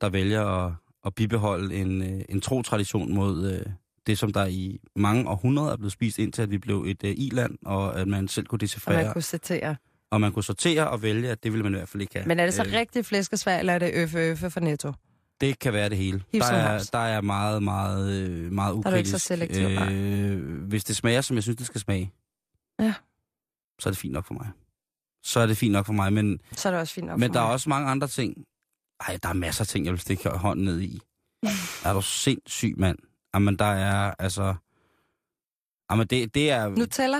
der 0.00 0.08
vælger 0.08 0.42
at, 0.66 0.72
at 1.06 1.14
bibeholde 1.14 1.74
en, 1.76 2.02
øh, 2.02 2.24
en 2.28 2.40
tro 2.40 2.62
tradition 2.62 3.14
mod 3.14 3.52
øh, 3.52 3.66
det, 4.06 4.18
som 4.18 4.32
der 4.32 4.46
i 4.46 4.80
mange 4.96 5.28
århundreder 5.28 5.72
er 5.72 5.76
blevet 5.76 5.92
spist, 5.92 6.18
indtil 6.18 6.42
at 6.42 6.50
vi 6.50 6.58
blev 6.58 6.84
et 6.86 7.04
øh, 7.04 7.14
i-land, 7.16 7.58
og 7.66 8.00
at 8.00 8.08
man 8.08 8.28
selv 8.28 8.46
kunne 8.46 8.56
Og 8.56 8.60
decifrere, 8.60 9.04
man 9.04 9.12
kunne 9.12 9.22
citere. 9.22 9.76
og 10.10 10.20
man 10.20 10.32
kunne 10.32 10.44
sortere 10.44 10.88
og 10.90 11.02
vælge, 11.02 11.30
at 11.30 11.42
det 11.44 11.52
ville 11.52 11.62
man 11.62 11.72
i 11.72 11.76
hvert 11.76 11.88
fald 11.88 12.00
ikke 12.02 12.14
have. 12.14 12.26
Men 12.28 12.40
er 12.40 12.44
det 12.44 12.54
så 12.54 12.62
Øh, 12.64 12.72
rigtig 12.72 13.06
flæskesvær, 13.06 13.58
eller 13.58 13.72
er 13.72 13.78
det 13.78 13.90
øffe 13.94 14.18
øffe 14.18 14.50
for 14.50 14.60
netto? 14.60 14.92
Det 15.40 15.58
kan 15.58 15.72
være 15.72 15.88
det 15.88 15.98
hele. 15.98 16.22
Der 16.32 16.44
er, 16.44 16.88
der 16.92 16.98
er 16.98 17.20
meget, 17.20 17.62
meget, 17.62 18.12
øh, 18.28 18.52
meget 18.52 18.72
ukritisk. 18.72 18.84
Der 18.84 18.90
er 18.90 18.94
du 18.94 18.98
ikke 18.98 19.10
så 19.10 19.18
selektiv, 19.18 19.66
øh, 19.66 20.62
hvis 20.68 20.84
det 20.84 20.96
smager, 20.96 21.20
som 21.20 21.34
jeg 21.36 21.42
synes, 21.42 21.56
det 21.56 21.66
skal 21.66 21.80
smage, 21.80 22.12
Ja. 22.80 22.94
så 23.78 23.88
er 23.88 23.90
det 23.90 23.98
fint 23.98 24.12
nok 24.12 24.24
for 24.26 24.34
mig. 24.34 24.50
Så 25.24 25.40
er 25.40 25.46
det 25.46 25.56
fint 25.56 25.72
nok 25.72 25.86
for 25.86 25.92
mig, 25.92 26.12
men, 26.12 26.40
Så 26.52 26.68
er 26.68 26.72
det 26.72 26.80
også 26.80 26.94
fint 26.94 27.06
nok 27.06 27.18
men 27.18 27.34
der 27.34 27.40
er 27.40 27.44
mig. 27.44 27.52
også 27.52 27.68
mange 27.68 27.88
andre 27.90 28.08
ting. 28.08 28.44
Ej, 29.08 29.18
der 29.22 29.28
er 29.28 29.32
masser 29.32 29.64
af 29.64 29.68
ting, 29.68 29.84
jeg 29.84 29.92
vil 29.92 30.00
stikke 30.00 30.28
hånden 30.28 30.64
ned 30.64 30.80
i. 30.80 31.00
er 31.84 31.92
du 31.92 32.02
sindssyg, 32.02 32.74
mand? 32.78 32.98
Jamen, 33.34 33.56
der 33.56 33.64
er, 33.64 34.14
altså... 34.18 34.54
Jamen, 35.90 36.06
det, 36.06 36.34
det 36.34 36.50
er... 36.50 36.68
Nutella, 36.68 37.18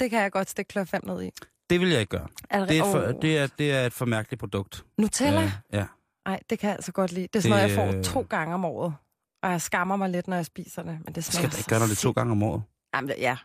det 0.00 0.10
kan 0.10 0.20
jeg 0.22 0.32
godt 0.32 0.50
stikke 0.50 0.86
fem 0.86 1.04
ned 1.06 1.22
i. 1.22 1.30
Det 1.70 1.80
vil 1.80 1.88
jeg 1.88 2.00
ikke 2.00 2.10
gøre. 2.10 2.28
Er 2.50 2.64
Det 2.66 2.78
er, 2.78 2.84
et 2.84 2.90
for, 2.92 2.98
Åh. 3.14 3.22
det 3.22 3.38
er, 3.38 3.46
det 3.46 3.72
er 3.72 3.86
et 3.86 3.92
for 3.92 4.04
mærkeligt 4.04 4.40
produkt. 4.40 4.84
Nutella? 4.98 5.42
Øh, 5.44 5.50
ja. 5.72 5.86
Nej, 6.26 6.40
det 6.50 6.58
kan 6.58 6.68
jeg 6.68 6.76
altså 6.76 6.92
godt 6.92 7.12
lide. 7.12 7.26
Det 7.32 7.36
er 7.36 7.40
sådan 7.40 7.56
noget, 7.56 7.68
jeg 7.68 7.92
får 7.92 7.98
øh, 7.98 8.04
to 8.04 8.26
gange 8.30 8.54
om 8.54 8.64
året. 8.64 8.94
Og 9.42 9.50
jeg 9.50 9.60
skammer 9.62 9.96
mig 9.96 10.10
lidt, 10.10 10.28
når 10.28 10.36
jeg 10.36 10.46
spiser 10.46 10.82
det. 10.82 10.98
Men 11.04 11.14
det 11.14 11.24
smager 11.24 11.48
skal 11.48 11.52
da 11.52 11.56
ikke 11.58 11.68
gøre 11.70 11.88
det 11.88 11.98
to 11.98 12.10
gange 12.10 12.32
om 12.32 12.42
året. 12.42 12.62
Jamen, 12.94 13.10
ja. 13.18 13.36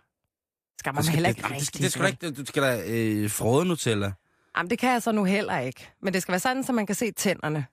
Skammer 0.79 1.01
mig 1.03 1.13
heller 1.13 1.29
ikke 1.29 1.41
det, 1.41 1.51
rigtigt. 1.51 1.77
det 1.83 1.91
skal 1.91 2.01
du 2.01 2.07
ikke. 2.07 2.31
Du 2.31 2.45
skal 2.45 2.63
da 2.63 2.83
øh, 2.87 3.29
frode 3.29 3.65
Nutella. 3.65 4.11
Jamen, 4.57 4.69
det 4.69 4.79
kan 4.79 4.91
jeg 4.91 5.01
så 5.01 5.11
nu 5.11 5.23
heller 5.23 5.59
ikke. 5.59 5.89
Men 6.01 6.13
det 6.13 6.21
skal 6.21 6.31
være 6.31 6.39
sådan, 6.39 6.63
så 6.63 6.73
man 6.73 6.85
kan 6.85 6.95
se 6.95 7.11
tænderne, 7.11 7.65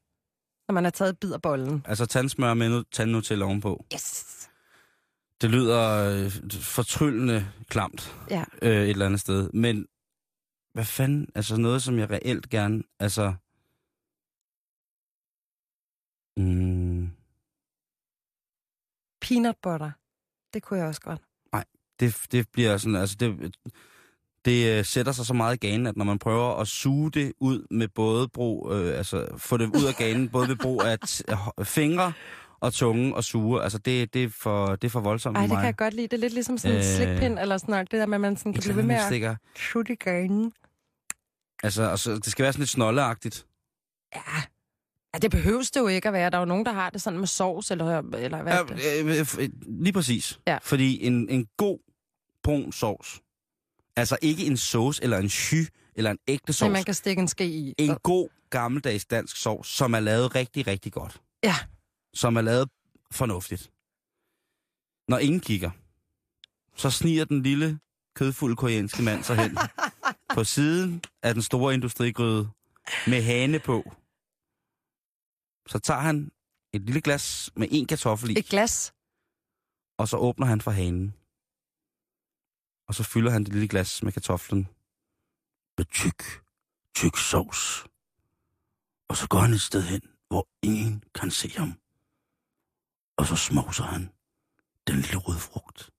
når 0.68 0.72
man 0.72 0.84
har 0.84 0.90
taget 0.90 1.08
et 1.12 1.18
bid 1.18 1.32
af 1.32 1.42
bollen. 1.42 1.82
Altså 1.88 2.06
tandsmør 2.06 2.54
med 2.54 2.68
nu- 2.68 2.82
tandnutella 2.92 3.44
ovenpå. 3.44 3.84
Yes. 3.94 4.24
Det 5.40 5.50
lyder 5.50 6.10
øh, 6.24 6.32
fortryllende 6.62 7.48
klamt 7.68 8.16
Ja. 8.30 8.44
øh, 8.62 8.82
et 8.82 8.90
eller 8.90 9.06
andet 9.06 9.20
sted. 9.20 9.50
Men 9.52 9.86
hvad 10.74 10.84
fanden? 10.84 11.28
Altså 11.34 11.56
noget, 11.56 11.82
som 11.82 11.98
jeg 11.98 12.10
reelt 12.10 12.50
gerne... 12.50 12.82
Altså... 13.00 13.34
Mm, 16.38 17.10
Peanut 19.20 19.56
butter. 19.62 19.90
Det 20.54 20.62
kunne 20.62 20.78
jeg 20.78 20.88
også 20.88 21.00
godt. 21.00 21.20
det, 22.00 22.16
det 22.32 22.48
bliver 22.52 22.76
sådan... 22.76 22.94
Altså 22.96 23.16
det, 23.20 23.54
det 24.44 24.78
øh, 24.78 24.84
sætter 24.84 25.12
sig 25.12 25.26
så 25.26 25.34
meget 25.34 25.54
i 25.54 25.66
ganen, 25.66 25.86
at 25.86 25.96
når 25.96 26.04
man 26.04 26.18
prøver 26.18 26.56
at 26.60 26.68
suge 26.68 27.10
det 27.10 27.32
ud 27.40 27.66
med 27.70 27.88
både 27.88 28.28
brug... 28.28 28.72
Øh, 28.72 28.98
altså 28.98 29.26
få 29.36 29.56
det 29.56 29.66
ud 29.66 29.84
af 29.88 29.94
ganen, 29.94 30.28
både 30.34 30.48
ved 30.48 30.56
brug 30.56 30.82
af 30.82 30.98
t- 31.06 31.62
fingre 31.64 32.12
og 32.60 32.72
tunge 32.72 33.14
og 33.16 33.24
suge. 33.24 33.62
Altså 33.62 33.78
det, 33.78 34.14
det, 34.14 34.24
er, 34.24 34.28
for, 34.28 34.66
det 34.76 34.84
er 34.84 34.90
for 34.90 35.00
voldsomt 35.00 35.36
Ej, 35.36 35.42
det 35.46 35.56
kan 35.56 35.64
jeg 35.64 35.76
godt 35.76 35.94
lide. 35.94 36.06
Det 36.08 36.12
er 36.12 36.20
lidt 36.20 36.32
ligesom 36.32 36.58
sådan 36.58 36.76
en 36.76 36.78
Øh, 36.78 36.84
slikpind, 36.84 37.38
eller 37.38 37.58
sådan 37.58 37.72
noget. 37.72 37.90
Det 37.90 38.00
der 38.00 38.06
med, 38.06 38.14
at 38.16 38.20
man 38.20 38.36
sådan 38.36 38.52
kan 38.52 38.62
blive 38.62 38.76
ved 38.76 38.82
med 38.82 38.94
andet 38.94 39.04
at 39.04 39.08
stikker. 39.10 39.36
sutte 39.56 39.92
i 39.92 39.96
ganen. 39.96 40.52
Altså, 41.62 41.82
og 41.90 41.98
så, 41.98 42.14
det 42.14 42.26
skal 42.26 42.42
være 42.42 42.52
sådan 42.52 42.60
lidt 42.60 42.70
snolleagtigt. 42.70 43.46
Ja. 44.14 44.20
Ja, 45.14 45.18
det 45.18 45.30
behøves 45.30 45.70
det 45.70 45.80
jo 45.80 45.86
ikke 45.88 46.08
at 46.08 46.12
være. 46.14 46.30
Der 46.30 46.36
er 46.36 46.40
jo 46.40 46.44
nogen, 46.44 46.66
der 46.66 46.72
har 46.72 46.90
det 46.90 47.02
sådan 47.02 47.18
med 47.18 47.26
sovs, 47.26 47.70
eller, 47.70 47.98
eller 48.14 48.42
hvad 48.42 48.52
Ja, 48.52 48.62
det? 48.62 49.00
øh, 49.00 49.06
øh, 49.06 49.20
f- 49.20 49.48
lige 49.82 49.92
præcis. 49.92 50.40
Ja. 50.46 50.58
Fordi 50.62 51.04
en, 51.06 51.28
en 51.28 51.46
god 51.56 51.78
brun 52.42 52.72
sovs, 52.72 53.20
altså 53.96 54.18
ikke 54.22 54.44
en 54.46 54.56
sauce 54.56 55.02
eller 55.02 55.18
en 55.18 55.28
sky 55.28 55.66
eller 55.96 56.10
en 56.10 56.18
ægte 56.28 56.52
sovs, 56.52 56.72
man 56.72 56.84
kan 56.84 56.94
stikke 56.94 57.20
en 57.22 57.28
ske 57.28 57.46
i. 57.46 57.74
en 57.78 57.96
god 58.02 58.28
gammeldags 58.50 59.06
dansk 59.06 59.36
sovs, 59.36 59.68
som 59.68 59.94
er 59.94 60.00
lavet 60.00 60.34
rigtig, 60.34 60.66
rigtig 60.66 60.92
godt. 60.92 61.20
Ja. 61.44 61.54
Som 62.14 62.36
er 62.36 62.40
lavet 62.40 62.68
fornuftigt. 63.10 63.70
Når 65.08 65.18
ingen 65.18 65.40
kigger, 65.40 65.70
så 66.76 66.90
sniger 66.90 67.24
den 67.24 67.42
lille, 67.42 67.78
kødfulde 68.14 68.56
koreanske 68.56 69.02
mand 69.02 69.24
sig 69.24 69.36
hen 69.36 69.58
på 70.34 70.44
siden 70.44 71.02
af 71.22 71.34
den 71.34 71.42
store 71.42 71.74
industrigryde 71.74 72.48
med 73.06 73.22
hane 73.22 73.58
på. 73.58 73.92
Så 75.68 75.78
tager 75.78 76.00
han 76.00 76.30
et 76.72 76.82
lille 76.82 77.00
glas 77.00 77.50
med 77.56 77.68
en 77.70 77.86
kartoffel 77.86 78.30
i, 78.30 78.38
Et 78.38 78.46
glas. 78.48 78.92
og 79.98 80.08
så 80.08 80.16
åbner 80.16 80.46
han 80.46 80.60
for 80.60 80.70
hanen. 80.70 81.14
Og 82.88 82.94
så 82.94 83.04
fylder 83.04 83.30
han 83.30 83.44
det 83.44 83.52
lille 83.52 83.68
glas 83.68 84.02
med 84.02 84.12
kartoflen 84.12 84.68
med 85.78 85.86
tyk, 86.00 86.22
tyk 86.94 87.16
sovs. 87.16 87.86
Og 89.08 89.16
så 89.16 89.26
går 89.30 89.38
han 89.38 89.52
et 89.52 89.60
sted 89.60 89.82
hen, 89.82 90.02
hvor 90.28 90.48
ingen 90.62 91.04
kan 91.14 91.30
se 91.30 91.48
ham. 91.60 91.72
Og 93.18 93.26
så 93.26 93.36
smovser 93.36 93.84
han 93.84 94.02
den 94.86 94.96
lille 94.96 95.16
røde 95.16 95.38
frugt 95.38 95.90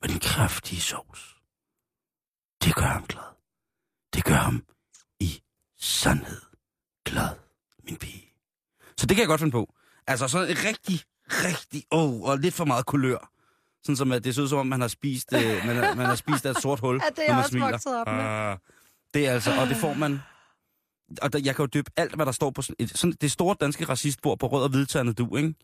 med 0.00 0.08
den 0.08 0.20
kraftige 0.20 0.80
sovs. 0.80 1.22
Det 2.62 2.74
gør 2.74 2.90
ham 2.96 3.06
glad. 3.12 3.30
Det 4.14 4.24
gør 4.24 4.40
ham 4.48 4.66
i 5.20 5.42
sandhed 5.76 6.42
glad, 7.04 7.36
min 7.84 7.96
pige. 7.96 8.24
Så 8.97 8.97
det 9.08 9.16
kan 9.16 9.18
jeg 9.18 9.26
godt 9.28 9.40
finde 9.40 9.52
på. 9.52 9.74
Altså 10.06 10.28
sådan 10.28 10.48
en 10.50 10.56
rigtig, 10.64 11.00
rigtig, 11.28 11.82
åh, 11.90 12.12
oh, 12.14 12.20
og 12.22 12.38
lidt 12.38 12.54
for 12.54 12.64
meget 12.64 12.86
kulør. 12.86 13.30
Sådan 13.82 13.96
som 13.96 14.12
at 14.12 14.24
det 14.24 14.34
ser 14.34 14.42
ud 14.42 14.48
som 14.48 14.58
om, 14.58 14.66
man 14.66 14.80
har 14.80 14.88
spist, 14.88 15.32
øh, 15.34 15.66
man, 15.66 15.76
har, 15.76 15.94
man 15.94 16.06
har 16.06 16.14
spist 16.14 16.46
af 16.46 16.50
et 16.50 16.62
sort 16.62 16.80
hul, 16.80 17.00
Ja, 17.04 17.08
det 17.16 17.24
er 17.24 17.28
når 17.28 17.34
man 17.34 17.38
også 17.38 17.50
smiler. 17.50 17.70
vokset 17.70 18.00
op 18.00 18.06
med. 18.06 18.14
Ah, 18.14 18.58
det 19.14 19.26
er 19.26 19.32
altså, 19.32 19.50
og 19.60 19.66
det 19.68 19.76
får 19.76 19.94
man... 19.94 20.20
Og 21.22 21.32
der, 21.32 21.38
jeg 21.44 21.56
kan 21.56 21.62
jo 21.62 21.66
dyppe 21.74 21.90
alt, 21.96 22.14
hvad 22.14 22.26
der 22.26 22.32
står 22.32 22.50
på 22.50 22.62
sådan, 22.62 22.76
et, 22.78 22.98
sådan 22.98 23.14
det 23.20 23.32
store 23.32 23.56
danske 23.60 23.84
racistbord 23.84 24.38
på 24.38 24.46
rød 24.46 24.62
og 24.62 24.68
hvidtandet 24.68 25.18
du, 25.18 25.36
ikke? 25.36 25.54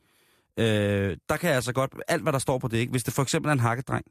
Øh, 0.58 1.16
der 1.28 1.36
kan 1.36 1.48
jeg 1.48 1.56
altså 1.56 1.72
godt, 1.72 1.94
alt 2.08 2.22
hvad 2.22 2.32
der 2.32 2.38
står 2.38 2.58
på 2.58 2.68
det, 2.68 2.78
ikke? 2.78 2.90
Hvis 2.90 3.04
det 3.04 3.14
for 3.14 3.22
eksempel 3.22 3.48
er 3.48 3.52
en 3.52 3.60
hakkedreng, 3.60 4.04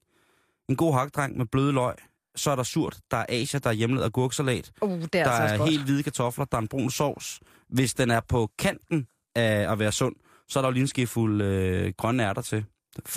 en 0.69 0.76
god 0.76 0.93
hakkedreng 0.93 1.38
med 1.38 1.46
bløde 1.46 1.72
løg, 1.72 1.96
så 2.36 2.52
er 2.52 2.56
der 2.56 2.63
surt, 2.63 2.98
der 3.12 3.17
er 3.17 3.26
Asia, 3.30 3.60
der 3.60 3.69
er 3.69 3.74
hjemmelavet 3.74 4.06
agurksalat, 4.06 4.72
Uh, 4.82 4.89
det 5.02 5.15
er 5.15 5.24
der 5.24 5.32
altså 5.32 5.54
er 5.54 5.58
godt. 5.58 5.69
helt 5.69 5.84
hvide 5.84 6.04
kartofler, 6.04 6.46
der 6.46 6.58
er 6.58 6.62
en 6.62 6.67
brun 6.67 6.89
sovs. 6.89 7.39
Hvis 7.69 7.93
den 7.93 8.12
er 8.12 8.19
på 8.19 8.50
kanten 8.60 9.08
af 9.36 9.72
at 9.72 9.80
være 9.80 9.91
sund, 9.91 10.15
så 10.48 10.60
er 10.60 10.62
der 10.62 10.69
jo 10.69 10.74
lige 10.74 10.82
en 10.82 10.88
skefuld 10.88 11.41
øh, 11.41 11.93
grønne 11.98 12.24
ærter 12.24 12.41
til. 12.41 12.65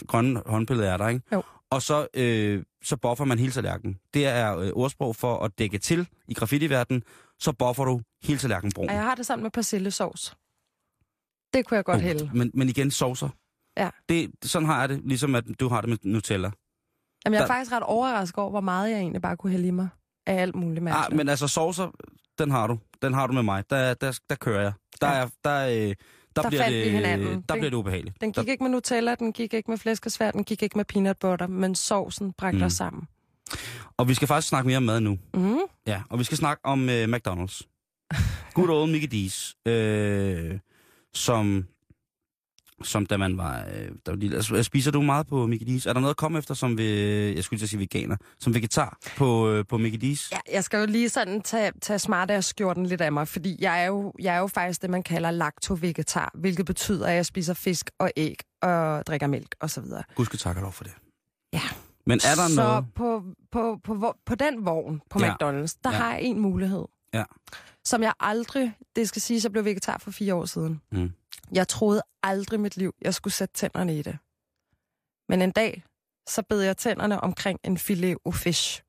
Grønne 0.06 0.42
håndpillede 0.46 0.88
ærter, 0.88 1.08
ikke? 1.08 1.22
Jo. 1.32 1.42
Og 1.70 1.82
så, 1.82 2.06
øh, 2.14 2.62
så 2.84 2.96
buffer 2.96 3.24
man 3.24 3.38
hele 3.38 3.52
tallerkenen. 3.52 3.98
Det 4.14 4.26
er 4.26 4.56
øh, 4.56 4.70
ordsprog 4.74 5.16
for 5.16 5.38
at 5.44 5.58
dække 5.58 5.78
til 5.78 6.08
i 6.28 6.34
graffiti-verdenen. 6.34 7.02
Så 7.38 7.52
buffer 7.52 7.84
du 7.84 8.00
hele 8.22 8.38
tallerkenen 8.38 8.72
brun. 8.72 8.88
Og 8.88 8.94
jeg 8.94 9.02
har 9.02 9.14
det 9.14 9.26
sammen 9.26 9.42
med 9.42 9.50
persillesovs. 9.50 10.36
Det 11.54 11.66
kunne 11.66 11.76
jeg 11.76 11.84
godt 11.84 12.00
hælde. 12.00 12.30
Men, 12.34 12.50
men 12.54 12.68
igen, 12.68 12.90
sovser. 12.90 13.28
Ja. 13.76 13.90
Det, 14.08 14.30
sådan 14.42 14.66
har 14.68 14.80
jeg 14.80 14.88
det, 14.88 15.00
ligesom 15.04 15.34
at 15.34 15.44
du 15.60 15.68
har 15.68 15.80
det 15.80 15.90
med 15.90 15.98
Nutella. 16.02 16.50
Jamen, 17.24 17.34
jeg 17.34 17.40
er 17.42 17.46
Der- 17.46 17.54
faktisk 17.54 17.72
ret 17.72 17.82
overrasket 17.82 18.38
over, 18.38 18.50
hvor 18.50 18.60
meget 18.60 18.90
jeg 18.90 18.98
egentlig 18.98 19.22
bare 19.22 19.36
kunne 19.36 19.50
hælde 19.52 19.66
i 19.68 19.70
mig 19.70 19.88
af 20.26 20.34
alt 20.42 20.54
muligt 20.54 20.82
mærkeligt. 20.84 21.12
Ah, 21.12 21.16
men 21.16 21.28
altså 21.28 21.48
sovser, 21.48 21.90
den 22.38 22.50
har 22.50 22.66
du. 22.66 22.78
Den 23.02 23.14
har 23.14 23.26
du 23.26 23.32
med 23.32 23.42
mig. 23.42 23.70
Der, 23.70 23.94
der, 23.94 24.18
der 24.30 24.36
kører 24.36 24.60
jeg. 24.62 24.72
Der, 25.00 25.08
Ja. 25.08 25.14
er, 25.22 25.28
der, 25.44 25.66
øh, 25.68 25.94
der, 26.36 26.42
Der 26.42 26.48
bliver 26.48 26.68
det, 26.68 26.90
hinanden. 26.90 27.26
Der 27.28 27.34
Den- 27.34 27.42
bliver 27.48 27.70
det 27.70 27.74
ubehageligt. 27.76 28.20
Den 28.20 28.32
der, 28.32 28.42
gik 28.42 28.48
ikke 28.48 28.62
med 28.64 28.70
Nutella, 28.70 29.14
den 29.14 29.32
gik 29.32 29.54
ikke 29.54 29.70
med 29.70 29.78
flæskesvær, 29.78 30.30
den 30.30 30.44
gik 30.44 30.62
ikke 30.62 30.78
med 30.78 30.84
peanut 30.84 31.16
butter, 31.18 31.46
men 31.46 31.74
sovsen 31.74 32.32
bragte 32.32 32.58
Mm. 32.58 32.64
os 32.64 32.72
sammen. 32.72 33.08
Og 33.96 34.08
vi 34.08 34.14
skal 34.14 34.28
faktisk 34.28 34.48
snakke 34.48 34.66
mere 34.66 34.76
om 34.76 34.82
mad 34.82 35.00
nu. 35.00 35.18
Mm. 35.34 35.58
Ja, 35.86 36.02
og 36.10 36.18
vi 36.18 36.24
skal 36.24 36.38
snakke 36.38 36.64
om 36.66 36.88
øh, 36.88 37.04
McDonald's. 37.08 37.60
Good 38.54 38.68
old 38.68 38.90
Mickey 38.90 39.08
D's. 39.28 39.70
Øh, 39.70 40.58
som, 41.14 41.66
som 42.82 43.06
da 43.06 43.16
man 43.16 43.38
var... 43.38 43.58
Øh, 43.74 43.88
der 44.06 44.12
var 44.12 44.16
lille. 44.16 44.36
Altså, 44.36 44.62
spiser 44.62 44.90
du 44.90 45.02
meget 45.02 45.26
på 45.26 45.46
Mickey 45.46 45.66
D's? 45.66 45.88
Er 45.88 45.92
der 45.92 46.00
noget 46.00 46.10
at 46.12 46.16
komme 46.16 46.38
efter, 46.38 46.54
som 46.54 46.78
vi, 46.78 46.84
jeg 47.34 47.44
skulle 47.44 47.60
til 47.60 47.66
at 47.66 47.70
sige 47.70 47.80
veganer, 47.80 48.16
som 48.38 48.54
vegetar 48.54 48.98
på, 49.16 49.48
øh, 49.50 49.64
på 49.68 49.78
Mickey 49.78 50.12
D's? 50.12 50.28
Ja, 50.32 50.38
jeg 50.52 50.64
skal 50.64 50.80
jo 50.80 50.86
lige 50.86 51.08
sådan 51.08 51.42
tage, 51.42 51.72
tage 51.82 51.98
smartass-skjorten 51.98 52.86
lidt 52.86 53.00
af 53.00 53.12
mig, 53.12 53.28
fordi 53.28 53.56
jeg 53.60 53.82
er, 53.82 53.86
jo, 53.86 54.12
jeg 54.18 54.34
er 54.34 54.38
jo 54.38 54.46
faktisk 54.46 54.82
det, 54.82 54.90
man 54.90 55.02
kalder 55.02 55.30
lacto-vegetar, 55.30 56.30
hvilket 56.34 56.66
betyder, 56.66 57.06
at 57.06 57.14
jeg 57.14 57.26
spiser 57.26 57.54
fisk 57.54 57.90
og 57.98 58.10
æg 58.16 58.36
og 58.62 59.06
drikker 59.06 59.26
mælk 59.26 59.54
osv. 59.60 59.84
Gud 60.14 60.24
skal 60.24 60.38
takke 60.38 60.60
lov 60.60 60.72
for 60.72 60.84
det. 60.84 60.92
Ja. 61.52 61.62
Men 62.06 62.20
er 62.24 62.34
der 62.34 62.48
Så 62.48 62.54
noget... 62.62 62.84
på, 62.94 63.22
på, 63.52 63.78
på, 63.84 63.94
på, 64.00 64.14
på 64.26 64.34
den 64.34 64.66
vogn 64.66 65.00
på 65.10 65.18
Ja. 65.20 65.32
McDonald's, 65.32 65.78
der 65.84 65.90
Ja. 65.90 65.96
har 65.96 66.12
jeg 66.12 66.22
en 66.22 66.40
mulighed. 66.40 66.84
Ja. 67.14 67.24
Som 67.84 68.02
jeg 68.02 68.12
aldrig, 68.20 68.72
det 68.96 69.08
skal 69.08 69.22
sige, 69.22 69.40
jeg 69.44 69.52
blev 69.52 69.64
vegetar 69.64 69.98
for 69.98 70.10
fire 70.10 70.34
år 70.34 70.44
siden. 70.44 70.80
Mm. 70.92 71.10
Jeg 71.52 71.68
troede 71.68 72.02
aldrig 72.26 72.58
i 72.58 72.60
mit 72.60 72.76
liv, 72.76 72.94
jeg 73.00 73.14
skulle 73.14 73.34
sætte 73.34 73.54
tænderne 73.54 73.98
i 73.98 74.02
det. 74.02 74.18
Men 75.28 75.42
en 75.42 75.52
dag, 75.52 75.84
så 76.28 76.42
bed 76.42 76.60
jeg 76.60 76.76
tænderne 76.76 77.20
omkring 77.20 77.60
en 77.64 77.78
filet 77.78 78.18
au 78.26 78.32
fish. 78.32 78.82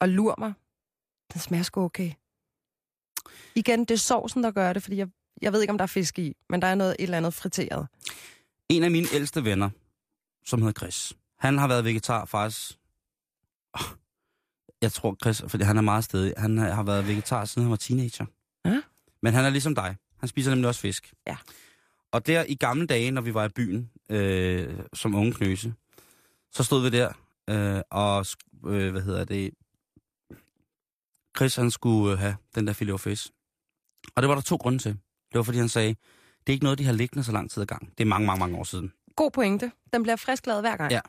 Og 0.00 0.08
lur 0.08 0.34
mig, 0.38 0.52
den 1.32 1.40
smager 1.40 1.62
sgu 1.62 1.84
okay. 1.84 2.12
Igen, 3.54 3.80
det 3.80 3.90
er 3.90 3.98
sovsen, 3.98 4.42
der 4.42 4.50
gør 4.50 4.72
det, 4.72 4.82
fordi 4.82 4.96
jeg, 4.96 5.08
jeg 5.42 5.52
ved 5.52 5.60
ikke, 5.60 5.70
om 5.70 5.78
der 5.78 5.82
er 5.82 5.86
fisk 5.86 6.18
i, 6.18 6.36
men 6.48 6.62
der 6.62 6.68
er 6.68 6.74
noget 6.74 6.96
et 6.98 7.02
eller 7.02 7.16
andet 7.16 7.34
friteret. 7.34 7.88
En 8.68 8.82
af 8.82 8.90
mine 8.90 9.06
ældste 9.12 9.44
venner, 9.44 9.70
som 10.44 10.62
hedder 10.62 10.80
Chris, 10.80 11.12
han 11.38 11.58
har 11.58 11.68
været 11.68 11.84
vegetar 11.84 12.24
faktisk... 12.24 12.78
Åh, 13.74 13.96
Jeg 14.82 14.92
tror, 14.92 15.16
Chris, 15.22 15.42
fordi 15.48 15.64
han 15.64 15.76
er 15.76 15.82
meget 15.82 16.04
stedig, 16.04 16.34
han 16.36 16.58
har 16.58 16.82
været 16.82 17.08
vegetar 17.08 17.44
siden 17.44 17.62
han 17.62 17.70
var 17.70 17.76
teenager. 17.76 18.26
Ja. 18.64 18.82
Men 19.22 19.34
han 19.34 19.44
er 19.44 19.50
ligesom 19.50 19.74
dig. 19.74 19.96
Han 20.18 20.28
spiser 20.28 20.50
nemlig 20.50 20.68
også 20.68 20.80
fisk. 20.80 21.14
Ja. 21.26 21.36
Og 22.14 22.26
der 22.26 22.44
i 22.48 22.54
gamle 22.54 22.86
dage, 22.86 23.10
når 23.10 23.20
vi 23.20 23.34
var 23.34 23.44
i 23.44 23.48
byen 23.48 23.90
øh, 24.10 24.78
som 24.92 25.14
unge 25.14 25.32
knøse, 25.32 25.74
så 26.52 26.64
stod 26.64 26.82
vi 26.82 26.90
der 26.90 27.12
øh, 27.50 27.82
og, 27.90 28.26
øh, 28.66 28.90
hvad 28.92 29.02
hedder 29.02 29.24
det, 29.24 29.54
Chris 31.36 31.56
han 31.56 31.70
skulle 31.70 32.12
øh, 32.12 32.18
have 32.18 32.36
den 32.54 32.66
der 32.66 32.72
filet 32.72 33.00
fish. 33.00 33.30
Og 34.16 34.22
det 34.22 34.28
var 34.28 34.34
der 34.34 34.42
to 34.42 34.56
grunde 34.56 34.78
til. 34.78 34.92
Det 34.92 35.38
var 35.38 35.42
fordi 35.42 35.58
han 35.58 35.68
sagde, 35.68 35.88
det 35.88 36.46
er 36.46 36.52
ikke 36.52 36.64
noget, 36.64 36.78
de 36.78 36.84
har 36.84 36.92
liggende 36.92 37.24
så 37.24 37.32
lang 37.32 37.50
tid 37.50 37.60
ad 37.60 37.66
gang. 37.66 37.98
Det 37.98 38.04
er 38.04 38.08
mange, 38.08 38.26
mange, 38.26 38.40
mange 38.40 38.58
år 38.58 38.64
siden. 38.64 38.92
God 39.16 39.30
pointe. 39.30 39.72
Den 39.92 40.02
bliver 40.02 40.16
frisklavet 40.16 40.62
hver 40.62 40.76
gang. 40.76 40.92
Ja. 40.92 41.00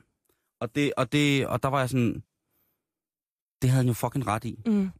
Og, 0.59 0.75
det, 0.75 0.93
og, 0.97 1.11
det, 1.11 1.47
og 1.47 1.63
der 1.63 1.69
var 1.69 1.79
jeg 1.79 1.89
sådan, 1.89 2.23
det 3.61 3.69
havde 3.69 3.83
han 3.83 3.87
jo 3.87 3.93
fucking 3.93 4.27
ret 4.27 4.45
i. 4.45 4.63
Mm. 4.65 4.91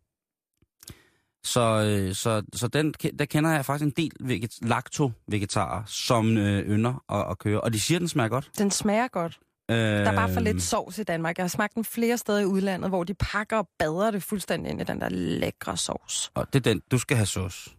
Så, 1.45 1.61
øh, 1.61 2.15
så, 2.15 2.41
så 2.53 2.67
den, 2.67 2.93
der 3.19 3.25
kender 3.25 3.51
jeg 3.51 3.65
faktisk 3.65 3.85
en 3.85 3.93
del 4.03 4.11
veget, 4.19 4.51
lacto-vegetarer, 4.61 5.83
som 5.87 6.37
øh, 6.37 6.69
ynder 6.69 7.03
at, 7.09 7.31
at 7.31 7.39
køre. 7.39 7.61
Og 7.61 7.73
de 7.73 7.79
siger, 7.79 7.99
den 7.99 8.07
smager 8.07 8.29
godt. 8.29 8.49
Den 8.57 8.71
smager 8.71 9.07
godt. 9.07 9.39
Øh, 9.71 9.77
Der 9.77 10.11
er 10.11 10.15
bare 10.15 10.33
for 10.33 10.39
lidt 10.39 10.61
sovs 10.63 10.97
i 10.97 11.03
Danmark. 11.03 11.37
Jeg 11.37 11.43
har 11.43 11.47
smagt 11.47 11.75
den 11.75 11.85
flere 11.85 12.17
steder 12.17 12.39
i 12.39 12.45
udlandet, 12.45 12.89
hvor 12.89 13.03
de 13.03 13.13
pakker 13.13 13.57
og 13.57 13.67
bader 13.79 14.11
det 14.11 14.23
fuldstændig 14.23 14.71
ind 14.71 14.81
i 14.81 14.83
den 14.83 15.01
der 15.01 15.09
lækre 15.09 15.77
sovs. 15.77 16.31
Og 16.33 16.53
det 16.53 16.67
er 16.67 16.73
den, 16.73 16.81
du 16.91 16.97
skal 16.97 17.17
have 17.17 17.25
sauce. 17.25 17.69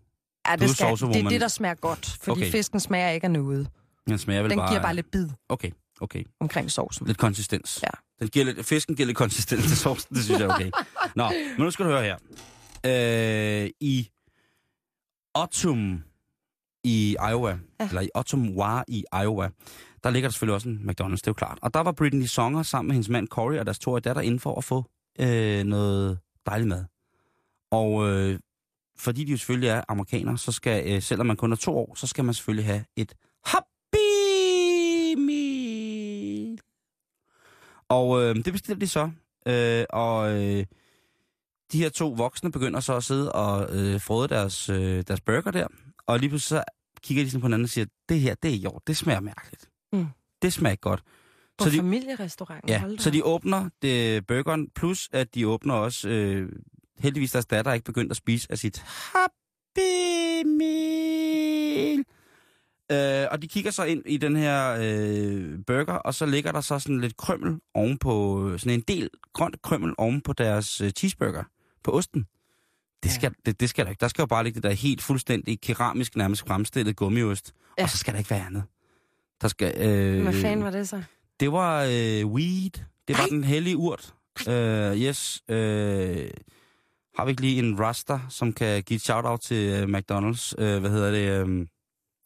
Ja, 0.48 0.56
det, 0.56 0.70
skal, 0.70 0.86
sovsewoman. 0.86 1.18
det 1.18 1.24
er 1.24 1.28
det, 1.28 1.40
der 1.40 1.48
smager 1.48 1.74
godt, 1.74 2.06
fordi 2.22 2.40
okay. 2.40 2.50
fisken 2.50 2.80
smager 2.80 3.10
ikke 3.10 3.24
af 3.24 3.30
noget. 3.30 3.68
Den 4.08 4.18
smager 4.18 4.42
vel 4.42 4.50
Den 4.50 4.58
bare... 4.58 4.68
giver 4.68 4.82
bare 4.82 4.94
lidt 4.94 5.10
bid 5.10 5.28
Okay, 5.48 5.70
okay. 6.00 6.24
omkring 6.40 6.70
sovsen. 6.70 7.06
Lidt 7.06 7.18
konsistens. 7.18 7.80
Ja. 7.82 7.88
Den 8.20 8.28
giver 8.28 8.44
lidt, 8.44 8.66
fisken 8.66 8.96
giver 8.96 9.06
lidt 9.06 9.16
konsistens 9.16 9.66
til 9.66 9.76
sovsen, 9.76 10.14
det 10.16 10.24
synes 10.24 10.40
jeg 10.40 10.48
er 10.48 10.54
okay. 10.54 10.70
Nå, 11.16 11.28
men 11.28 11.64
nu 11.64 11.70
skal 11.70 11.84
du 11.84 11.90
høre 11.90 12.02
her. 12.02 12.16
Øh, 12.86 13.70
I 13.80 14.08
Ottum 15.34 16.02
i 16.84 17.16
Iowa, 17.30 17.58
ja. 17.80 17.88
Eller 17.88 18.00
i 18.00 18.08
Ottumwa 18.14 18.82
i 18.88 19.04
Iowa, 19.22 19.48
der 20.04 20.10
ligger 20.10 20.28
der 20.28 20.32
selvfølgelig 20.32 20.54
også 20.54 20.68
en 20.68 20.90
McDonald's, 20.90 21.10
det 21.10 21.26
er 21.26 21.30
jo 21.30 21.32
klart. 21.32 21.58
Og 21.62 21.74
der 21.74 21.80
var 21.80 21.92
Brittany 21.92 22.24
Songer 22.24 22.62
sammen 22.62 22.88
med 22.88 22.94
hendes 22.94 23.08
mand 23.08 23.28
Corey 23.28 23.58
og 23.58 23.66
deres 23.66 23.78
toårige 23.78 24.02
datter 24.02 24.22
inden 24.22 24.40
for 24.40 24.58
at 24.58 24.64
få 24.64 24.84
øh, 25.18 25.64
noget 25.64 26.18
dejlig 26.46 26.68
mad. 26.68 26.84
Og 27.70 28.08
øh, 28.08 28.38
fordi 28.98 29.24
de 29.24 29.30
jo 29.30 29.36
selvfølgelig 29.36 29.68
er 29.68 29.82
amerikanere, 29.88 30.38
så 30.38 30.52
skal, 30.52 30.92
øh, 30.94 31.02
selvom 31.02 31.26
man 31.26 31.36
kun 31.36 31.52
er 31.52 31.56
to 31.56 31.78
år, 31.78 31.94
så 31.94 32.06
skal 32.06 32.24
man 32.24 32.34
selvfølgelig 32.34 32.66
have 32.66 32.84
et 32.96 33.14
Happy 33.44 35.20
Meal. 35.20 36.58
Og 37.88 38.22
øh, 38.22 38.34
det 38.34 38.52
bestiller 38.52 38.78
de 38.78 38.88
så. 38.88 39.10
Øh, 39.46 39.84
og 39.90 40.42
øh, 40.42 40.64
de 41.72 41.78
her 41.78 41.88
to 41.88 42.08
voksne 42.08 42.52
begynder 42.52 42.80
så 42.80 42.96
at 42.96 43.04
sidde 43.04 43.32
og 43.32 43.76
øh, 43.76 44.00
frode 44.00 44.28
deres, 44.28 44.68
øh, 44.68 45.04
deres 45.08 45.20
burger 45.20 45.50
der. 45.50 45.66
Og 46.06 46.18
lige 46.18 46.28
pludselig 46.30 46.58
så 46.58 46.64
kigger 47.02 47.24
de 47.24 47.30
sådan 47.30 47.40
på 47.40 47.46
hinanden 47.46 47.64
og 47.64 47.68
siger, 47.68 47.86
det 48.08 48.20
her, 48.20 48.34
det 48.34 48.50
er 48.54 48.56
jo, 48.58 48.78
det 48.86 48.96
smager 48.96 49.20
mærkeligt. 49.20 49.68
Mm. 49.92 50.06
Det 50.42 50.52
smager 50.52 50.70
ikke 50.72 50.80
godt. 50.80 51.02
På 51.58 51.64
Så 51.64 51.70
de- 51.70 51.76
familierestauranten. 51.76 52.68
Ja, 52.68 52.82
så 52.98 53.10
de 53.10 53.24
åbner 53.24 53.68
det, 53.82 54.26
burgeren, 54.26 54.68
plus 54.74 55.08
at 55.12 55.34
de 55.34 55.48
åbner 55.48 55.74
også, 55.74 56.08
øh, 56.08 56.48
heldigvis 56.98 57.32
deres 57.32 57.46
datter 57.46 57.70
er 57.70 57.74
ikke 57.74 57.84
begyndt 57.84 58.10
at 58.10 58.16
spise 58.16 58.46
af 58.52 58.58
sit 58.58 58.78
Happy 58.78 60.46
Meal. 60.46 62.04
Øh, 62.92 63.28
og 63.30 63.42
de 63.42 63.48
kigger 63.48 63.70
så 63.70 63.84
ind 63.84 64.02
i 64.06 64.16
den 64.16 64.36
her 64.36 64.76
øh, 64.80 65.58
burger, 65.66 65.92
og 65.92 66.14
så 66.14 66.26
ligger 66.26 66.52
der 66.52 66.60
så 66.60 66.78
sådan 66.78 67.00
lidt 67.00 67.16
krømmel 67.16 67.58
ovenpå, 67.74 68.50
sådan 68.58 68.78
en 68.78 68.84
del 68.88 69.10
grønt 69.32 69.62
krømmel 69.62 69.94
oven 69.98 70.20
på 70.20 70.32
deres 70.32 70.80
øh, 70.80 70.90
cheeseburger, 70.90 71.44
på 71.86 71.92
osten. 71.92 72.26
Det 73.02 73.10
skal, 73.10 73.32
det, 73.46 73.60
det 73.60 73.70
skal 73.70 73.84
der 73.84 73.90
ikke. 73.90 74.00
Der 74.00 74.08
skal 74.08 74.22
jo 74.22 74.26
bare 74.26 74.44
ligge 74.44 74.56
det 74.56 74.62
der 74.62 74.70
helt 74.70 75.02
fuldstændig 75.02 75.60
keramisk, 75.60 76.16
nærmest 76.16 76.46
fremstillet 76.46 76.96
gummiost. 76.96 77.52
Ja. 77.56 77.60
Ja. 77.78 77.84
Og 77.84 77.90
så 77.90 77.96
skal 77.98 78.12
der 78.12 78.18
ikke 78.18 78.30
være 78.30 78.46
andet. 78.46 78.64
Der 79.42 79.48
skal, 79.48 79.74
øh, 79.88 80.22
Hvad 80.22 80.32
fanden 80.32 80.64
var 80.64 80.70
det 80.70 80.88
så? 80.88 81.02
det 81.40 81.52
var 81.52 81.82
øh, 81.82 82.26
weed. 82.26 82.70
Det 83.08 83.18
var 83.18 83.22
Ej. 83.22 83.28
den 83.30 83.44
hellige 83.44 83.76
urt. 83.76 84.14
Øh, 84.48 84.96
yes. 84.96 85.42
Øh, 85.48 86.30
har 87.16 87.24
vi 87.24 87.30
ikke 87.30 87.42
lige 87.42 87.58
en 87.58 87.78
raster, 87.80 88.20
som 88.28 88.52
kan 88.52 88.82
give 88.82 88.94
et 88.96 89.02
shout-out 89.02 89.40
til 89.40 89.56
øh, 89.56 89.82
McDonald's? 89.82 90.52
Øh, 90.58 90.80
hvad 90.80 90.90
hedder 90.90 91.10
det? 91.10 91.48
Øh, 91.48 91.66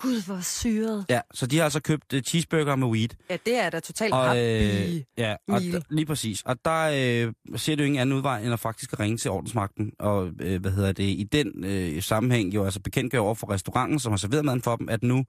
Gud, 0.00 0.26
hvor 0.26 0.40
syret. 0.40 1.06
ja, 1.08 1.20
så 1.34 1.46
de 1.46 1.56
har 1.56 1.64
altså 1.64 1.80
købt 1.80 2.12
øh, 2.12 2.22
cheeseburger 2.22 2.76
med 2.76 2.88
weed. 2.88 3.08
Ja, 3.30 3.36
det 3.46 3.54
er 3.56 3.70
da 3.70 3.80
totalt 3.80 4.12
Og, 4.14 4.38
øh, 4.38 5.02
ja, 5.18 5.36
og 5.48 5.56
d- 5.58 5.80
lige 5.90 6.06
præcis. 6.06 6.42
Og 6.42 6.64
der 6.64 7.26
øh, 7.26 7.58
ser 7.58 7.76
du 7.76 7.82
ingen 7.82 8.00
anden 8.00 8.16
udvej, 8.16 8.40
end 8.42 8.52
at 8.52 8.60
faktisk 8.60 9.00
ringe 9.00 9.16
til 9.18 9.30
ordensmagten. 9.30 9.92
Og 9.98 10.30
øh, 10.40 10.60
hvad 10.60 10.70
hedder 10.70 10.92
det? 10.92 11.04
I 11.04 11.24
den 11.32 11.64
øh, 11.64 12.02
sammenhæng 12.02 12.54
jo 12.54 12.64
altså 12.64 12.80
bekendtgør 12.80 13.18
over 13.18 13.34
for 13.34 13.50
restauranten, 13.50 13.98
som 13.98 14.12
har 14.12 14.16
serveret 14.16 14.44
maden 14.44 14.62
for 14.62 14.76
dem, 14.76 14.88
at 14.88 15.02
nu 15.02 15.24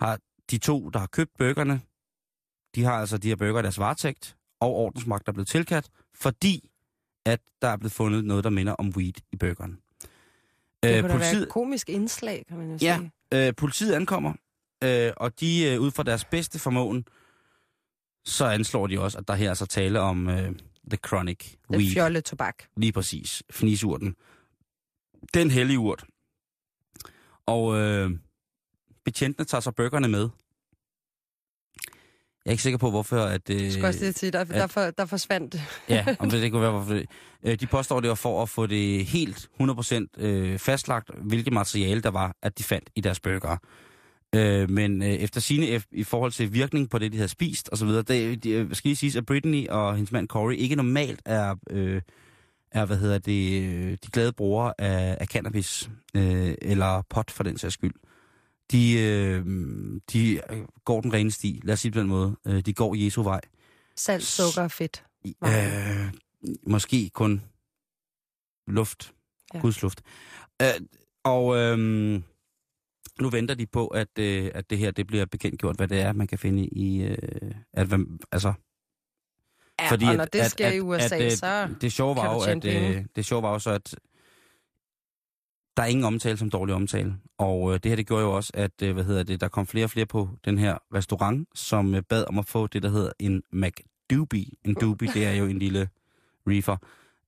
har 0.00 0.18
de 0.50 0.58
to, 0.58 0.88
der 0.88 0.98
har 0.98 1.06
købt 1.06 1.30
burgerne, 1.38 1.80
de 2.74 2.84
har 2.84 2.92
altså 2.92 3.18
de 3.18 3.28
her 3.28 3.36
burger 3.36 3.58
i 3.60 3.62
deres 3.62 3.78
varetægt, 3.78 4.36
og 4.60 4.70
ordensmagt 4.70 5.28
er 5.28 5.32
blevet 5.32 5.48
tilkaldt, 5.48 5.88
fordi 6.14 6.70
at 7.26 7.40
der 7.62 7.68
er 7.68 7.76
blevet 7.76 7.92
fundet 7.92 8.24
noget, 8.24 8.44
der 8.44 8.50
minder 8.50 8.72
om 8.72 8.88
weed 8.88 9.12
i 9.32 9.36
burgeren. 9.36 9.78
Det 10.82 10.88
Øh, 10.88 10.94
kunne 10.94 10.96
da 10.96 11.02
være 11.02 11.18
politiet, 11.18 11.42
et 11.42 11.48
komisk 11.48 11.88
indslag, 11.88 12.44
kan 12.48 12.56
man 12.58 12.66
jo 12.70 12.78
Ja. 12.82 12.96
sige. 12.98 13.10
Øh, 13.34 13.54
politiet 13.56 13.94
ankommer, 13.94 14.32
øh, 14.84 15.12
og 15.16 15.40
de 15.40 15.64
øh, 15.64 15.80
ud 15.80 15.90
fra 15.90 16.02
deres 16.02 16.24
bedste 16.24 16.58
formåen, 16.58 17.04
så 18.24 18.44
anslår 18.44 18.86
de 18.86 19.00
også, 19.00 19.18
at 19.18 19.28
der 19.28 19.34
her 19.34 19.46
er 19.46 19.50
altså 19.50 19.66
tale 19.66 20.00
om 20.00 20.28
øh, 20.28 20.52
The 20.90 20.98
Chronic 21.06 21.54
Weed. 21.70 21.90
er 21.90 21.92
fjolle 21.94 22.20
tobak. 22.20 22.64
Lige 22.76 22.92
præcis. 22.92 23.42
Fnisurten. 23.50 24.14
Den 25.34 25.50
hellige 25.50 25.78
urt. 25.78 26.04
Og 27.46 27.76
øh, 27.76 28.10
betjentene 29.04 29.44
tager 29.44 29.60
så 29.60 29.70
burgerne 29.70 30.08
med. 30.08 30.28
Jeg 32.48 32.52
er 32.52 32.54
ikke 32.54 32.62
sikker 32.62 32.78
på, 32.78 32.90
hvorfor 32.90 33.16
at... 33.16 33.50
Øh, 33.50 33.62
Jeg 33.64 33.72
skulle 33.72 33.86
også 33.86 34.00
lige 34.00 34.12
sige, 34.12 34.30
der, 34.30 34.44
der, 34.44 34.66
for, 34.66 34.90
der 34.90 35.06
forsvandt 35.06 35.56
Ja, 35.88 36.04
om 36.18 36.30
det, 36.30 36.42
det 36.42 36.52
kunne 36.52 36.62
være, 36.62 36.70
hvorfor 36.70 36.94
det. 36.94 37.06
Øh, 37.42 37.60
de 37.60 37.66
påstår, 37.66 38.00
det 38.00 38.08
var 38.08 38.14
for 38.14 38.42
at 38.42 38.48
få 38.48 38.66
det 38.66 39.04
helt 39.04 39.48
100% 39.60 40.06
øh, 40.18 40.58
fastlagt, 40.58 41.10
hvilket 41.22 41.52
materiale 41.52 42.00
der 42.02 42.10
var, 42.10 42.36
at 42.42 42.58
de 42.58 42.62
fandt 42.62 42.90
i 42.96 43.00
deres 43.00 43.20
burger. 43.20 43.56
Øh, 44.34 44.70
men 44.70 45.02
øh, 45.02 45.08
efter 45.08 45.40
sine 45.40 45.82
i 45.92 46.04
forhold 46.04 46.32
til 46.32 46.52
virkning 46.52 46.90
på 46.90 46.98
det, 46.98 47.12
de 47.12 47.16
havde 47.16 47.28
spist 47.28 47.68
osv., 47.72 47.88
det 47.88 48.44
de, 48.44 48.50
øh, 48.50 48.74
skal 48.74 48.88
lige 48.88 48.96
sige, 48.96 49.18
at 49.18 49.26
Brittany 49.26 49.68
og 49.68 49.94
hendes 49.94 50.12
mand 50.12 50.28
Corey 50.28 50.54
ikke 50.56 50.76
normalt 50.76 51.20
er, 51.24 51.54
øh, 51.70 52.02
er 52.72 52.84
hvad 52.84 52.96
hedder 52.96 53.18
det, 53.18 53.62
øh, 53.62 53.90
de 53.92 54.10
glade 54.12 54.32
brugere 54.32 54.72
af, 54.78 55.16
af 55.20 55.26
cannabis, 55.26 55.90
øh, 56.14 56.54
eller 56.62 57.02
pot 57.10 57.30
for 57.30 57.44
den 57.44 57.58
sags 57.58 57.74
skyld. 57.74 57.94
De, 58.72 58.92
øh, 58.98 59.46
de 60.12 60.40
går 60.84 61.00
den 61.00 61.12
rene 61.12 61.30
sti, 61.30 61.60
lad 61.64 61.72
os 61.72 61.80
sige 61.80 61.90
det 61.90 61.94
på 61.94 62.00
den 62.00 62.08
måde. 62.08 62.36
Øh, 62.46 62.60
de 62.66 62.72
går 62.74 62.94
Jesu 62.94 63.22
vej. 63.22 63.40
salt, 63.96 64.22
sukker 64.24 64.62
og 64.62 64.70
fedt. 64.70 65.04
Øh, 65.44 66.12
måske 66.66 67.10
kun 67.14 67.42
luft. 68.66 69.12
Ja. 69.54 69.60
Guds 69.60 69.82
luft. 69.82 70.02
Øh, 70.62 70.68
og 71.24 71.56
øh, 71.56 71.78
nu 73.20 73.30
venter 73.30 73.54
de 73.54 73.66
på, 73.66 73.86
at, 73.86 74.08
øh, 74.18 74.50
at 74.54 74.70
det 74.70 74.78
her 74.78 74.90
det 74.90 75.06
bliver 75.06 75.24
bekendtgjort, 75.26 75.76
hvad 75.76 75.88
det 75.88 76.00
er, 76.00 76.12
man 76.12 76.26
kan 76.26 76.38
finde 76.38 76.66
i... 76.66 77.02
Øh, 77.02 77.52
at, 77.72 77.86
hvem- 77.86 78.18
altså, 78.32 78.52
Ja, 79.80 79.90
Fordi 79.90 80.04
og 80.04 80.10
at- 80.10 80.16
når 80.16 80.24
det 80.24 80.38
at- 80.38 80.50
sker 80.50 80.66
at- 80.66 80.74
i 80.74 80.80
USA, 80.80 81.16
at, 81.16 81.22
øh, 81.24 81.30
så... 81.32 81.68
det 81.80 81.92
sjove 81.92 82.16
var 82.16 82.32
jo, 82.34 82.40
at, 82.40 82.64
øh, 82.64 83.04
det 83.16 83.24
sjove 83.26 83.42
var 83.42 83.52
jo 83.52 83.58
så, 83.58 83.70
at 83.70 83.94
der 85.78 85.84
er 85.84 85.88
ingen 85.88 86.04
omtale 86.04 86.36
som 86.36 86.50
dårlig 86.50 86.74
omtale. 86.74 87.14
Og 87.38 87.72
øh, 87.74 87.80
det 87.82 87.88
her, 87.90 87.96
det 87.96 88.06
gjorde 88.06 88.22
jo 88.24 88.32
også, 88.36 88.50
at 88.54 88.82
øh, 88.82 88.94
hvad 88.94 89.04
hedder 89.04 89.22
det, 89.22 89.40
der 89.40 89.48
kom 89.48 89.66
flere 89.66 89.84
og 89.84 89.90
flere 89.90 90.06
på 90.06 90.28
den 90.44 90.58
her 90.58 90.78
restaurant, 90.94 91.48
som 91.54 91.94
øh, 91.94 92.02
bad 92.02 92.24
om 92.28 92.38
at 92.38 92.46
få 92.46 92.66
det, 92.66 92.82
der 92.82 92.88
hedder 92.88 93.12
en 93.18 93.42
McDoobie. 93.52 94.46
En 94.64 94.74
doobie, 94.80 95.08
det 95.14 95.26
er 95.26 95.32
jo 95.32 95.44
en 95.46 95.58
lille 95.58 95.88
reefer. 96.48 96.76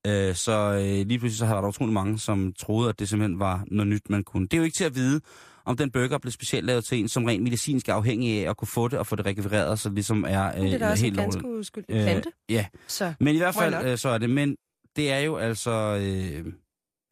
Øh, 0.07 0.35
så 0.35 0.53
øh, 0.73 1.07
lige 1.07 1.19
pludselig 1.19 1.39
så 1.39 1.47
var 1.47 1.61
der 1.61 1.69
utrolig 1.69 1.93
mange, 1.95 2.19
som 2.19 2.53
troede, 2.59 2.89
at 2.89 2.99
det 2.99 3.09
simpelthen 3.09 3.39
var 3.39 3.65
noget 3.71 3.87
nyt, 3.89 4.11
man 4.11 4.25
kunne. 4.25 4.45
Det 4.47 4.53
er 4.55 4.59
jo 4.59 4.65
ikke 4.65 4.77
til 4.77 4.85
at 4.85 4.95
vide, 4.95 5.21
om 5.65 5.77
den 5.77 5.91
burger 5.91 6.19
blev 6.19 6.33
specielt 6.33 6.67
lavet 6.67 6.85
til 6.85 6.99
en, 6.99 7.09
som 7.09 7.25
rent 7.25 7.43
medicinsk 7.43 7.89
er 7.89 7.95
afhængig 7.95 8.47
af 8.47 8.51
at 8.51 8.57
kunne 8.57 8.69
få 8.69 8.89
det 8.89 8.99
og 8.99 9.07
få 9.07 9.17
det 9.17 9.27
rekvireret, 9.27 9.79
så 9.79 9.89
det 9.89 9.95
ligesom 9.95 10.25
er, 10.29 10.49
øh, 10.49 10.55
Men 10.57 10.65
det 10.67 10.75
er 10.75 10.79
da 10.79 10.91
også 10.91 11.07
en 11.07 11.13
helt 11.13 11.21
ganske 11.21 11.43
lovligt. 11.43 11.61
uskyldig 11.61 11.89
plante. 11.89 12.31
ja, 12.49 12.67
Så 12.89 13.13
men 13.21 13.35
i 13.35 13.39
hvert 13.39 13.55
fald, 13.55 13.87
øh, 13.87 13.99
så 13.99 14.09
er 14.09 14.19
det. 14.19 14.31
Men 14.31 14.57
det 14.97 15.11
er 15.13 15.19
jo 15.19 15.37
altså 15.37 15.71
øh, 16.03 16.53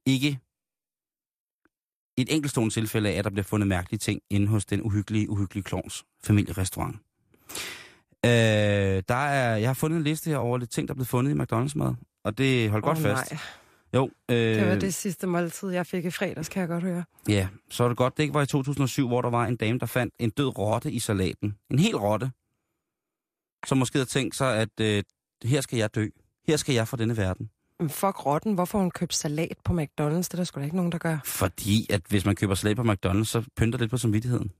ikke 0.07 0.39
et 2.23 2.35
enkeltstående 2.35 2.75
tilfælde 2.75 3.09
af, 3.11 3.19
at 3.19 3.25
der 3.25 3.31
bliver 3.31 3.45
fundet 3.45 3.69
mærkelige 3.69 3.99
ting 3.99 4.21
inde 4.31 4.47
hos 4.47 4.67
den 4.67 4.83
uhyggelige, 4.83 5.31
uhyggelige 5.31 5.65
klons 5.65 6.05
familierestaurant. 6.25 6.97
Øh, 8.25 8.31
der 9.09 9.15
er, 9.15 9.57
jeg 9.57 9.69
har 9.69 9.75
fundet 9.75 9.97
en 9.99 10.05
liste 10.05 10.31
her 10.31 10.37
over 10.37 10.59
lidt 10.59 10.71
ting, 10.71 10.89
der 10.89 10.93
er 10.93 10.97
blevet 10.97 11.09
fundet 11.09 11.31
i 11.31 11.35
McDonald's 11.35 11.73
mad. 11.75 11.95
Og 12.25 12.39
det 12.39 12.71
hold 12.71 12.83
godt 12.83 12.99
Åh, 12.99 13.03
fast. 13.05 13.31
nej. 13.33 13.41
Jo, 13.95 14.11
øh, 14.29 14.37
Det 14.37 14.69
var 14.69 14.75
det 14.75 14.95
sidste 14.95 15.27
måltid, 15.27 15.71
jeg 15.71 15.87
fik 15.87 16.05
i 16.05 16.11
fredags, 16.11 16.49
kan 16.49 16.61
jeg 16.61 16.69
godt 16.69 16.85
høre. 16.85 17.05
Ja, 17.29 17.49
så 17.71 17.85
er 17.85 17.89
det 17.89 17.97
godt, 17.97 18.17
det 18.17 18.23
ikke 18.23 18.35
var 18.35 18.43
i 18.43 18.47
2007, 18.47 19.09
hvor 19.09 19.23
der 19.23 19.31
var 19.31 19.47
en 19.47 19.57
dame, 19.57 19.79
der 19.79 19.87
fandt 19.87 20.15
en 20.19 20.31
død 20.31 20.59
rotte 20.59 20.93
i 20.93 20.99
salaten. 20.99 21.55
En 21.71 21.79
hel 21.79 21.97
rotte. 21.97 22.31
Som 23.67 23.79
måske 23.79 23.99
havde 23.99 24.09
tænkt 24.09 24.37
sig, 24.37 24.57
at 24.57 24.81
øh, 24.81 25.03
her 25.45 25.61
skal 25.61 25.79
jeg 25.79 25.95
dø. 25.95 26.07
Her 26.47 26.57
skal 26.57 26.75
jeg 26.75 26.89
fra 26.89 26.97
denne 26.97 27.17
verden. 27.17 27.51
Fuck 27.81 28.27
rotten, 28.27 28.55
hvorfor 28.55 28.79
hun 28.79 28.91
købt 28.91 29.15
salat 29.15 29.57
på 29.65 29.73
McDonald's? 29.73 30.17
Det 30.17 30.33
er 30.33 30.37
der 30.37 30.45
sgu 30.45 30.61
da 30.61 30.65
ikke 30.65 30.77
nogen, 30.77 30.93
der 30.93 30.99
gør. 30.99 31.19
Fordi 31.25 31.87
at 31.91 32.01
hvis 32.09 32.25
man 32.25 32.37
køber 32.37 32.55
salat 32.55 32.77
på 32.77 32.83
McDonald's, 32.83 33.25
så 33.25 33.45
pynter 33.57 33.79
det 33.79 33.81
lidt 33.81 33.91
på 33.91 33.97
samvittigheden. 33.97 34.51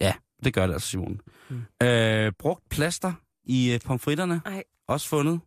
Ja, 0.00 0.12
det 0.44 0.54
gør 0.54 0.66
det 0.66 0.74
altså, 0.74 0.88
Simon. 0.88 1.20
Mm. 1.48 1.86
Øh, 1.86 2.32
brugt 2.38 2.68
plaster 2.68 3.12
i 3.44 3.72
øh, 3.72 3.80
pomfritterne. 3.80 4.40
Ej. 4.46 4.62
Også 4.88 5.08
fundet. 5.08 5.40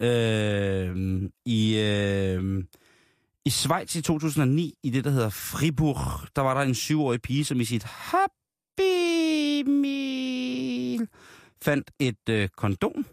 Øh, 0.00 1.22
I, 1.44 1.78
øh, 1.78 2.64
I 3.44 3.50
Schweiz 3.50 3.96
i 3.96 4.02
2009, 4.02 4.74
i 4.82 4.90
det, 4.90 5.04
der 5.04 5.10
hedder 5.10 5.30
Fribourg, 5.30 6.28
der 6.36 6.42
var 6.42 6.54
der 6.54 6.60
en 6.60 6.74
syvårig 6.74 7.22
pige, 7.22 7.44
som 7.44 7.60
i 7.60 7.64
sit 7.64 7.82
Happy 7.84 9.62
Meal 9.70 11.08
fandt 11.62 11.90
et 11.98 12.28
øh, 12.28 12.48
kondom. 12.48 13.06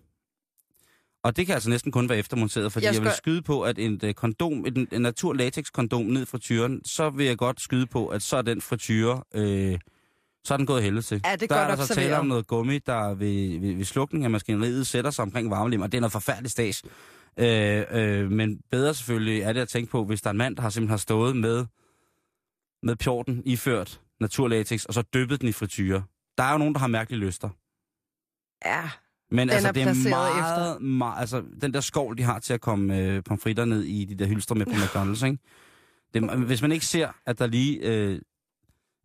Og 1.24 1.38
det 1.38 1.45
kan 1.45 1.53
altså 1.55 1.69
næsten 1.69 1.91
kun 1.91 2.09
være 2.09 2.17
eftermonteret, 2.17 2.71
fordi 2.74 2.86
jeg, 2.86 2.93
Jeg 2.93 2.95
jeg 2.95 3.03
vil 3.03 3.11
skal- 3.11 3.17
skyde 3.17 3.41
på, 3.41 3.61
at 3.61 3.80
en 3.80 3.99
øh, 4.03 4.13
kondom, 4.13 4.65
en, 4.65 4.88
en 4.91 5.01
natur 5.01 5.34
latex 5.34 5.71
kondom 5.74 6.01
ned 6.05 6.26
fra 6.26 6.38
tyren, 6.38 6.86
så 6.86 7.09
vil 7.09 7.26
jeg 7.26 7.38
godt 7.38 7.61
skyde 7.61 7.86
på, 7.88 8.07
at 8.07 8.21
så 8.21 8.38
er 8.38 8.41
den 8.41 8.61
frityre, 8.61 9.24
øh, 9.34 9.80
så 10.45 10.53
er 10.53 10.57
den 10.57 10.65
gået 10.65 10.84
helvede 10.84 11.01
til. 11.01 11.21
Ja, 11.26 11.32
det 11.36 11.43
er 11.43 11.47
der 11.47 11.55
er 11.61 11.76
der 11.76 11.84
så 11.86 11.95
tale 11.95 12.17
om 12.17 12.26
noget 12.26 12.47
gummi, 12.47 12.80
der 12.80 13.13
ved, 13.13 13.59
ved, 13.59 13.76
ved 13.76 13.86
slukning 13.86 14.24
af 14.24 14.32
maskineriet 14.32 14.88
sætter 14.88 15.11
sig 15.11 15.24
omkring 15.24 15.49
varmelim, 15.49 15.82
og 15.82 15.91
det 15.91 15.97
er 15.97 16.01
noget 16.01 16.11
forfærdeligt 16.11 16.51
stas. 16.51 16.84
Øh, 17.39 17.84
øh, 17.91 18.32
men 18.32 18.59
bedre 18.71 18.93
selvfølgelig 18.93 19.41
er 19.41 19.53
det 19.53 19.61
at 19.61 19.69
tænke 19.69 19.91
på, 19.91 20.05
hvis 20.05 20.21
der 20.21 20.28
er 20.30 20.32
en 20.32 20.38
mand, 20.38 20.55
der 20.55 20.61
har 20.61 20.69
simpelthen 20.69 20.89
har 20.91 20.97
stået 20.97 21.36
med, 21.38 21.65
med 22.84 22.95
pjorten 22.95 23.41
iført 23.45 24.01
naturlatex, 24.21 24.86
og 24.86 24.93
så 24.93 25.01
dyppet 25.01 25.41
den 25.41 25.49
i 25.49 25.51
frityre. 25.51 26.03
Der 26.38 26.43
er 26.43 26.51
jo 26.51 26.57
nogen, 26.57 26.74
der 26.74 26.80
har 26.80 26.88
mærkelige 26.88 27.19
lyster. 27.19 27.49
Ja, 28.65 28.89
Men 29.32 29.39
Den 29.39 29.49
altså, 29.49 29.67
er 29.67 29.71
det 29.71 29.84
er 29.84 30.09
meget, 30.09 30.82
meget, 30.82 31.19
altså, 31.19 31.43
den 31.61 31.74
der 31.74 31.80
skål, 31.82 32.17
de 32.17 32.24
har 32.24 32.39
til 32.39 32.53
at 32.53 32.61
komme 32.61 32.97
øh, 32.99 33.24
pomfritter 33.24 33.65
ned 33.65 33.84
i 33.84 34.05
de 34.05 34.15
der 34.15 34.26
hylstre 34.26 34.55
med 34.55 34.65
på 34.65 34.71
McDonald's, 34.71 35.26
ikke? 35.26 35.38
Det, 36.13 36.45
hvis 36.45 36.61
man 36.61 36.71
ikke 36.71 36.86
ser, 36.86 37.07
at 37.26 37.39
der 37.39 37.47
lige, 37.47 37.80
øh, 37.80 38.19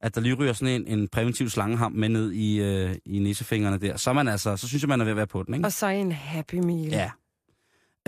at 0.00 0.14
der 0.14 0.20
lige 0.20 0.34
ryger 0.34 0.52
sådan 0.52 0.82
en, 0.86 0.98
en 0.98 1.08
præventiv 1.08 1.48
slangeham 1.50 1.92
med 1.92 2.08
ned 2.08 2.32
i, 2.32 2.60
øh, 2.60 2.94
i 3.06 3.18
nissefingrene 3.18 3.78
der, 3.78 3.96
så, 3.96 4.12
man 4.12 4.28
altså, 4.28 4.56
så 4.56 4.68
synes 4.68 4.82
jeg, 4.82 4.88
man 4.88 5.00
er 5.00 5.04
ved 5.04 5.10
at 5.10 5.16
være 5.16 5.26
på 5.26 5.42
den, 5.42 5.54
ikke? 5.54 5.66
og 5.66 5.72
så 5.72 5.86
en 5.86 6.12
Happy 6.12 6.54
Meal. 6.54 6.88
Ja. 6.88 7.10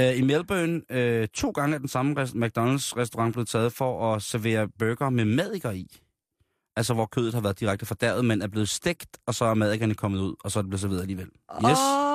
Øh, 0.00 0.18
I 0.18 0.22
Melbourne, 0.22 0.80
øh, 0.90 1.28
to 1.28 1.50
gange 1.50 1.74
er 1.74 1.78
den 1.78 1.88
samme 1.88 2.22
res- 2.22 2.34
McDonald's-restaurant 2.34 3.32
blevet 3.32 3.48
taget 3.48 3.72
for 3.72 4.14
at 4.14 4.22
servere 4.22 4.68
burger 4.78 5.10
med 5.10 5.24
madikker 5.24 5.70
i. 5.70 5.86
Altså, 6.80 6.94
hvor 6.94 7.06
kødet 7.06 7.34
har 7.34 7.40
været 7.40 7.60
direkte 7.60 7.86
fordærvet, 7.86 8.24
men 8.24 8.42
er 8.42 8.46
blevet 8.46 8.68
stegt, 8.68 9.18
og 9.26 9.34
så 9.34 9.44
er 9.44 9.54
madikkerne 9.54 9.94
kommet 9.94 10.18
ud, 10.20 10.34
og 10.44 10.50
så 10.50 10.58
er 10.58 10.62
det 10.62 10.68
blevet 10.70 10.80
serveret 10.80 11.00
alligevel. 11.00 11.26
Yes. 11.70 11.78
Åh, 11.78 12.10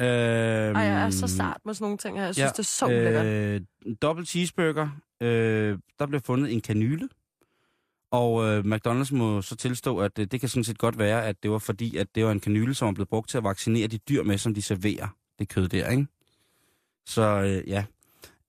Øhm, 0.00 0.76
ej, 0.76 0.82
jeg 0.82 1.06
er 1.06 1.10
så 1.10 1.26
sart 1.28 1.60
med 1.64 1.74
sådan 1.74 1.84
nogle 1.84 1.98
ting 1.98 2.16
her. 2.18 2.24
Jeg 2.24 2.34
synes, 2.34 2.44
ja, 2.44 2.50
det 2.52 2.58
er 2.58 2.62
så 2.62 2.90
øh, 3.88 3.94
Dobbelt 4.02 4.28
cheeseburger. 4.28 4.88
Øh, 5.20 5.78
der 5.98 6.06
blev 6.06 6.20
fundet 6.20 6.52
en 6.52 6.60
kanyle. 6.60 7.08
Og 8.10 8.44
øh, 8.44 8.64
McDonald's 8.64 9.14
må 9.14 9.42
så 9.42 9.56
tilstå, 9.56 9.98
at 9.98 10.18
øh, 10.18 10.26
det 10.26 10.40
kan 10.40 10.48
sådan 10.48 10.64
set 10.64 10.78
godt 10.78 10.98
være, 10.98 11.24
at 11.26 11.42
det 11.42 11.50
var 11.50 11.58
fordi, 11.58 11.96
at 11.96 12.14
det 12.14 12.24
var 12.24 12.32
en 12.32 12.40
kanyle, 12.40 12.74
som 12.74 12.88
er 12.88 12.92
blevet 12.92 13.08
brugt 13.08 13.30
til 13.30 13.38
at 13.38 13.44
vaccinere 13.44 13.86
de 13.86 13.98
dyr 13.98 14.22
med, 14.22 14.38
som 14.38 14.54
de 14.54 14.62
serverer 14.62 15.08
det 15.38 15.48
kød 15.48 15.68
der, 15.68 15.90
ikke? 15.90 16.06
Så 17.06 17.22
øh, 17.22 17.68
ja. 17.68 17.84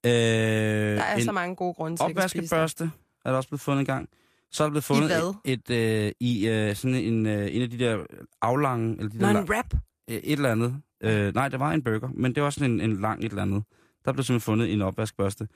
Øh, 0.06 0.12
Der 0.12 1.04
er 1.04 1.20
så 1.24 1.32
mange 1.32 1.56
gode 1.56 1.74
grunde 1.74 1.98
til 1.98 2.20
at 2.20 2.30
spise 2.30 2.56
det. 2.56 2.92
er 3.26 3.30
der 3.30 3.38
også 3.38 3.50
blevet 3.50 3.62
fundet 3.62 3.80
en 3.80 3.86
gang. 3.86 4.10
Så 4.56 4.64
er 4.64 4.68
der 4.68 4.72
blevet 4.72 4.84
fundet 4.84 5.10
hvad? 5.10 5.34
et, 5.46 5.70
et 5.70 6.06
øh, 6.06 6.12
i 6.20 6.48
øh, 6.48 6.76
sådan 6.76 6.96
en, 6.96 7.26
øh, 7.26 7.56
en 7.56 7.62
af 7.62 7.70
de 7.70 7.80
der 7.80 8.06
aflange, 8.42 8.98
eller 8.98 9.10
de 9.10 9.18
Nå, 9.18 9.28
der 9.28 9.42
en 9.42 9.50
rap. 9.50 9.74
Øh, 10.10 10.16
et 10.16 10.32
eller 10.32 10.52
andet. 10.52 10.82
Øh, 11.04 11.34
nej, 11.34 11.50
det 11.50 11.60
var 11.60 11.72
en 11.72 11.84
burger, 11.84 12.10
men 12.14 12.36
det 12.36 12.44
var 12.44 12.50
sådan 12.50 12.72
en, 12.72 12.82
en 12.82 13.02
lang 13.02 13.26
et 13.26 13.30
eller 13.30 13.42
andet. 13.42 13.64
Der 14.06 14.14
blev 14.14 14.24
simpelthen 14.24 14.46
fundet 14.46 14.74
en 14.74 14.82
opvaskbørste. 14.82 15.48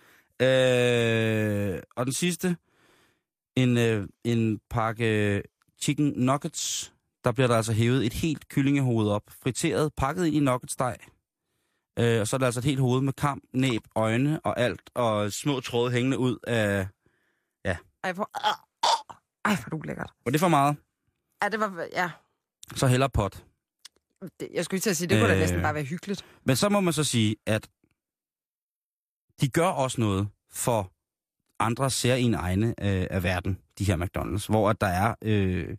Øh, 0.41 1.79
og 1.95 2.05
den 2.05 2.13
sidste, 2.13 2.57
en, 3.55 3.77
øh, 3.77 4.07
en 4.23 4.59
pakke 4.69 5.43
chicken 5.81 6.13
nuggets. 6.15 6.93
Der 7.23 7.31
bliver 7.31 7.47
der 7.47 7.55
altså 7.55 7.73
hævet 7.73 8.05
et 8.05 8.13
helt 8.13 8.47
kyllingehoved 8.49 9.09
op, 9.09 9.23
friteret, 9.43 9.91
pakket 9.97 10.25
ind 10.25 10.35
i 10.35 10.39
nuggetsdej. 10.39 10.97
Øh, 11.99 12.21
og 12.21 12.27
så 12.27 12.35
er 12.35 12.37
der 12.37 12.45
altså 12.45 12.59
et 12.59 12.65
helt 12.65 12.79
hoved 12.79 13.01
med 13.01 13.13
kam, 13.13 13.41
næb, 13.53 13.81
øjne 13.95 14.39
og 14.39 14.59
alt, 14.59 14.81
og 14.95 15.31
små 15.31 15.59
tråde 15.59 15.91
hængende 15.91 16.17
ud 16.17 16.37
af... 16.47 16.87
Ej, 18.03 18.13
hvor... 18.13 18.29
Ej, 19.45 19.55
hvor 19.55 19.63
det 19.69 19.73
ulækkert. 19.83 20.11
Og 20.25 20.31
det 20.33 20.39
for 20.39 20.47
meget. 20.47 20.75
Ja, 21.43 21.49
det 21.49 21.59
var... 21.59 21.87
Ja, 21.93 22.09
Så 22.75 22.87
heller 22.87 23.07
pot. 23.07 23.43
det, 24.39 24.47
jeg 24.53 24.65
skulle 24.65 24.77
ikke 24.77 24.83
til 24.83 24.89
at 24.89 24.97
sige, 24.97 25.07
det 25.07 25.19
kunne 25.21 25.27
da 25.29 25.33
Øh. 25.33 25.39
næsten 25.39 25.61
bare 25.61 25.73
være 25.73 25.83
hyggeligt. 25.83 26.25
Men 26.43 26.55
så 26.55 26.69
må 26.69 26.79
man 26.79 26.93
så 26.93 27.03
sige, 27.03 27.35
at 27.45 27.69
de 29.41 29.49
gør 29.49 29.67
også 29.67 30.01
noget 30.01 30.27
for 30.51 30.91
andre 31.59 31.91
særlige 31.91 32.35
egne 32.35 32.67
øh, 32.67 33.07
af 33.09 33.23
verden, 33.23 33.59
de 33.79 33.83
her 33.83 33.97
McDonald's, 33.97 34.45
hvor 34.49 34.69
at 34.69 34.81
der 34.81 34.87
er, 34.87 35.15
øh, 35.21 35.77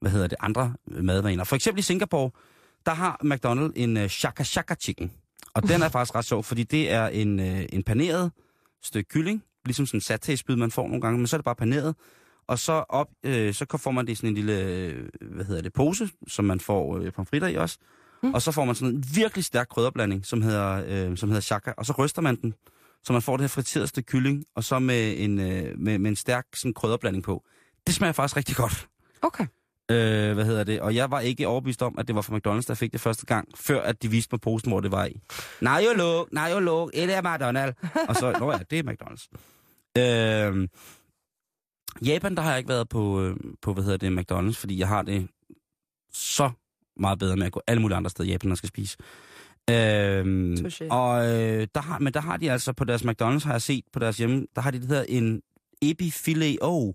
hvad 0.00 0.10
hedder 0.10 0.26
det, 0.26 0.36
andre 0.40 0.74
madvaner. 0.86 1.44
For 1.44 1.56
eksempel 1.56 1.78
i 1.78 1.82
Singapore, 1.82 2.30
der 2.86 2.94
har 2.94 3.20
McDonald's 3.24 3.72
en 3.76 3.96
øh, 3.96 4.08
shaka 4.08 4.42
shaka 4.42 4.74
chicken. 4.74 5.12
Og 5.54 5.62
den 5.62 5.82
er 5.82 5.88
faktisk 5.88 6.14
ret 6.14 6.24
sjov, 6.24 6.44
fordi 6.44 6.62
det 6.62 6.90
er 6.92 7.06
en, 7.08 7.40
øh, 7.40 7.64
en 7.72 7.82
paneret 7.82 8.32
stykke 8.82 9.08
kylling, 9.08 9.44
ligesom 9.64 9.86
sådan 9.86 9.96
en 9.98 10.00
satay 10.00 10.36
man 10.48 10.70
får 10.70 10.86
nogle 10.86 11.00
gange, 11.00 11.18
men 11.18 11.26
så 11.26 11.36
er 11.36 11.38
det 11.38 11.44
bare 11.44 11.54
paneret. 11.54 11.94
Og 12.48 12.58
så, 12.58 12.72
op, 12.72 13.08
øh, 13.24 13.54
så 13.54 13.78
får 13.78 13.90
man 13.90 14.06
det 14.06 14.12
i 14.12 14.14
sådan 14.14 14.28
en 14.28 14.34
lille, 14.34 14.60
øh, 14.60 15.08
hvad 15.20 15.44
hedder 15.44 15.62
det, 15.62 15.72
pose, 15.72 16.08
som 16.28 16.44
man 16.44 16.60
får 16.60 16.98
øh, 16.98 17.12
pomfritter 17.12 17.48
i 17.48 17.54
også. 17.54 17.78
Mm. 18.22 18.34
Og 18.34 18.42
så 18.42 18.52
får 18.52 18.64
man 18.64 18.74
sådan 18.74 18.94
en 18.94 19.04
virkelig 19.14 19.44
stærk 19.44 19.68
krydderblanding, 19.68 20.26
som 20.26 20.42
hedder, 20.42 20.84
øh, 20.86 21.16
som 21.16 21.28
hedder 21.28 21.40
shaka, 21.40 21.72
og 21.76 21.86
så 21.86 21.92
ryster 21.98 22.22
man 22.22 22.36
den, 22.36 22.54
så 23.04 23.12
man 23.12 23.22
får 23.22 23.36
det 23.36 23.42
her 23.42 23.48
friterede 23.48 23.86
stykke 23.86 24.06
kylling, 24.06 24.44
og 24.54 24.64
så 24.64 24.78
med 24.78 25.14
en, 25.18 25.40
øh, 25.40 25.78
med, 25.78 25.98
med 25.98 26.10
en 26.10 26.16
stærk 26.16 26.46
sådan 26.54 26.74
krydderblanding 26.74 27.24
på. 27.24 27.44
Det 27.86 27.94
smager 27.94 28.12
faktisk 28.12 28.36
rigtig 28.36 28.56
godt. 28.56 28.88
Okay. 29.22 29.46
Øh, 29.90 30.34
hvad 30.34 30.44
hedder 30.44 30.64
det? 30.64 30.80
Og 30.80 30.94
jeg 30.94 31.10
var 31.10 31.20
ikke 31.20 31.48
overbevist 31.48 31.82
om, 31.82 31.98
at 31.98 32.06
det 32.06 32.14
var 32.14 32.22
fra 32.22 32.36
McDonald's, 32.36 32.66
der 32.66 32.74
fik 32.74 32.92
det 32.92 33.00
første 33.00 33.26
gang, 33.26 33.48
før 33.54 33.82
at 33.82 34.02
de 34.02 34.10
viste 34.10 34.28
mig 34.32 34.40
posen, 34.40 34.70
hvor 34.70 34.80
det 34.80 34.92
var 34.92 35.04
i. 35.04 35.20
Nej, 35.60 35.84
jo 35.90 35.96
luk, 35.96 36.28
nej, 36.32 36.50
jo 36.52 36.58
luk, 36.58 36.92
det 36.92 37.14
er 37.14 37.22
McDonald's. 37.22 38.06
Og 38.08 38.16
så, 38.16 38.36
nå 38.40 38.52
ja, 38.52 38.58
det 38.70 38.78
er 38.78 38.92
McDonald's. 38.92 39.28
Øh, 39.98 40.68
Japan, 42.04 42.34
der 42.36 42.42
har 42.42 42.50
jeg 42.50 42.58
ikke 42.58 42.68
været 42.68 42.88
på, 42.88 43.22
øh, 43.22 43.36
på, 43.62 43.72
hvad 43.72 43.84
hedder 43.84 44.10
det, 44.10 44.18
McDonald's, 44.18 44.60
fordi 44.60 44.78
jeg 44.78 44.88
har 44.88 45.02
det 45.02 45.28
så 46.12 46.50
meget 46.96 47.18
bedre 47.18 47.36
med 47.36 47.46
at 47.46 47.52
gå 47.52 47.60
alle 47.66 47.82
mulige 47.82 47.96
andre 47.96 48.10
steder 48.10 48.28
i 48.28 48.32
Japan, 48.32 48.48
når 48.48 48.54
skal 48.54 48.68
spise. 48.68 48.96
Øhm, 49.70 50.54
Touché. 50.54 50.88
og 50.90 51.26
øh, 51.26 51.66
der 51.74 51.80
har, 51.80 51.98
men 51.98 52.14
der 52.14 52.20
har 52.20 52.36
de 52.36 52.52
altså 52.52 52.72
på 52.72 52.84
deres 52.84 53.02
McDonald's, 53.02 53.44
har 53.44 53.52
jeg 53.52 53.62
set 53.62 53.84
på 53.92 53.98
deres 53.98 54.16
hjemme, 54.16 54.46
der 54.54 54.60
har 54.60 54.70
de 54.70 54.80
det 54.80 54.88
hedder 54.88 55.04
en 55.08 55.42
ebi 55.82 56.10
filet 56.10 56.58
o. 56.62 56.92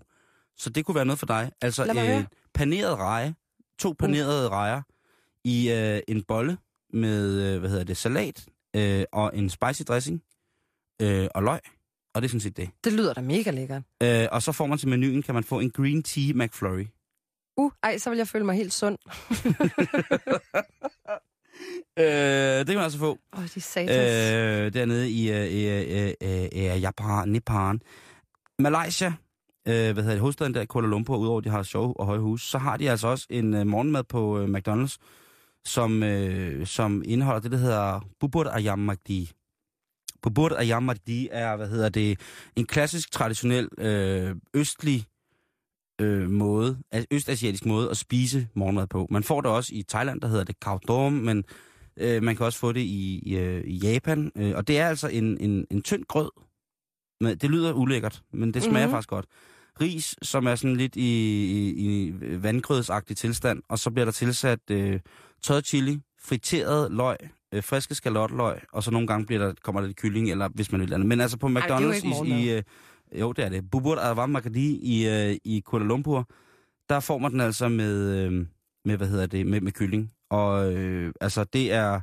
Så 0.56 0.70
det 0.70 0.84
kunne 0.84 0.94
være 0.94 1.04
noget 1.04 1.18
for 1.18 1.26
dig. 1.26 1.52
Altså 1.60 1.84
øh, 1.84 2.24
paneret 2.54 2.98
reje, 2.98 3.34
to 3.78 3.94
panerede 3.98 4.48
rejer 4.48 4.82
i 5.44 5.70
øh, 5.72 6.00
en 6.08 6.22
bolle 6.22 6.58
med, 6.92 7.42
øh, 7.42 7.60
hvad 7.60 7.70
hedder 7.70 7.84
det, 7.84 7.96
salat 7.96 8.46
øh, 8.76 9.04
og 9.12 9.30
en 9.34 9.50
spicy 9.50 9.82
dressing 9.88 10.22
øh, 11.02 11.28
og 11.34 11.42
løg. 11.42 11.60
Og 12.14 12.22
det 12.22 12.28
er 12.28 12.30
sådan 12.30 12.40
set 12.40 12.56
det. 12.56 12.70
Det 12.84 12.92
lyder 12.92 13.14
da 13.14 13.20
mega 13.20 13.50
lækkert. 13.50 13.82
Øh, 14.02 14.28
og 14.32 14.42
så 14.42 14.52
får 14.52 14.66
man 14.66 14.78
til 14.78 14.88
menuen, 14.88 15.22
kan 15.22 15.34
man 15.34 15.44
få 15.44 15.60
en 15.60 15.70
green 15.70 16.02
tea 16.02 16.32
McFlurry. 16.34 16.86
Uh, 17.56 17.72
ej, 17.82 17.98
så 17.98 18.10
vil 18.10 18.16
jeg 18.16 18.28
føle 18.28 18.44
mig 18.44 18.56
helt 18.56 18.72
sund. 18.72 18.98
Øh, 21.98 22.58
det 22.58 22.66
kan 22.66 22.74
man 22.74 22.84
altså 22.84 22.98
få. 22.98 23.18
Åh, 23.32 23.40
oh, 23.40 23.48
de 23.54 23.60
satans. 23.60 23.90
Øh. 23.90 24.72
Dernede 24.74 25.10
i 25.10 25.30
øh, 25.30 26.06
øh, 26.06 26.12
øh, 26.22 26.48
øh, 26.52 26.82
Japan, 26.82 27.28
Nippon. 27.28 27.80
Malaysia, 28.58 29.12
øh, 29.68 29.92
hvad 29.92 29.94
hedder 29.94 30.10
det, 30.10 30.20
hovedstaden 30.20 30.54
der, 30.54 30.64
Kuala 30.64 30.88
Lumpur, 30.88 31.16
udover 31.16 31.40
de 31.40 31.50
har 31.50 31.62
sjov 31.62 31.96
og 31.98 32.06
høje 32.06 32.18
hus, 32.18 32.42
så 32.42 32.58
har 32.58 32.76
de 32.76 32.90
altså 32.90 33.08
også 33.08 33.26
en 33.30 33.54
øh, 33.54 33.66
morgenmad 33.66 34.04
på 34.04 34.38
øh, 34.38 34.48
McDonald's, 34.48 34.96
som, 35.64 36.02
øh, 36.02 36.66
som 36.66 37.02
indeholder 37.06 37.40
det, 37.40 37.52
der 37.52 37.58
hedder 37.58 38.00
Bubur 38.20 38.50
Ayam 38.50 38.78
Magdi. 38.78 39.32
Bubur 40.22 40.56
Ayam 40.58 40.82
Magdi 40.82 41.28
er, 41.32 41.56
hvad 41.56 41.68
hedder 41.68 41.88
det, 41.88 42.20
en 42.56 42.66
klassisk, 42.66 43.10
traditionel, 43.12 43.68
øh, 43.78 44.36
østlig 44.54 45.04
øh, 46.00 46.30
måde, 46.30 46.78
altså 46.90 47.06
østasiatisk 47.10 47.66
måde 47.66 47.90
at 47.90 47.96
spise 47.96 48.48
morgenmad 48.54 48.86
på. 48.86 49.06
Man 49.10 49.22
får 49.22 49.40
det 49.40 49.50
også 49.50 49.74
i 49.74 49.82
Thailand, 49.88 50.20
der 50.20 50.28
hedder 50.28 50.44
det 50.44 50.60
Khao 50.60 50.78
Dom, 50.88 51.12
men 51.12 51.44
øh, 51.96 52.22
man 52.22 52.36
kan 52.36 52.46
også 52.46 52.58
få 52.58 52.72
det 52.72 52.80
i, 52.80 53.22
i, 53.26 53.36
øh, 53.36 53.64
i 53.64 53.76
Japan. 53.76 54.32
Øh, 54.36 54.52
og 54.56 54.68
det 54.68 54.78
er 54.78 54.88
altså 54.88 55.08
en, 55.08 55.38
en, 55.40 55.66
en 55.70 55.82
tynd 55.82 56.04
grød. 56.04 56.30
Men 57.20 57.38
det 57.38 57.50
lyder 57.50 57.72
ulækkert, 57.72 58.22
men 58.32 58.54
det 58.54 58.62
smager 58.62 58.70
Mhm. 58.78 58.82
mm-hmm. 58.82 58.92
faktisk 58.94 59.08
godt. 59.08 59.26
Ris, 59.80 60.14
som 60.22 60.46
er 60.46 60.54
sådan 60.54 60.76
lidt 60.76 60.96
i, 60.96 61.10
i, 61.44 62.06
i 62.06 62.12
vandgrødsagtig 62.42 63.16
tilstand, 63.16 63.62
og 63.68 63.78
så 63.78 63.90
bliver 63.90 64.04
der 64.04 64.12
tilsat 64.12 64.58
øh, 64.70 65.00
tørret 65.42 65.66
chili, 65.66 66.00
friteret 66.20 66.92
løg, 66.92 67.16
øh, 67.52 67.62
friske 67.62 67.94
skalotløg, 67.94 68.60
og 68.72 68.82
så 68.82 68.90
nogle 68.90 69.06
gange 69.06 69.26
bliver 69.26 69.46
der, 69.46 69.54
kommer 69.62 69.80
der 69.80 69.86
lidt 69.86 69.98
kylling, 69.98 70.30
eller 70.30 70.48
hvis 70.48 70.72
man 70.72 70.80
vil 70.80 70.94
andet. 70.94 71.08
Men 71.08 71.20
altså 71.20 71.36
på 71.38 71.48
det 71.48 71.58
McDonald's 71.58 71.94
ikke 71.94 72.06
i, 72.06 72.10
morgenmad. 72.10 72.38
i 72.38 72.56
øh, 72.56 72.62
jo, 73.20 73.32
det 73.32 73.44
er 73.44 73.48
det. 73.48 73.70
Bubur 73.70 73.96
Awam 73.96 74.30
Makadi 74.30 74.78
i, 74.82 75.08
øh, 75.08 75.36
i 75.44 75.60
Kuala 75.60 75.86
Lumpur, 75.86 76.28
der 76.88 77.00
får 77.00 77.18
man 77.18 77.32
den 77.32 77.40
altså 77.40 77.68
med, 77.68 78.16
øh, 78.16 78.46
med 78.84 78.96
hvad 78.96 79.08
hedder 79.08 79.26
det, 79.26 79.46
med, 79.46 79.60
med 79.60 79.72
kylling. 79.72 80.12
Og 80.30 80.74
øh, 80.74 81.12
altså, 81.20 81.44
det 81.44 81.72
er, 81.72 82.00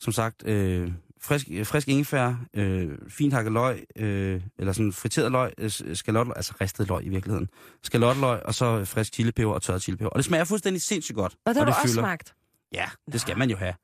som 0.00 0.12
sagt, 0.12 0.48
øh, 0.48 0.92
frisk, 1.22 1.46
frisk 1.64 1.88
ingefær, 1.88 2.34
øh, 2.54 2.98
fint 3.08 3.32
hakket 3.32 3.52
løg, 3.52 3.84
øh, 3.96 4.40
eller 4.58 4.72
sådan 4.72 4.92
friteret 4.92 5.32
løg, 5.32 5.52
øh, 5.58 5.70
skalotløg, 5.94 6.36
altså 6.36 6.54
ristet 6.60 6.88
løg 6.88 7.04
i 7.04 7.08
virkeligheden. 7.08 7.48
Skalotløg, 7.82 8.46
og 8.46 8.54
så 8.54 8.84
frisk 8.84 9.14
chilipeber 9.14 9.52
og 9.52 9.62
tørret 9.62 9.82
chilipeber. 9.82 10.10
Og 10.10 10.16
det 10.16 10.24
smager 10.24 10.44
fuldstændig 10.44 10.82
sindssygt 10.82 11.16
godt. 11.16 11.36
og 11.44 11.54
det 11.54 11.56
har 11.56 11.64
du 11.64 11.70
det 11.70 11.76
også 11.76 11.88
fylder. 11.88 12.02
smagt. 12.02 12.34
Ja, 12.72 12.84
det 13.12 13.20
skal 13.20 13.38
man 13.38 13.50
jo 13.50 13.56
have. 13.56 13.74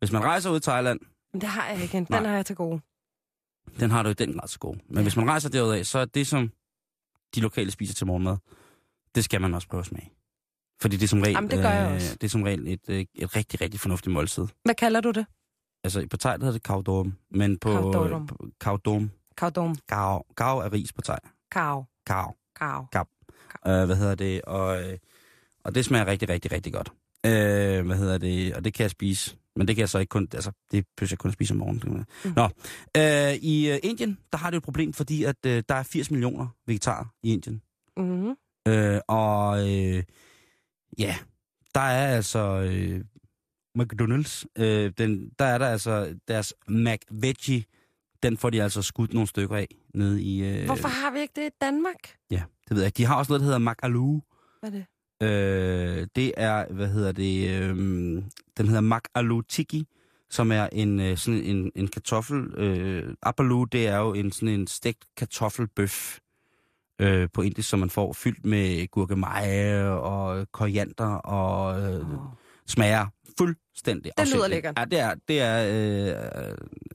Hvis 0.00 0.12
man 0.12 0.22
rejser 0.24 0.50
ud 0.50 0.56
i 0.56 0.60
Thailand, 0.60 1.00
Men 1.32 1.40
det 1.40 1.48
har 1.48 1.68
jeg 1.68 1.82
ikke. 1.82 1.92
Den 1.96 2.06
Nej. 2.10 2.22
har 2.26 2.34
jeg 2.36 2.46
til 2.46 2.56
gode. 2.56 2.80
den 3.80 3.90
har 3.90 4.02
du 4.02 4.08
i 4.08 4.14
den 4.14 4.32
grad 4.32 4.48
så 4.48 4.58
god. 4.58 4.74
Men 4.88 4.96
Ja. 4.96 5.02
hvis 5.02 5.16
man 5.16 5.28
rejser 5.28 5.48
derudad, 5.48 5.84
så 5.84 5.98
er 5.98 6.04
det, 6.04 6.26
som 6.26 6.52
de 7.34 7.40
lokale 7.40 7.70
spiser 7.70 7.94
til 7.94 8.06
morgenmad, 8.06 8.36
det 9.14 9.24
skal 9.24 9.40
man 9.40 9.54
også 9.54 9.68
prøve 9.68 9.80
at 9.80 9.86
smage. 9.86 10.12
Fordi 10.82 10.96
det 10.96 11.04
er 11.04 11.08
som 11.08 11.20
regel, 11.20 11.32
Jamen, 11.34 11.50
det 11.50 11.58
gør 11.62 11.70
jeg 11.70 11.88
øh, 11.88 11.94
også. 11.94 12.14
det 12.14 12.24
er 12.24 12.28
som 12.28 12.42
regel 12.42 12.68
et, 12.68 12.80
øh, 12.88 13.04
et 13.14 13.36
rigtig, 13.36 13.60
rigtig 13.60 13.80
fornuftigt 13.80 14.12
måltid. 14.12 14.46
Hvad 14.64 14.74
kalder 14.74 15.00
du 15.00 15.10
det? 15.10 15.26
Altså 15.84 16.06
på 16.10 16.16
thai 16.16 16.32
der 16.32 16.38
hedder 16.44 16.52
det 16.52 16.62
kaudom, 16.62 17.14
men 17.30 17.58
på 17.58 17.68
Kaudom. 17.72 18.26
på- 18.26 18.46
kaudom, 18.60 19.10
Kaudom. 19.36 19.76
gao, 19.86 20.22
gao 20.36 20.58
er 20.58 20.72
ris 20.72 20.92
på 20.92 21.02
thai. 21.02 21.18
Kav. 21.50 21.86
Gao, 22.04 22.32
Kav. 22.92 23.06
øh, 23.66 23.84
hvad 23.86 23.96
hedder 23.96 24.14
det, 24.14 24.42
og, 24.42 24.82
øh, 24.82 24.98
og 25.64 25.74
det 25.74 25.84
smager 25.84 26.06
rigtig, 26.06 26.28
rigtig, 26.28 26.52
rigtig 26.52 26.72
godt. 26.72 26.92
Øh, 27.26 27.86
hvad 27.86 27.96
hedder 27.96 28.18
det, 28.18 28.54
og 28.54 28.64
det 28.64 28.74
kan 28.74 28.82
jeg 28.82 28.90
spise, 28.90 29.36
men 29.56 29.68
det 29.68 29.76
kan 29.76 29.80
jeg 29.80 29.88
så 29.88 29.98
ikke 29.98 30.10
kun, 30.10 30.28
altså 30.34 30.52
det 30.70 30.86
behøver 30.96 31.08
jeg 31.10 31.18
kun 31.18 31.28
at 31.28 31.34
spise 31.34 31.54
om 31.54 31.58
morgenen. 31.58 32.06
Mm. 32.24 32.32
Nå, 32.36 32.48
øh, 32.96 33.34
i 33.34 33.70
øh, 33.70 33.78
Indien, 33.82 34.18
der 34.32 34.38
har 34.38 34.50
det 34.50 34.56
et 34.56 34.62
problem, 34.62 34.92
fordi 34.92 35.24
at 35.24 35.46
øh, 35.46 35.62
der 35.68 35.74
er 35.74 35.82
80 35.82 36.10
millioner 36.10 36.48
vegetarer 36.66 37.04
i 37.22 37.32
Indien. 37.32 37.62
Mm-hmm. 37.96 38.34
Øh, 38.68 39.00
og 39.08 39.58
øh, 39.70 40.02
ja, 40.98 41.16
der 41.74 41.80
er 41.80 42.16
altså 42.16 42.38
øh, 42.38 43.04
McDonald's, 43.78 44.44
øh, 44.56 44.92
den, 44.98 45.30
der 45.38 45.44
er 45.44 45.58
der 45.58 45.66
altså 45.66 46.16
deres 46.28 46.54
McVeggie, 46.68 47.64
den 48.22 48.36
får 48.36 48.50
de 48.50 48.62
altså 48.62 48.82
skudt 48.82 49.12
nogle 49.14 49.26
stykker 49.28 49.56
af 49.56 49.68
nede 49.94 50.22
i... 50.22 50.44
Øh, 50.44 50.66
Hvorfor 50.66 50.88
har 50.88 51.10
vi 51.10 51.20
ikke 51.20 51.40
det 51.40 51.46
i 51.46 51.54
Danmark? 51.60 52.16
Ja, 52.30 52.42
det 52.68 52.74
ved 52.76 52.82
jeg 52.82 52.86
ikke. 52.86 52.96
De 52.96 53.04
har 53.04 53.16
også 53.16 53.30
noget, 53.30 53.40
der 53.40 53.44
hedder 53.44 53.58
Macaloo. 53.58 54.20
Hvad 54.60 54.70
er 54.70 54.74
det? 54.74 54.86
Øh, 55.22 56.06
det 56.16 56.32
er, 56.36 56.72
hvad 56.72 56.88
hedder 56.88 57.12
det, 57.12 57.50
øh, 57.50 57.76
den 58.56 58.68
hedder 58.68 58.80
Macaloo 58.80 59.40
Tiki, 59.40 59.86
som 60.30 60.52
er 60.52 60.68
en, 60.72 61.00
øh, 61.00 61.16
sådan 61.16 61.42
en, 61.42 61.72
en 61.74 61.88
kartoffel. 61.88 62.54
Øh, 62.56 63.14
Apaloo, 63.22 63.64
det 63.64 63.88
er 63.88 63.96
jo 63.98 64.14
en, 64.14 64.32
sådan 64.32 64.48
en 64.48 64.66
stegt 64.66 65.04
kartoffelbøf 65.16 66.18
øh, 67.00 67.28
på 67.32 67.42
indisk, 67.42 67.68
som 67.68 67.78
man 67.78 67.90
får 67.90 68.12
fyldt 68.12 68.46
med 68.46 68.86
gurkemeje 68.90 69.84
og 69.90 70.52
koriander 70.52 71.14
og 71.14 71.82
øh, 71.82 72.00
Oh. 72.00 72.18
smager 72.66 73.06
fuldstændig 73.38 74.12
Det 74.18 74.34
lyder 74.34 74.48
lækkert. 74.48 74.78
Ja, 74.78 74.84
det 74.84 74.98
er, 75.00 75.14
det 75.28 75.40
er, 75.40 75.58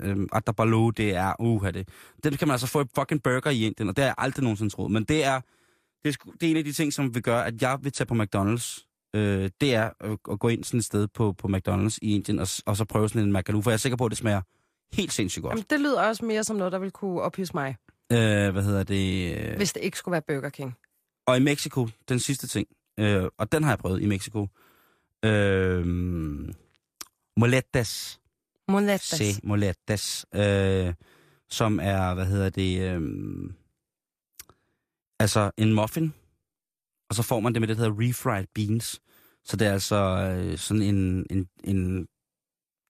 øh, 0.02 0.10
øh, 0.10 0.28
Atabalu, 0.34 0.90
det 0.90 1.16
er, 1.16 1.34
uh, 1.40 1.68
det. 1.68 1.90
Den 2.24 2.38
kan 2.38 2.48
man 2.48 2.54
altså 2.54 2.68
få 2.68 2.82
i 2.82 2.86
fucking 2.96 3.24
burger 3.24 3.50
i 3.50 3.66
Indien, 3.66 3.90
og 3.90 3.96
det 3.96 4.04
har 4.04 4.10
jeg 4.10 4.16
aldrig 4.18 4.44
nogensinde 4.44 4.74
troet. 4.74 4.92
Men 4.92 5.04
det 5.04 5.26
er, 5.26 5.42
det 6.06 6.16
er, 6.16 6.32
det 6.32 6.48
er 6.48 6.52
en 6.52 6.58
af 6.58 6.64
de 6.64 6.74
ting, 6.74 6.94
som 6.94 7.16
vil 7.16 7.24
gøre, 7.24 7.46
at 7.46 7.62
jeg 7.62 7.78
vil 7.82 7.92
tage 7.92 8.06
på 8.06 8.14
McDonald's. 8.14 8.88
Øh, 9.16 9.50
det 9.62 9.76
er 9.76 9.90
at, 10.00 10.18
at 10.32 10.40
gå 10.40 10.48
ind 10.48 10.64
sådan 10.64 10.78
et 10.78 10.86
sted 10.86 11.08
på, 11.08 11.34
på 11.34 11.48
McDonald's 11.48 11.98
i 12.02 12.16
Indien, 12.16 12.40
og, 12.40 12.48
og 12.66 12.78
så 12.78 12.86
prøve 12.86 13.10
sådan 13.10 13.22
en 13.22 13.32
Macaloo, 13.32 13.62
for 13.62 13.72
jeg 13.72 13.76
er 13.76 13.80
sikker 13.80 13.98
på, 13.98 14.06
at 14.06 14.10
det 14.10 14.18
smager 14.18 14.42
helt 14.94 15.14
sindssygt 15.14 15.44
godt. 15.44 15.52
Jamen, 15.52 15.66
det 15.70 15.80
lyder 15.80 16.02
også 16.02 16.26
mere 16.26 16.44
som 16.44 16.56
noget, 16.56 16.74
der 16.74 16.80
vil 16.80 16.92
kunne 16.92 17.22
ophisse 17.22 17.54
mig, 17.54 17.76
Øh, 18.12 18.50
hvad 18.52 18.64
hedder 18.64 18.84
det? 18.84 19.38
Hvis 19.58 19.74
det 19.74 19.84
ikke 19.84 19.98
skulle 19.98 20.14
være 20.14 20.22
Burger 20.22 20.50
King. 20.50 20.76
Og 21.28 21.38
i 21.38 21.40
Mexico, 21.40 21.88
den 22.10 22.20
sidste 22.20 22.48
ting, 22.48 22.68
øh, 23.00 23.24
og 23.38 23.52
den 23.52 23.64
har 23.64 23.72
jeg 23.72 23.80
prøvet 23.80 24.02
i 24.02 24.06
Mexico. 24.06 24.48
Øh, 25.26 25.86
moletas. 27.38 28.20
Moletas. 28.68 29.04
Se 29.04 29.26
moletas. 29.44 30.26
Øh, 30.36 30.94
som 31.50 31.80
er, 31.84 32.14
hvad 32.14 32.26
hedder 32.26 32.50
det, 32.50 32.82
øh, 32.82 33.02
altså 35.20 35.52
en 35.58 35.74
muffin. 35.74 36.14
Og 37.10 37.16
så 37.16 37.24
får 37.24 37.40
man 37.40 37.54
det 37.54 37.62
med 37.62 37.68
det, 37.68 37.78
der 37.78 37.84
hedder 37.84 38.10
refried 38.10 38.46
beans. 38.56 39.02
Så 39.44 39.58
det 39.58 39.68
er 39.68 39.74
altså 39.74 39.96
øh, 39.96 40.58
sådan 40.58 40.82
en, 40.82 41.26
en, 41.30 41.48
en, 41.64 42.08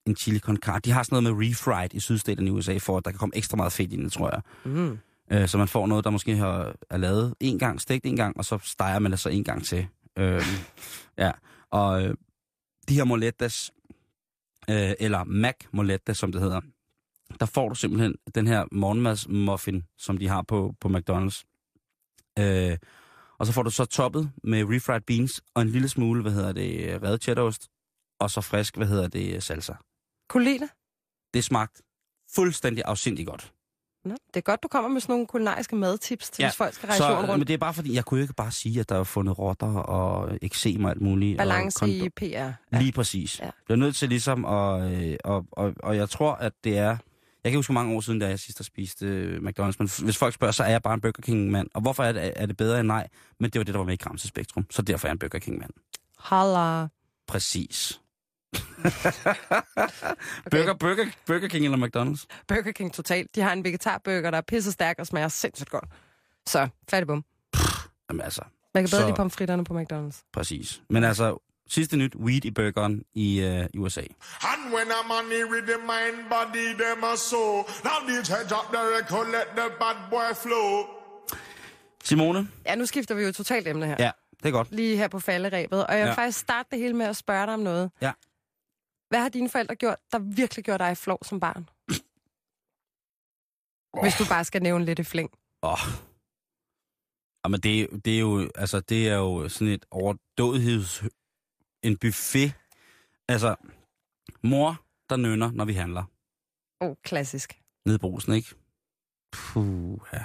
en 0.05 0.15
chili 0.15 0.39
con 0.39 0.57
carne. 0.57 0.79
De 0.79 0.91
har 0.91 1.03
sådan 1.03 1.23
noget 1.23 1.37
med 1.37 1.47
refried 1.49 1.93
i 1.93 1.99
sydstaterne 1.99 2.47
i 2.47 2.51
USA, 2.51 2.77
for 2.77 2.97
at 2.97 3.05
der 3.05 3.11
kan 3.11 3.17
komme 3.19 3.35
ekstra 3.35 3.57
meget 3.57 3.73
fedt 3.73 3.93
i 3.93 3.95
det, 3.95 4.11
tror 4.11 4.29
jeg. 4.33 4.41
Mm. 4.65 4.99
Øh, 5.31 5.47
så 5.47 5.57
man 5.57 5.67
får 5.67 5.87
noget, 5.87 6.03
der 6.03 6.09
måske 6.09 6.35
har, 6.35 6.75
er 6.89 6.97
lavet 6.97 7.33
en 7.39 7.59
gang, 7.59 7.81
stegt 7.81 8.05
en 8.05 8.15
gang, 8.15 8.37
og 8.37 8.45
så 8.45 8.59
steger 8.63 8.99
man 8.99 9.11
det 9.11 9.19
så 9.19 9.29
en 9.29 9.43
gang 9.43 9.65
til. 9.65 9.87
Øh, 10.17 10.41
ja, 11.17 11.31
og 11.71 12.03
øh, 12.03 12.15
de 12.89 12.93
her 12.93 13.03
moletas, 13.03 13.71
øh, 14.69 14.93
eller 14.99 15.23
Mac 15.23 15.55
moletas, 15.71 16.17
som 16.17 16.31
det 16.31 16.41
hedder, 16.41 16.61
der 17.39 17.45
får 17.45 17.69
du 17.69 17.75
simpelthen 17.75 18.15
den 18.35 18.47
her 18.47 18.65
morgenmadsmuffin, 18.71 19.83
som 19.97 20.17
de 20.17 20.27
har 20.27 20.41
på, 20.41 20.75
på 20.79 20.87
McDonald's. 20.87 21.43
Øh, 22.39 22.77
og 23.39 23.45
så 23.45 23.51
får 23.53 23.63
du 23.63 23.69
så 23.69 23.85
toppet 23.85 24.31
med 24.43 24.63
refried 24.63 25.01
beans 25.01 25.41
og 25.53 25.61
en 25.61 25.69
lille 25.69 25.89
smule, 25.89 26.21
hvad 26.21 26.31
hedder 26.31 26.51
det, 26.53 27.03
revet 27.03 27.23
cheddarost, 27.23 27.67
og 28.19 28.31
så 28.31 28.41
frisk, 28.41 28.77
hvad 28.77 28.87
hedder 28.87 29.07
det, 29.07 29.43
salsa. 29.43 29.73
Kunne 30.29 30.43
lide 30.43 30.59
det? 30.59 30.69
Det 31.33 31.43
smagte 31.43 31.83
fuldstændig 32.35 32.83
afsindigt 32.87 33.27
godt. 33.27 33.51
Nå, 34.05 34.15
det 34.27 34.35
er 34.37 34.41
godt, 34.41 34.63
du 34.63 34.67
kommer 34.67 34.89
med 34.89 35.01
sådan 35.01 35.13
nogle 35.13 35.27
kulinariske 35.27 35.75
madtips 35.75 36.29
til, 36.29 36.41
Ja, 36.43 36.47
hvis 36.49 36.55
folk 36.57 36.73
skal 36.73 36.87
rejse 36.87 36.97
Så, 37.03 37.17
rundt. 37.17 37.29
men 37.29 37.47
det 37.47 37.53
er 37.53 37.57
bare 37.57 37.73
fordi, 37.73 37.93
jeg 37.95 38.05
kunne 38.05 38.21
ikke 38.21 38.33
bare 38.33 38.51
sige, 38.51 38.79
at 38.79 38.89
der 38.89 38.99
er 38.99 39.03
fundet 39.03 39.39
rotter 39.39 39.73
og 39.77 40.37
eksem 40.41 40.83
og 40.85 40.91
alt 40.91 41.01
muligt. 41.01 41.37
Balance 41.37 41.83
og 41.83 41.89
i 41.89 42.09
PR. 42.09 42.23
Ja. 42.23 42.53
Lige 42.71 42.91
præcis. 42.91 43.39
Ja. 43.39 43.45
Jeg 43.45 43.51
er 43.69 43.75
nødt 43.75 43.95
til 43.95 44.09
ligesom, 44.09 44.45
at, 44.45 44.91
øh, 44.91 45.15
og, 45.23 45.45
og, 45.51 45.73
og 45.83 45.95
jeg 45.95 46.09
tror, 46.09 46.33
at 46.33 46.53
det 46.63 46.77
er... 46.77 46.97
Jeg 47.45 47.51
kan 47.51 47.57
huske, 47.57 47.73
hvor 47.73 47.81
mange 47.81 47.95
år 47.95 48.01
siden, 48.01 48.19
da 48.19 48.27
jeg 48.27 48.39
sidst 48.39 48.57
har 48.59 48.63
spist 48.63 49.01
øh, 49.01 49.37
McDonald's, 49.37 49.75
men 49.79 49.89
hvis 50.03 50.17
folk 50.17 50.33
spørger, 50.33 50.51
så 50.51 50.63
er 50.63 50.69
jeg 50.69 50.81
bare 50.81 50.93
en 50.93 51.01
Burger 51.01 51.21
King-mand. 51.21 51.67
Og 51.73 51.81
hvorfor 51.81 52.03
er 52.03 52.11
det, 52.11 52.33
er 52.35 52.45
det 52.45 52.57
bedre 52.57 52.79
end 52.79 52.87
nej? 52.87 53.07
Men 53.39 53.49
det 53.49 53.59
var 53.59 53.63
det, 53.63 53.73
der 53.73 53.77
var 53.79 53.85
med 53.85 53.93
i 53.93 53.97
Gramse 53.97 54.27
Spektrum, 54.27 54.65
så 54.69 54.81
derfor 54.81 55.07
er 55.07 55.09
jeg 55.09 55.13
en 55.13 55.19
Burger 55.19 55.39
King-mand. 55.39 55.71
Holla. 56.17 56.87
Præcis. 57.27 57.99
okay. 58.53 58.61
Burger, 60.51 60.73
Burger, 60.73 61.05
Burger 61.27 61.47
King 61.47 61.65
eller 61.65 61.77
McDonald's? 61.87 62.25
Burger 62.47 62.71
King 62.71 62.93
totalt. 62.93 63.35
De 63.35 63.41
har 63.41 63.53
en 63.53 63.63
vegetarburger, 63.63 64.31
der 64.31 64.37
er 64.37 64.41
pisse 64.41 64.71
stærk 64.71 64.95
og 64.99 65.07
smager 65.07 65.27
sindssygt 65.27 65.69
godt. 65.69 65.85
Så, 66.47 66.67
færdig 66.89 67.07
bum. 67.07 67.25
Jamen 68.09 68.21
altså, 68.21 68.41
Man 68.73 68.83
kan 68.83 68.89
bedre 68.89 69.01
Så- 69.01 69.07
lide 69.07 69.15
pomfritterne 69.15 69.63
på 69.63 69.81
McDonald's. 69.81 70.29
præcis. 70.33 70.81
Men 70.89 71.03
altså, 71.03 71.44
sidste 71.67 71.97
nyt, 71.97 72.15
weed 72.15 72.45
i 72.45 72.51
burgeren 72.51 73.03
i, 73.13 73.41
øh, 73.41 73.67
USA. 73.77 74.01
And 74.41 74.73
when 74.73 74.87
a 74.91 75.07
man 75.07 75.51
with 75.51 75.67
the 75.67 75.77
mind, 75.77 76.29
body, 76.29 76.67
them 76.83 77.03
a 77.03 77.15
soul. 77.15 77.55
Now 77.83 77.97
DJ 78.09 78.31
drop 78.49 78.65
the 78.73 78.81
record, 78.97 79.27
let 79.27 79.47
the 79.57 79.69
bad 79.79 79.95
boy 80.09 80.33
flow. 80.35 80.85
Simone? 82.03 82.49
Ja, 82.65 82.75
nu 82.75 82.85
skifter 82.85 83.15
vi 83.15 83.23
jo 83.23 83.31
totalt 83.31 83.67
emne 83.67 83.85
her. 83.85 83.95
Ja, 83.99 84.11
det 84.39 84.45
er 84.45 84.51
godt. 84.51 84.71
Lige 84.71 84.97
her 84.97 85.07
på 85.07 85.19
falderæbet. 85.19 85.87
Og 85.87 85.93
jeg 85.93 86.01
vil 86.01 86.07
Ja. 86.09 86.13
faktisk 86.15 86.39
starte 86.39 86.67
det 86.71 86.79
hele 86.79 86.93
med 86.93 87.05
at 87.05 87.15
spørge 87.15 87.45
dig 87.45 87.53
om 87.53 87.59
noget. 87.59 87.91
Ja. 88.01 88.11
Hvad 89.09 89.19
har 89.19 89.29
dine 89.29 89.49
forældre 89.49 89.75
gjort, 89.75 89.97
der 90.11 90.19
virkelig 90.19 90.65
gjorde 90.65 90.83
dig 90.83 90.97
flov 90.97 91.19
som 91.23 91.39
barn? 91.39 91.69
Hvis 94.01 94.13
du 94.19 94.23
bare 94.29 94.45
skal 94.45 94.61
nævne 94.61 94.85
lidt 94.85 94.99
i 94.99 95.03
flæng. 95.03 95.29
Åh. 95.63 95.71
Oh. 95.71 95.79
Jamen, 97.45 97.59
det, 97.59 97.81
er- 97.81 97.87
det, 98.05 98.15
er 98.15 98.19
jo, 98.19 98.49
altså, 98.55 98.79
det 98.79 99.09
er 99.09 99.15
jo 99.15 99.49
sådan 99.49 99.67
et 99.73 99.85
overdådigheds... 99.91 101.03
En 101.85 101.97
buffet. 101.97 102.53
Altså, 103.27 103.55
mor, 104.43 104.81
der 105.09 105.15
nynner, 105.15 105.51
når 105.51 105.65
vi 105.65 105.73
handler. 105.73 106.03
Åh, 106.81 106.89
oh, 106.89 106.95
klassisk. 107.03 107.61
Nede 107.85 107.95
i 107.95 107.99
brusen, 107.99 108.33
ikke? 108.33 108.55
Puh, 109.31 109.99
ja. 110.13 110.23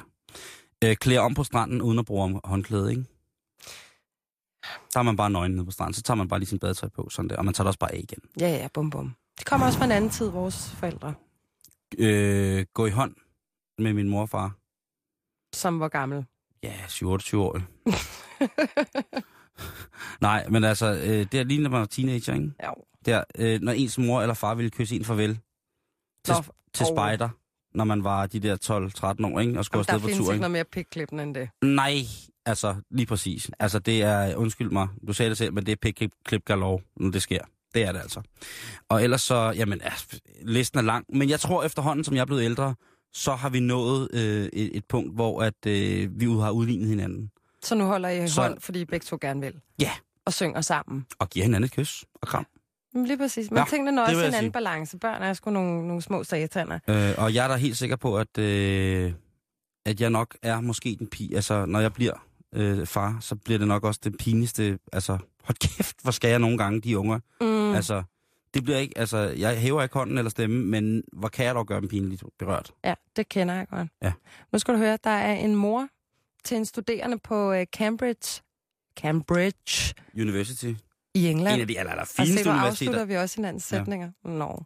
Øh, 0.84 0.96
klæder 0.96 1.20
om 1.20 1.34
på 1.34 1.44
stranden, 1.44 1.82
uden 1.82 1.98
at 1.98 2.06
bruge 2.06 2.40
håndklæde, 2.44 2.90
ikke? 2.90 3.04
Der 4.94 4.98
er 4.98 5.02
man 5.02 5.16
bare 5.16 5.30
nøgen 5.30 5.52
nede 5.52 5.64
på 5.64 5.70
stranden, 5.70 5.94
så 5.94 6.02
tager 6.02 6.16
man 6.16 6.28
bare 6.28 6.40
lige 6.40 6.48
sin 6.48 6.58
badetøj 6.58 6.88
på, 6.88 7.08
sådan 7.08 7.28
der, 7.28 7.36
og 7.36 7.44
man 7.44 7.54
tager 7.54 7.64
det 7.64 7.68
også 7.68 7.78
bare 7.78 7.92
af 7.92 7.98
igen. 7.98 8.22
Ja, 8.40 8.48
ja, 8.48 8.68
bum 8.74 8.90
bum. 8.90 9.14
Det 9.38 9.46
kommer 9.46 9.66
også 9.66 9.78
fra 9.78 9.84
en 9.84 9.92
anden 9.92 10.10
tid, 10.10 10.28
vores 10.30 10.70
forældre. 10.70 11.14
Øh, 11.98 12.66
gå 12.74 12.86
i 12.86 12.90
hånd 12.90 13.14
med 13.78 13.92
min 13.92 14.08
mor 14.08 14.20
og 14.20 14.28
far. 14.28 14.56
Som 15.56 15.80
var 15.80 15.88
gammel. 15.88 16.26
Ja, 16.62 16.86
27 16.88 17.42
år. 17.42 17.60
Nej, 20.20 20.48
men 20.48 20.64
altså, 20.64 20.86
øh, 20.86 21.26
det 21.32 21.34
er 21.34 21.44
lige, 21.44 21.62
når 21.62 21.70
man 21.70 21.82
er 21.82 21.86
teenager, 21.86 22.34
ikke? 22.34 22.52
Ja. 22.62 22.70
Der, 23.06 23.24
øh, 23.38 23.60
når 23.60 23.72
ens 23.72 23.98
mor 23.98 24.22
eller 24.22 24.34
far 24.34 24.54
ville 24.54 24.70
kysse 24.70 24.96
en 24.96 25.04
farvel 25.04 25.38
til, 26.24 26.34
Nå, 26.34 26.42
til 26.74 26.86
åh. 26.86 26.94
spejder, 26.94 27.28
når 27.74 27.84
man 27.84 28.04
var 28.04 28.26
de 28.26 28.40
der 28.40 28.56
12-13 29.26 29.34
år, 29.34 29.40
ikke? 29.40 29.58
Og 29.58 29.64
skulle 29.64 29.84
der 29.84 29.92
afsted 29.92 30.00
på 30.00 30.06
findes 30.06 30.18
tur, 30.18 30.24
ikke 30.24 30.34
ikke? 30.34 30.40
noget 30.40 30.52
mere 30.52 30.64
pikklippende 30.64 31.22
end 31.22 31.34
det. 31.34 31.48
Nej, 31.64 31.94
altså, 32.46 32.74
lige 32.90 33.06
præcis. 33.06 33.50
Altså, 33.58 33.78
det 33.78 34.02
er, 34.02 34.36
undskyld 34.36 34.70
mig, 34.70 34.88
du 35.08 35.12
sagde 35.12 35.28
det 35.28 35.38
selv, 35.38 35.52
men 35.52 35.66
det 35.66 35.72
er 35.72 35.76
pick-klip 35.76 36.44
galore, 36.44 36.80
når 36.96 37.10
det 37.10 37.22
sker. 37.22 37.44
Det 37.74 37.84
er 37.84 37.92
det 37.92 38.00
altså. 38.00 38.22
Og 38.88 39.04
ellers 39.04 39.20
så, 39.20 39.52
jamen, 39.56 39.80
ja, 39.84 39.92
listen 40.42 40.78
er 40.78 40.82
lang. 40.82 41.04
Men 41.08 41.28
jeg 41.28 41.40
tror 41.40 41.64
efterhånden, 41.64 42.04
som 42.04 42.14
jeg 42.14 42.20
er 42.20 42.26
blevet 42.26 42.42
ældre, 42.42 42.74
så 43.12 43.34
har 43.34 43.48
vi 43.48 43.60
nået 43.60 44.08
øh, 44.12 44.44
et, 44.52 44.76
et 44.76 44.84
punkt, 44.88 45.14
hvor 45.14 45.42
at, 45.42 45.66
øh, 45.66 46.20
vi 46.20 46.24
har 46.24 46.50
udlignet 46.50 46.88
hinanden. 46.88 47.30
Så 47.62 47.74
nu 47.74 47.84
holder 47.84 48.08
I 48.08 48.28
Så- 48.28 48.42
hånd, 48.42 48.60
fordi 48.60 48.80
I 48.80 48.84
begge 48.84 49.04
to 49.04 49.18
gerne 49.20 49.40
vil. 49.40 49.60
Ja. 49.80 49.90
Og 50.24 50.32
synger 50.32 50.60
sammen. 50.60 51.06
Og 51.18 51.30
giver 51.30 51.44
hinanden 51.44 51.64
et 51.64 51.72
kys 51.72 52.04
og 52.14 52.28
kram. 52.28 52.46
Lige 52.94 53.18
præcis. 53.18 53.50
Men 53.50 53.58
Ja, 53.58 53.64
tingene 53.70 53.92
når 53.92 54.02
også 54.02 54.18
en 54.18 54.24
anden 54.24 54.40
sige. 54.40 54.52
balance. 54.52 54.98
Børn 54.98 55.22
er 55.22 55.32
sgu 55.32 55.50
nogle, 55.50 55.86
nogle 55.86 56.02
små 56.02 56.24
sataner. 56.24 56.78
Øh, 56.88 57.14
og 57.18 57.34
jeg 57.34 57.44
er 57.44 57.48
da 57.48 57.54
helt 57.56 57.76
sikker 57.76 57.96
på, 57.96 58.16
at, 58.18 58.38
øh, 58.38 59.12
at 59.86 60.00
jeg 60.00 60.10
nok 60.10 60.36
er 60.42 60.60
måske 60.60 60.96
den 60.98 61.06
pige. 61.06 61.34
Altså, 61.36 61.66
når 61.66 61.80
jeg 61.80 61.92
bliver 61.92 62.26
øh, 62.54 62.86
far, 62.86 63.16
så 63.20 63.34
bliver 63.36 63.58
det 63.58 63.68
nok 63.68 63.84
også 63.84 64.00
det 64.04 64.16
pinligste. 64.18 64.78
Altså, 64.92 65.18
hold 65.44 65.56
kæft, 65.76 65.96
hvor 66.02 66.10
skal 66.10 66.30
jeg 66.30 66.38
nogle 66.38 66.58
gange, 66.58 66.80
de 66.80 66.98
unger. 66.98 67.18
Mm. 67.40 67.74
Altså, 67.74 68.02
det 68.54 68.64
bliver 68.64 68.78
ikke, 68.78 68.98
altså, 68.98 69.18
jeg 69.18 69.58
hæver 69.58 69.82
ikke 69.82 69.94
hånden 69.94 70.18
eller 70.18 70.30
stemme, 70.30 70.64
men 70.64 71.02
hvor 71.12 71.28
kan 71.28 71.44
jeg 71.46 71.54
dog 71.54 71.66
gøre 71.66 71.80
dem 71.80 71.88
pinligt 71.88 72.22
berørt? 72.38 72.72
Ja, 72.84 72.94
det 73.16 73.28
kender 73.28 73.54
jeg 73.54 73.66
godt. 73.68 73.88
Ja. 74.02 74.12
Nu 74.52 74.58
skal 74.58 74.74
du 74.74 74.78
høre, 74.78 74.98
der 75.04 75.10
er 75.10 75.32
en 75.34 75.54
mor 75.56 75.88
til 76.44 76.56
en 76.56 76.64
studerende 76.64 77.18
på 77.18 77.52
øh, 77.52 77.66
Cambridge, 77.66 78.42
Cambridge 79.00 79.94
University. 80.14 80.72
i 81.14 81.26
England. 81.28 81.54
En 81.54 81.60
af 81.60 81.66
de 81.66 81.78
aller, 81.78 81.90
aller 81.90 82.02
Og 82.02 82.08
se, 82.08 82.14
fineste 82.14 82.50
universiteter. 82.50 82.90
afslutter 82.90 83.04
vi 83.04 83.16
også 83.16 83.36
hinandens 83.36 83.64
sætninger. 83.64 84.10
Ja. 84.24 84.30
Nå. 84.30 84.64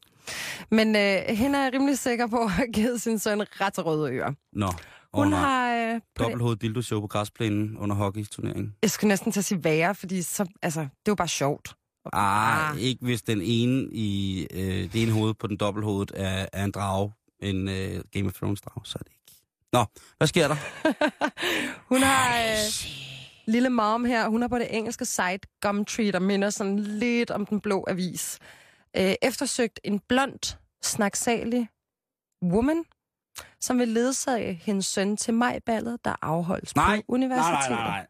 Men 0.70 0.88
øh, 0.96 1.36
hende 1.36 1.58
er 1.58 1.62
jeg 1.62 1.72
rimelig 1.72 1.98
sikker 1.98 2.26
på 2.26 2.36
at 2.44 2.50
have 2.50 2.72
givet 2.72 3.00
sin 3.02 3.18
søn 3.18 3.40
ret 3.40 3.86
røde 3.86 4.12
ører. 4.12 4.32
Nå, 4.52 4.66
Hun 4.66 5.26
under 5.26 5.38
har... 5.38 5.74
Øh, 5.94 6.00
dobbelthovedet 6.18 6.62
dildo-show 6.62 7.00
på 7.00 7.06
græsplænen 7.06 7.76
under 7.78 7.96
hockeyturneringen. 7.96 8.74
jeg 8.82 8.90
skulle 8.90 9.08
næsten 9.08 9.32
til 9.32 9.40
at 9.40 9.44
sige 9.44 9.64
værre, 9.64 9.94
fordi 9.94 10.22
så, 10.22 10.46
altså, 10.62 10.80
det 10.80 11.08
jo 11.08 11.14
bare 11.14 11.28
sjovt. 11.28 11.74
Ah, 12.12 12.70
Ah. 12.70 12.78
ikke 12.80 13.04
hvis 13.04 13.22
den 13.22 13.40
ene 13.42 13.88
i 13.92 14.40
øh, 14.50 14.92
det 14.92 15.02
ene 15.02 15.12
hoved 15.12 15.34
på 15.34 15.46
den 15.46 15.56
dobbelthovedet 15.56 16.12
er, 16.16 16.46
er 16.52 16.64
en 16.64 16.70
drage, 16.70 17.12
en 17.40 17.68
øh, 17.68 18.00
Game 18.12 18.26
of 18.26 18.32
Thrones 18.32 18.60
drage, 18.60 18.86
så 18.86 18.96
er 19.00 19.02
det 19.02 19.10
ikke. 19.12 19.23
Nå, 19.74 19.84
hvad 20.18 20.26
sker 20.26 20.48
der? 20.48 20.56
Hun 21.92 22.02
har... 22.02 22.38
Øh, 22.38 22.56
lille 23.46 23.68
mom 23.70 24.04
her, 24.04 24.28
hun 24.28 24.42
er 24.42 24.48
på 24.48 24.58
det 24.58 24.76
engelske 24.76 25.04
site 25.04 25.48
Gumtree, 25.62 26.12
der 26.12 26.18
minder 26.18 26.50
sådan 26.50 26.78
lidt 26.78 27.30
om 27.30 27.46
den 27.46 27.60
blå 27.60 27.84
avis. 27.88 28.38
Øh, 28.96 29.14
eftersøgt 29.22 29.80
en 29.84 30.00
blond, 30.08 30.56
snaksalig 30.82 31.68
woman, 32.44 32.84
som 33.60 33.78
vil 33.78 33.88
ledsage 33.88 34.60
hendes 34.64 34.86
søn 34.86 35.16
til 35.16 35.34
majballet, 35.34 36.04
der 36.04 36.14
afholdes 36.22 36.76
Nej, 36.76 36.96
på 36.96 37.02
universitetet. 37.08 37.70
nej, 37.70 37.78
nej, 37.78 37.88
nej. 37.88 38.06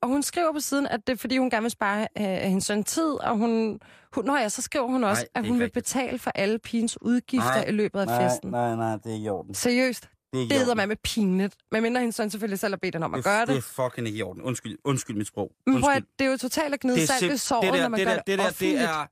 Og 0.00 0.08
hun 0.08 0.22
skriver 0.22 0.52
på 0.52 0.60
siden, 0.60 0.86
at 0.86 1.06
det 1.06 1.12
er, 1.12 1.16
fordi 1.16 1.38
hun 1.38 1.50
gerne 1.50 1.62
vil 1.62 1.70
spare 1.70 2.08
øh, 2.18 2.24
hendes 2.24 2.64
søn 2.64 2.84
tid, 2.84 3.12
og 3.12 3.36
hun, 3.36 3.78
hun... 4.14 4.24
Nå 4.24 4.36
ja, 4.36 4.48
så 4.48 4.62
skriver 4.62 4.86
hun 4.86 5.04
også, 5.04 5.22
Nej, 5.22 5.42
at 5.42 5.48
hun 5.48 5.58
vil 5.58 5.64
rigtigt. 5.64 5.84
betale 5.84 6.18
for 6.18 6.30
alle 6.34 6.58
pigens 6.58 7.02
udgifter 7.02 7.54
Nej, 7.54 7.64
i 7.64 7.72
løbet 7.72 8.00
af 8.00 8.06
Nej, 8.06 8.28
festen. 8.28 8.50
nej, 8.50 8.76
nej, 8.76 8.96
det 8.96 9.12
er 9.12 9.16
i 9.24 9.28
orden. 9.28 9.54
Seriøst, 9.54 10.08
Det 10.44 10.52
er 10.52 10.58
det 10.58 10.66
orden. 10.66 10.76
man 10.76 10.88
med 10.88 10.96
pinligt. 10.96 11.54
Men 11.72 11.82
mindre 11.82 12.00
hendes 12.00 12.16
søn 12.16 12.30
selvfølgelig 12.30 12.58
selv 12.58 12.72
har 12.72 12.78
bedt 12.82 12.96
om 12.96 13.14
at 13.14 13.24
gøre 13.24 13.40
det. 13.40 13.48
Det 13.48 13.56
er 13.56 13.60
fucking 13.60 14.06
ikke 14.06 14.18
i 14.18 14.22
orden. 14.22 14.42
Undskyld, 14.42 14.78
undskyld 14.84 15.16
mit 15.16 15.26
sprog. 15.26 15.52
Men 15.66 15.80
prøv 15.80 15.90
at, 15.90 15.96
Undskyld. 15.96 16.12
det 16.18 16.26
er 16.26 16.30
jo 16.30 16.36
totalt 16.36 16.74
at 16.74 16.80
gnide 16.80 17.06
salt 17.06 17.32
i 17.32 17.36
såret, 17.36 17.62
det 17.62 17.72
der, 17.72 17.82
når 17.82 17.88
man 17.88 18.00
det 18.00 18.06
gør 18.06 18.14
der, 18.14 18.22
det, 18.22 18.26
det 18.26 18.38
der, 18.38 18.44
det 18.44 18.50
offentligt. 18.50 18.82
er, 18.82 19.06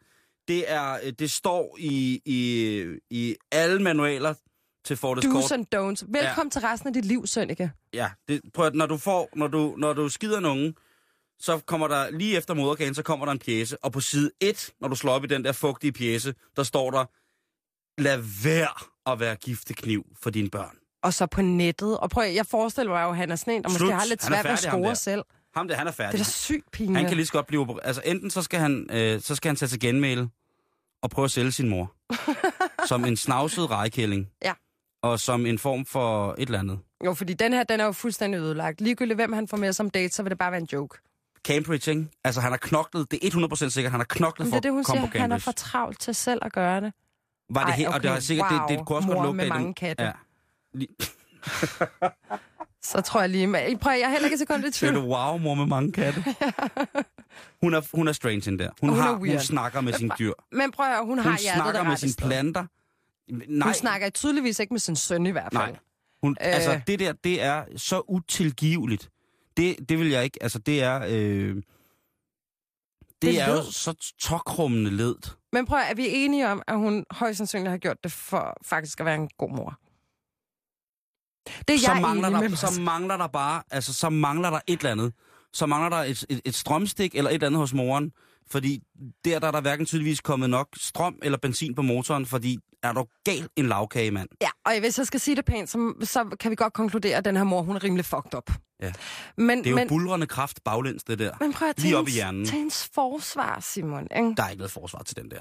det 0.49 0.72
er, 0.72 0.99
øh, 1.05 1.12
det 1.18 1.31
står 1.31 1.77
i, 1.81 2.22
i, 2.25 2.85
i 3.11 3.37
alle 3.53 3.83
manualer 3.83 4.35
til 4.85 4.97
Fortis 4.97 5.25
Do's 5.25 5.33
Kort. 5.33 5.53
and 5.53 5.66
don'ts. 5.75 6.12
Velkommen 6.12 6.51
ja. 6.55 6.61
til 6.61 6.61
resten 6.61 6.87
af 6.89 6.93
dit 6.93 7.05
liv, 7.05 7.27
Sønneke. 7.27 7.70
Ja, 7.93 8.11
det, 8.29 8.41
prøv 8.55 8.66
at, 8.66 8.75
når 8.75 8.87
du 8.87 8.97
får, 8.97 9.29
når 9.37 9.47
du, 9.47 9.75
når 9.79 9.93
du 9.93 10.09
skider 10.09 10.41
nogen, 10.41 10.75
så 11.39 11.59
kommer 11.59 11.89
der, 11.89 12.11
lige 12.11 12.37
efter 12.37 12.55
moderkagen, 12.55 12.95
så 12.95 13.03
kommer 13.03 13.27
der 13.27 13.33
en 13.33 13.39
pjæse, 13.39 13.85
og 13.85 13.93
på 13.93 14.01
side 14.01 14.31
1, 14.41 14.70
når 14.81 14.89
du 14.89 14.95
slår 14.97 15.12
op 15.12 15.25
i 15.25 15.27
den 15.27 15.45
der 15.45 15.53
fugtige 15.53 15.93
pjæse, 15.93 16.35
der 16.57 16.62
står 16.62 16.91
der, 16.91 17.05
lad 18.03 18.18
være 18.45 19.12
at 19.12 19.20
være 19.20 19.37
giftekniv 19.37 20.05
for 20.22 20.31
dine 20.31 20.51
børn. 20.51 20.77
Og 21.05 21.15
så 21.15 21.27
på 21.27 21.43
nettet. 21.43 21.99
Og 21.99 22.11
prøv, 22.11 22.25
jeg 22.35 22.47
forestiller 22.47 22.93
mig 22.93 23.03
jo, 23.03 23.11
at 23.11 23.17
han 23.17 23.31
er 23.31 23.37
sådan 23.37 23.55
en, 23.55 23.63
der 23.63 23.69
måske 23.69 23.93
har 23.93 24.05
lidt 24.09 24.23
svært 24.23 24.45
ved 24.45 24.53
at 24.53 24.59
score 24.59 24.97
selv. 24.97 25.23
Ham 25.57 25.69
der, 25.69 25.77
han 25.77 25.87
er 25.87 25.91
Det 25.91 25.97
færdig. 25.97 26.15
er 26.19 26.25
da 26.25 26.31
sygt 26.31 26.71
pinligt. 26.73 26.97
Han 26.99 27.07
kan 27.09 27.17
lige 27.17 27.27
så 27.27 27.33
godt 27.33 27.47
blive... 27.47 27.63
oper- 27.67 27.79
Altså, 27.83 28.03
enten 28.05 28.31
så 28.31 28.43
skal 28.43 28.61
han, 28.61 28.87
øh, 28.91 29.21
så 29.21 29.35
skal 29.35 29.49
han 29.49 29.57
tage 29.57 29.69
til 29.69 29.81
genmail 29.81 30.29
og 31.03 31.11
prøve 31.11 31.25
at 31.25 31.31
sælge 31.31 31.53
sin 31.53 31.69
mor. 31.69 31.93
som 32.89 33.05
en 33.05 33.17
snavset 33.17 33.71
rejkælling. 33.71 34.29
Ja. 34.45 34.53
Og 35.03 35.21
som 35.21 35.47
en 35.47 35.59
form 35.59 35.87
for 35.87 36.35
et 36.39 36.47
eller 36.47 36.59
andet. 36.59 36.79
Jo, 37.05 37.15
fordi 37.15 37.33
den 37.35 37.53
her, 37.53 37.65
den 37.65 37.81
er 37.81 37.85
jo 37.85 37.93
fuldstændig 37.93 38.39
ødelagt. 38.39 38.81
Ligegyldigt 38.81 39.17
hvem 39.17 39.33
han 39.33 39.49
får 39.49 39.57
med 39.57 39.73
som 39.73 39.91
date, 39.91 40.15
så 40.15 40.23
vil 40.23 40.31
det 40.31 40.39
bare 40.39 40.51
være 40.53 40.61
en 40.61 40.69
joke. 40.73 40.99
Cambridge, 41.47 41.91
ikke? 41.91 42.07
Altså, 42.25 42.41
han 42.41 42.53
har 42.53 42.57
knoklet, 42.59 43.11
det 43.11 43.25
er 43.25 43.31
100% 43.67 43.69
sikkert, 43.69 43.91
han 43.91 44.01
har 44.01 44.07
knoklet 44.09 44.47
for 44.49 44.51
det 44.51 44.57
er 44.57 44.61
det, 44.61 44.73
hun 44.73 44.85
siger. 44.85 45.19
Han 45.21 45.33
er 45.33 45.39
for 45.39 45.53
travlt 45.53 46.01
til 46.01 46.15
selv 46.15 46.41
at 46.45 46.53
gøre 46.53 46.81
det. 46.81 46.93
Var 47.51 47.61
det 47.61 47.71
Ej, 47.71 47.77
helt, 47.77 47.89
og 47.89 48.03
det 48.03 48.11
okay, 48.11 48.17
er 48.17 48.21
sikkert, 48.21 48.51
wow. 48.53 48.61
det, 48.69 48.79
det 48.79 48.87
kunne 48.87 48.97
også 48.99 49.09
godt 49.09 49.17
Mor 49.19 49.25
lugte 49.25 49.37
med 49.37 49.45
af 49.45 49.49
mange 49.51 49.75
katte. 49.75 50.05
Ja. 50.05 50.11
Lige, 50.75 50.89
Så 52.83 53.01
tror 53.01 53.20
jeg 53.20 53.31
lige... 53.31 53.47
Men, 53.47 53.79
prøv, 53.79 53.93
jeg 53.93 54.01
er 54.01 54.09
heller 54.09 54.27
ikke 54.27 54.39
sekund 54.39 54.64
i 54.64 54.70
tvivl. 54.70 54.95
du, 54.95 55.01
wow, 55.01 55.37
mor 55.39 55.55
med 55.55 55.66
mange 55.66 55.93
katte? 55.93 56.25
hun, 57.62 57.75
er, 57.75 57.97
hun 57.97 58.09
er 58.09 58.12
strange, 58.12 58.41
den 58.41 58.59
der. 58.59 58.70
Hun, 58.81 58.91
Hun 58.91 58.99
har, 58.99 59.14
hun 59.14 59.39
snakker 59.41 59.81
med 59.81 59.93
sine 59.93 60.11
dyr. 60.18 60.33
Men 60.53 60.70
prøv 60.70 60.87
at, 60.87 60.93
høre, 60.93 61.05
hun, 61.07 61.18
Hun 61.18 61.33
har 61.33 61.39
hjertet 61.39 61.62
snakker 61.62 61.81
det 61.81 61.89
med 61.89 61.97
sine 61.97 62.29
planter. 62.29 62.66
Nej, 63.49 63.66
Hun 63.66 63.75
snakker 63.75 64.11
tydeligvis 64.11 64.59
ikke 64.59 64.75
med 64.75 64.81
sin 64.81 64.97
søn 64.97 65.27
i 65.27 65.31
hvert 65.31 65.53
fald. 65.53 65.70
Nej. 65.70 65.77
Hun, 66.22 66.37
øh. 66.41 66.55
Altså, 66.55 66.81
det 66.87 66.99
der, 66.99 67.12
det 67.12 67.43
er 67.43 67.64
så 67.77 68.03
utilgiveligt. 68.09 69.11
Det, 69.57 69.89
det 69.89 69.99
vil 69.99 70.09
jeg 70.09 70.25
ikke, 70.25 70.43
altså 70.43 70.59
det 70.59 70.83
er... 70.83 71.03
Øh, 71.09 71.55
det, 71.55 71.64
Det 73.22 73.41
er 73.41 73.51
jo 73.51 73.62
så 73.62 74.14
tokrummende 74.20 74.91
ledt. 74.91 75.37
Men 75.53 75.66
prøv 75.66 75.79
at, 75.79 75.91
er 75.91 75.95
vi 75.95 76.07
enige 76.09 76.49
om, 76.49 76.62
at 76.66 76.77
hun 76.77 77.05
højst 77.11 77.39
sandsynligt 77.39 77.70
har 77.70 77.79
gjort 77.79 78.05
det 78.05 78.12
for 78.12 78.57
faktisk 78.64 79.01
at 79.01 79.07
være 79.07 79.14
en 79.14 79.29
god 79.39 79.51
mor? 79.51 79.79
Det 81.69 81.75
er 81.75 81.79
Så 81.79 81.93
jeg 81.93 82.03
mangler, 82.03 82.31
med 82.31 82.41
der, 82.43 82.49
mig. 82.49 82.59
så 82.59 82.81
mangler 82.81 83.17
der 83.17 83.27
bare, 83.27 83.63
altså 83.71 83.93
så 83.95 84.11
mangler 84.11 84.51
der 84.51 84.61
et 84.67 84.79
eller 84.81 84.91
andet. 84.91 85.13
Så 85.53 85.67
mangler 85.67 85.89
der 85.91 85.97
et, 85.97 86.25
et, 86.29 86.41
et 86.45 86.55
strømstik 86.55 87.15
eller 87.15 87.31
et 87.31 87.35
eller 87.35 87.47
andet 87.47 87.59
hos 87.61 87.75
moren. 87.75 88.13
Fordi 88.51 88.81
der, 89.25 89.39
der 89.39 89.47
er 89.47 89.51
der 89.51 89.61
hverken 89.61 89.87
tydeligvis 89.87 90.21
kommet 90.21 90.51
nok 90.51 90.69
strøm 90.77 91.19
eller 91.23 91.39
benzin 91.39 91.75
på 91.75 91.83
motoren, 91.83 92.27
fordi 92.27 92.59
er 92.83 92.93
du 92.93 93.07
gal 93.25 93.49
en 93.57 93.67
lavkage, 93.69 94.11
mand. 94.11 94.29
Ja, 94.43 94.49
og 94.67 94.79
hvis 94.81 94.99
jeg 94.99 95.07
skal 95.07 95.21
sige 95.21 95.37
det 95.37 95.45
pænt, 95.45 95.71
så, 95.71 95.95
så 96.03 96.37
kan 96.41 96.51
vi 96.51 96.57
godt 96.57 96.73
konkludere, 96.73 97.17
at 97.17 97.25
den 97.25 97.37
her 97.37 97.45
mor, 97.45 97.63
hun 97.63 97.77
er 97.77 97.85
rimelig 97.85 98.05
fucked 98.05 98.35
up. 98.35 98.51
Ja. 98.83 98.93
Men, 99.37 99.59
Det 99.59 99.67
er 99.67 99.71
jo 99.71 99.77
men, 99.77 99.89
bulrende 99.89 100.27
kraft 100.27 100.61
baglæns, 100.65 101.05
det 101.05 101.19
der. 101.19 101.33
men 101.41 101.53
prøv 101.53 101.69
at 101.69 101.81
Lige 101.81 101.97
op 101.99 102.09
i 102.09 102.11
hjernen. 102.11 102.45
tage 102.47 102.59
hendes 102.59 102.91
forsvar, 102.95 103.61
Simon. 103.61 104.03
Ikke? 104.17 104.35
Der 104.37 104.43
er 104.43 104.49
ikke 104.49 104.59
noget 104.59 104.71
forsvar 104.73 105.03
til 105.03 105.17
den 105.17 105.31
der. 105.31 105.41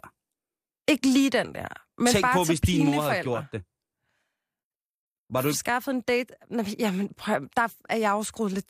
ikke 0.87 1.07
lige 1.07 1.29
den 1.29 1.55
der. 1.55 1.67
Men 1.97 2.07
Tænk 2.13 2.23
bare 2.23 2.33
på, 2.33 2.43
til 2.43 2.51
hvis 2.51 2.61
din 2.61 2.85
mor 2.85 3.01
havde 3.01 3.23
gjort 3.23 3.43
det. 3.51 3.63
Var 5.29 5.41
du 5.41 5.53
skaffet 5.53 5.91
en 5.93 6.01
date? 6.01 6.33
Nå, 6.49 6.63
Jamen, 6.79 7.09
prøv, 7.17 7.47
der 7.57 7.67
er 7.89 7.97
jeg 7.97 8.11
jo 8.11 8.23
skruet 8.23 8.51
lidt 8.51 8.65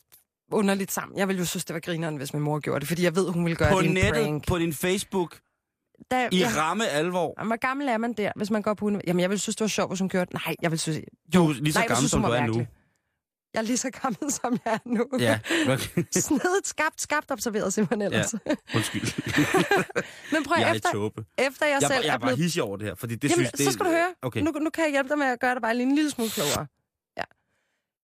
underligt 0.52 0.92
sammen. 0.92 1.18
Jeg 1.18 1.28
ville 1.28 1.38
jo 1.40 1.46
synes, 1.46 1.64
det 1.64 1.74
var 1.74 1.80
grineren, 1.80 2.16
hvis 2.16 2.32
min 2.32 2.42
mor 2.42 2.58
gjorde 2.58 2.80
det, 2.80 2.88
fordi 2.88 3.02
jeg 3.04 3.16
ved, 3.16 3.28
hun 3.30 3.44
ville 3.44 3.56
gøre 3.56 3.72
På 3.72 3.82
det 3.82 3.90
nettet, 3.90 4.12
prank. 4.24 4.46
på 4.46 4.58
din 4.58 4.72
Facebook, 4.72 5.38
Da, 6.10 6.28
i 6.32 6.40
jeg, 6.40 6.56
ramme 6.56 6.88
alvor. 6.88 7.34
Jamen, 7.38 7.48
Hvor 7.48 7.56
gammel 7.56 7.88
er 7.88 7.96
man 7.98 8.12
der, 8.12 8.32
hvis 8.36 8.50
man 8.50 8.62
går 8.62 8.74
på 8.74 8.86
uni- 8.90 9.00
Jamen, 9.06 9.20
jeg 9.20 9.30
ville 9.30 9.40
synes, 9.40 9.56
det 9.56 9.60
var 9.64 9.68
sjovt, 9.68 9.90
hvis 9.90 10.00
hun 10.00 10.08
gjorde 10.08 10.26
det. 10.26 10.32
Nej, 10.46 10.54
jeg 10.62 10.70
vil 10.70 10.78
synes... 10.78 10.98
Du 11.34 11.48
er 11.48 11.52
lige 11.52 11.72
så 11.72 11.78
Nej, 11.78 11.86
gammel, 11.86 11.96
synes, 11.96 12.10
som 12.10 12.22
du 12.22 12.28
er 12.28 12.46
nu. 12.46 12.66
Jeg 13.54 13.60
er 13.60 13.64
lige 13.64 13.76
så 13.76 13.90
gammel, 13.90 14.32
som 14.32 14.58
jeg 14.64 14.72
er 14.74 14.78
nu. 14.84 15.06
Ja, 15.18 15.38
okay. 15.68 16.04
Snedet, 16.28 16.66
skabt, 16.66 17.00
skabt 17.00 17.30
observeret 17.30 17.72
simpelthen 17.72 18.02
ellers. 18.12 18.34
Ja. 18.46 18.54
undskyld. 18.76 19.02
Men 20.32 20.44
prøv 20.44 20.56
Jeg 20.58 20.70
er 20.70 20.74
efter, 20.74 20.90
tåbe. 20.92 21.24
efter 21.38 21.66
jeg, 21.66 21.78
Jeg, 21.80 21.88
selv 21.90 22.04
jeg 22.04 22.10
er 22.10 22.14
er 22.14 22.18
bare 22.18 22.26
blevet... 22.28 22.38
hissig 22.38 22.62
over 22.62 22.76
det 22.76 22.86
her, 22.86 22.94
fordi 22.94 23.14
det 23.14 23.30
Jamen, 23.30 23.34
synes 23.46 23.50
det... 23.52 23.66
så 23.66 23.72
skal 23.72 23.86
du 23.86 23.90
høre. 23.90 24.14
Okay. 24.22 24.40
Nu, 24.40 24.50
nu 24.50 24.70
kan 24.70 24.84
jeg 24.84 24.90
hjælpe 24.90 25.08
dig 25.08 25.18
med 25.18 25.26
at 25.26 25.40
gøre 25.40 25.54
det 25.54 25.62
bare 25.62 25.74
lige 25.76 25.86
en 25.86 25.94
lille 25.94 26.10
smule 26.10 26.30
klogere. 26.30 26.66
Ja. 27.16 27.22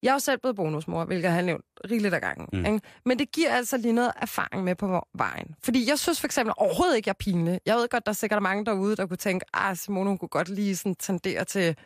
Jeg 0.03 0.09
er 0.09 0.13
jo 0.13 0.19
selv 0.19 0.39
blevet 0.41 0.57
bonusmor, 0.57 1.05
hvilket 1.05 1.25
jeg 1.25 1.33
har 1.35 1.43
nævnt 1.43 1.65
rigeligt 1.91 2.15
af 2.15 2.21
gangen. 2.21 2.49
Mm. 2.53 2.67
Ikke? 2.75 2.81
Men 3.05 3.19
det 3.19 3.33
giver 3.33 3.51
altså 3.51 3.77
lige 3.77 3.93
noget 3.93 4.13
erfaring 4.17 4.65
med 4.65 4.75
på 4.75 5.03
vejen. 5.15 5.55
Fordi 5.65 5.89
jeg 5.89 5.99
synes 5.99 6.21
for 6.21 6.27
eksempel 6.27 6.55
overhovedet 6.57 6.97
ikke, 6.97 7.09
jeg 7.09 7.13
er 7.13 7.25
pinlig. 7.25 7.61
Jeg 7.67 7.77
ved 7.77 7.89
godt, 7.89 8.07
der 8.07 8.13
er 8.13 8.15
sikkert 8.15 8.43
mange 8.43 8.65
derude, 8.65 8.97
der 8.97 9.07
kunne 9.07 9.17
tænke, 9.17 9.47
ah, 9.55 9.77
Simone, 9.77 10.09
hun 10.11 10.19
kunne 10.19 10.29
godt 10.29 10.49
lige 10.49 10.77
sådan 10.77 10.95
tendere 10.95 11.45
til 11.45 11.77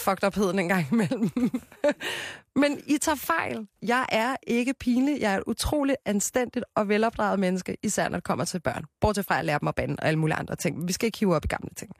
fucked 0.00 0.24
upheden 0.26 0.58
en 0.58 0.68
gang 0.68 0.86
imellem. 0.92 1.30
Men 2.62 2.80
I 2.86 2.98
tager 2.98 3.16
fejl. 3.16 3.66
Jeg 3.82 4.06
er 4.08 4.36
ikke 4.46 4.74
pinlig. 4.80 5.20
Jeg 5.20 5.32
er 5.34 5.36
et 5.38 5.44
utroligt 5.46 5.96
anstændigt 6.04 6.64
og 6.74 6.88
velopdraget 6.88 7.38
menneske, 7.40 7.76
især 7.82 8.08
når 8.08 8.16
det 8.16 8.24
kommer 8.24 8.44
til 8.44 8.60
børn. 8.60 8.84
Bortset 9.00 9.24
fra 9.26 9.38
at 9.38 9.44
lære 9.44 9.58
dem 9.58 9.68
at 9.68 9.74
bande 9.74 9.96
og 9.98 10.06
alle 10.08 10.18
mulige 10.18 10.36
andre 10.36 10.56
ting. 10.56 10.88
Vi 10.88 10.92
skal 10.92 11.06
ikke 11.06 11.18
hive 11.18 11.36
op 11.36 11.44
i 11.44 11.48
gamle 11.48 11.70
ting. 11.76 11.92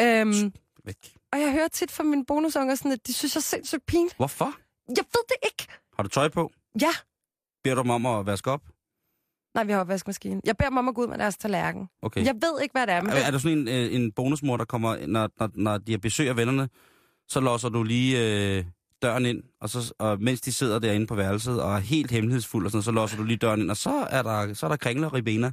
Øhm, 0.00 0.52
Væk. 0.84 0.96
og 1.32 1.40
jeg 1.40 1.52
hører 1.52 1.68
tit 1.68 1.90
fra 1.90 2.02
mine 2.04 2.24
bonusunger, 2.26 2.74
sådan, 2.74 2.92
at 2.92 3.06
de 3.06 3.12
synes, 3.12 3.34
jeg 3.34 3.40
er 3.40 3.42
sindssygt 3.42 3.86
pinlig. 3.86 4.16
Hvorfor? 4.16 4.52
Jeg 4.88 5.04
ved 5.12 5.22
det 5.28 5.36
ikke. 5.44 5.66
Har 5.96 6.02
du 6.02 6.08
tøj 6.08 6.28
på? 6.28 6.50
Ja. 6.80 6.90
Beder 7.64 7.76
du 7.76 7.82
dem 7.82 7.90
om 7.90 8.06
at 8.06 8.26
vaske 8.26 8.50
op? 8.50 8.60
Nej, 9.54 9.64
vi 9.64 9.72
har 9.72 9.80
opvaskemaskine. 9.80 10.40
Jeg 10.44 10.56
beder 10.56 10.70
dem 10.70 10.76
om 10.76 10.88
at 10.88 10.94
gå 10.94 11.02
ud 11.02 11.06
med 11.06 11.18
deres 11.18 11.36
tallerken. 11.36 11.88
Okay. 12.02 12.24
Jeg 12.24 12.34
ved 12.34 12.60
ikke, 12.62 12.72
hvad 12.72 12.86
det 12.86 12.94
er. 12.94 13.02
Men 13.02 13.10
Er, 13.12 13.16
er 13.16 13.30
du 13.30 13.38
sådan 13.38 13.58
en, 13.58 13.68
øh, 13.68 13.94
en 13.94 14.12
bonusmor, 14.12 14.56
der 14.56 14.64
kommer, 14.64 15.06
når, 15.06 15.28
når, 15.38 15.50
når 15.54 15.78
de 15.78 15.92
har 15.92 15.98
besøg 15.98 16.28
af 16.28 16.36
vennerne, 16.36 16.68
så 17.32 17.40
låser 17.40 17.68
du 17.68 17.82
lige 17.82 18.18
øh, 18.18 18.64
døren 19.02 19.26
ind, 19.26 19.42
og, 19.60 19.70
så, 19.70 19.94
og 19.98 20.20
mens 20.20 20.40
de 20.40 20.52
sidder 20.52 20.78
derinde 20.78 21.06
på 21.06 21.14
værelset 21.14 21.62
og 21.62 21.74
er 21.74 21.78
helt 21.78 22.10
hemmelighedsfuld, 22.10 22.64
og 22.64 22.70
sådan, 22.70 22.82
så 22.82 22.90
låser 22.92 23.16
du 23.16 23.22
lige 23.22 23.36
døren 23.36 23.60
ind, 23.60 23.70
og 23.70 23.76
så 23.76 24.06
er 24.10 24.22
der, 24.22 24.54
så 24.54 24.66
er 24.66 24.70
der 24.70 24.76
kringler 24.76 25.06
og 25.06 25.14
ribena, 25.14 25.52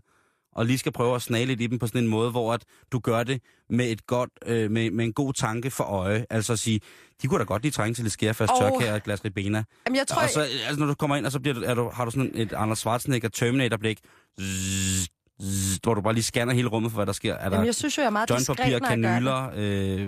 og 0.52 0.66
lige 0.66 0.78
skal 0.78 0.92
prøve 0.92 1.16
at 1.16 1.22
snage 1.22 1.46
lidt 1.46 1.62
i 1.62 1.68
dem 1.68 1.80
på 1.80 1.88
sådan 1.88 2.04
en 2.04 2.08
måde, 2.08 2.32
hvor 2.32 2.54
at 2.54 2.64
du 2.92 3.00
gør 3.00 3.24
det 3.24 3.42
med, 3.70 3.92
et 3.92 4.08
godt, 4.08 4.30
øh, 4.46 4.72
med, 4.72 4.92
med 4.92 5.06
en 5.06 5.14
god 5.14 5.34
tanke 5.34 5.72
for 5.72 5.84
øje. 5.84 6.26
Altså 6.30 6.54
at 6.54 6.60
sige, 6.60 6.80
de 7.22 7.28
kunne 7.28 7.40
da 7.40 7.44
godt 7.44 7.62
lige 7.62 7.72
trænge 7.72 7.94
til 7.96 8.04
lidt 8.04 8.14
skærfast 8.14 8.52
oh. 8.52 8.62
tørkær 8.62 8.92
og 8.92 8.98
et 8.98 9.04
glas 9.04 9.26
ribena. 9.26 9.64
Jamen, 9.86 9.98
jeg 9.98 10.08
tror, 10.08 10.22
Og 10.22 10.30
så, 10.30 10.42
altså, 10.42 10.80
når 10.80 10.86
du 10.86 10.94
kommer 10.94 11.16
ind, 11.16 11.26
og 11.26 11.32
så 11.32 11.40
bliver 11.40 11.54
du, 11.54 11.62
er 11.66 11.74
du, 11.74 11.90
har 11.94 12.06
du 12.06 12.12
sådan 12.12 12.32
et 12.34 12.54
Anders 12.54 12.80
Schwarzenegger 12.80 13.30
Terminator-blik, 13.30 14.00
zzz, 14.42 15.08
zzz, 15.44 15.78
hvor 15.84 15.94
du 15.94 16.02
bare 16.02 16.14
lige 16.14 16.24
scanner 16.24 16.54
hele 16.54 16.68
rummet 16.68 16.92
for, 16.92 16.96
hvad 16.98 17.06
der 17.06 17.14
sker. 17.14 17.34
Er 17.34 17.50
der 17.50 17.56
Jamen, 17.56 17.66
jeg 17.66 17.76
synes 17.76 17.98
jo, 17.98 18.02
jeg 18.02 18.08
er 18.08 18.12
meget 18.12 18.30
diskret, 18.30 18.84
kanyler, 18.84 19.50
øh, 19.56 20.00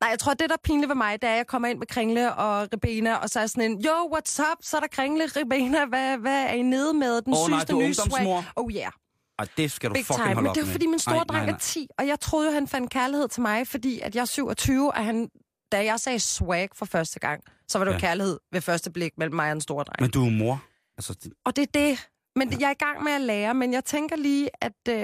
Nej, 0.00 0.10
jeg 0.10 0.18
tror, 0.18 0.34
det, 0.34 0.48
der 0.50 0.54
er 0.54 0.60
pinligt 0.64 0.88
ved 0.88 0.96
mig, 0.96 1.22
det 1.22 1.28
er, 1.28 1.32
at 1.32 1.36
jeg 1.36 1.46
kommer 1.46 1.68
ind 1.68 1.78
med 1.78 1.86
kringle 1.86 2.34
og 2.34 2.68
ribena, 2.72 3.14
og 3.14 3.30
så 3.30 3.40
er 3.40 3.46
sådan 3.46 3.70
en, 3.70 3.84
yo, 3.84 4.16
what's 4.16 4.40
up? 4.52 4.58
Så 4.62 4.76
er 4.76 4.80
der 4.80 4.88
kringle, 4.92 5.24
ribena, 5.36 5.84
hvad, 5.86 6.18
hvad 6.18 6.42
er 6.44 6.52
I 6.52 6.62
nede 6.62 6.94
med? 6.94 7.22
Den 7.22 7.32
nej, 7.32 7.38
sygeste 7.48 7.74
nye 7.74 7.94
swag. 7.94 8.44
Oh 8.56 8.72
yeah, 8.72 8.90
ej, 9.38 9.46
det 9.56 9.70
skal 9.72 9.90
du 9.90 9.94
big 9.94 10.06
fucking 10.06 10.24
time. 10.24 10.34
holde 10.34 10.40
Men 10.42 10.48
op 10.50 10.54
det 10.54 10.62
er 10.62 10.66
jo, 10.66 10.72
fordi 10.72 10.86
min 10.86 10.98
store 10.98 11.16
Ej, 11.16 11.24
dreng 11.24 11.46
nej, 11.46 11.54
er 11.54 11.58
10, 11.58 11.86
og 11.98 12.06
jeg 12.06 12.20
troede 12.20 12.46
jo, 12.48 12.52
han 12.54 12.68
fandt 12.68 12.90
kærlighed 12.90 13.28
til 13.28 13.42
mig, 13.42 13.66
fordi 13.66 14.00
at 14.00 14.14
jeg 14.14 14.20
er 14.20 14.24
27, 14.24 14.92
og 14.92 15.04
han, 15.04 15.28
da 15.72 15.84
jeg 15.84 16.00
sagde 16.00 16.18
swag 16.20 16.68
for 16.74 16.86
første 16.86 17.18
gang, 17.20 17.42
så 17.68 17.78
var 17.78 17.84
det 17.84 17.92
jo 17.92 17.94
Ja. 17.96 18.00
kærlighed 18.00 18.38
ved 18.52 18.60
første 18.60 18.90
blik 18.90 19.12
mellem 19.18 19.34
mig 19.36 19.50
og 19.50 19.54
den 19.54 19.60
store 19.60 19.84
dreng. 19.84 20.00
Men 20.00 20.10
du 20.10 20.26
er 20.26 20.30
mor. 20.30 20.62
Altså, 20.98 21.14
det, 21.22 21.32
Og 21.44 21.56
det 21.56 21.62
er 21.62 21.66
det. 21.74 22.08
Men 22.38 22.60
jeg 22.60 22.66
er 22.66 22.70
i 22.70 22.84
gang 22.84 23.04
med 23.04 23.12
at 23.12 23.20
lære, 23.20 23.54
men 23.54 23.72
jeg 23.72 23.84
tænker 23.84 24.16
lige, 24.16 24.50
at, 24.60 24.78
øh, 24.88 24.94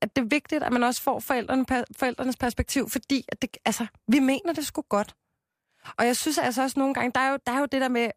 at 0.00 0.16
det 0.16 0.22
er 0.22 0.28
vigtigt, 0.28 0.62
at 0.62 0.72
man 0.72 0.82
også 0.82 1.02
får 1.02 1.20
forældrene, 1.20 1.64
forældrenes 1.98 2.36
perspektiv, 2.36 2.90
fordi 2.90 3.24
at 3.28 3.42
det, 3.42 3.56
altså, 3.64 3.86
vi 4.08 4.18
mener 4.18 4.52
det 4.52 4.66
sgu 4.66 4.82
godt. 4.88 5.14
Og 5.98 6.06
jeg 6.06 6.16
synes 6.16 6.38
altså 6.38 6.62
også 6.62 6.78
nogle 6.78 6.94
gange, 6.94 7.12
der 7.14 7.20
er, 7.20 7.30
jo, 7.30 7.38
der 7.46 7.52
er 7.52 7.58
jo 7.58 7.66
det 7.72 7.80
der 7.80 7.88
med, 7.88 8.10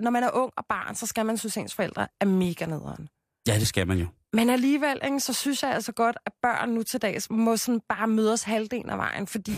når 0.00 0.10
man 0.10 0.22
er 0.22 0.30
ung 0.32 0.52
og 0.56 0.64
barn, 0.68 0.94
så 0.94 1.06
skal 1.06 1.26
man 1.26 1.38
synes, 1.38 1.56
ens 1.56 1.74
forældre 1.74 2.08
er 2.20 2.24
mega 2.24 2.66
nederen. 2.66 3.08
ja, 3.46 3.54
det 3.54 3.66
skal 3.66 3.86
man 3.86 3.98
jo. 3.98 4.06
Men 4.32 4.50
alligevel, 4.50 5.00
ikke, 5.04 5.20
så 5.20 5.32
synes 5.32 5.62
jeg 5.62 5.70
altså 5.70 5.92
godt, 5.92 6.16
at 6.26 6.32
børn 6.42 6.68
nu 6.68 6.82
til 6.82 7.02
dags 7.02 7.30
må 7.30 7.56
sådan 7.56 7.80
bare 7.88 8.06
møde 8.06 8.32
os 8.32 8.42
halvdelen 8.42 8.90
af 8.90 8.98
vejen, 8.98 9.26
fordi 9.26 9.52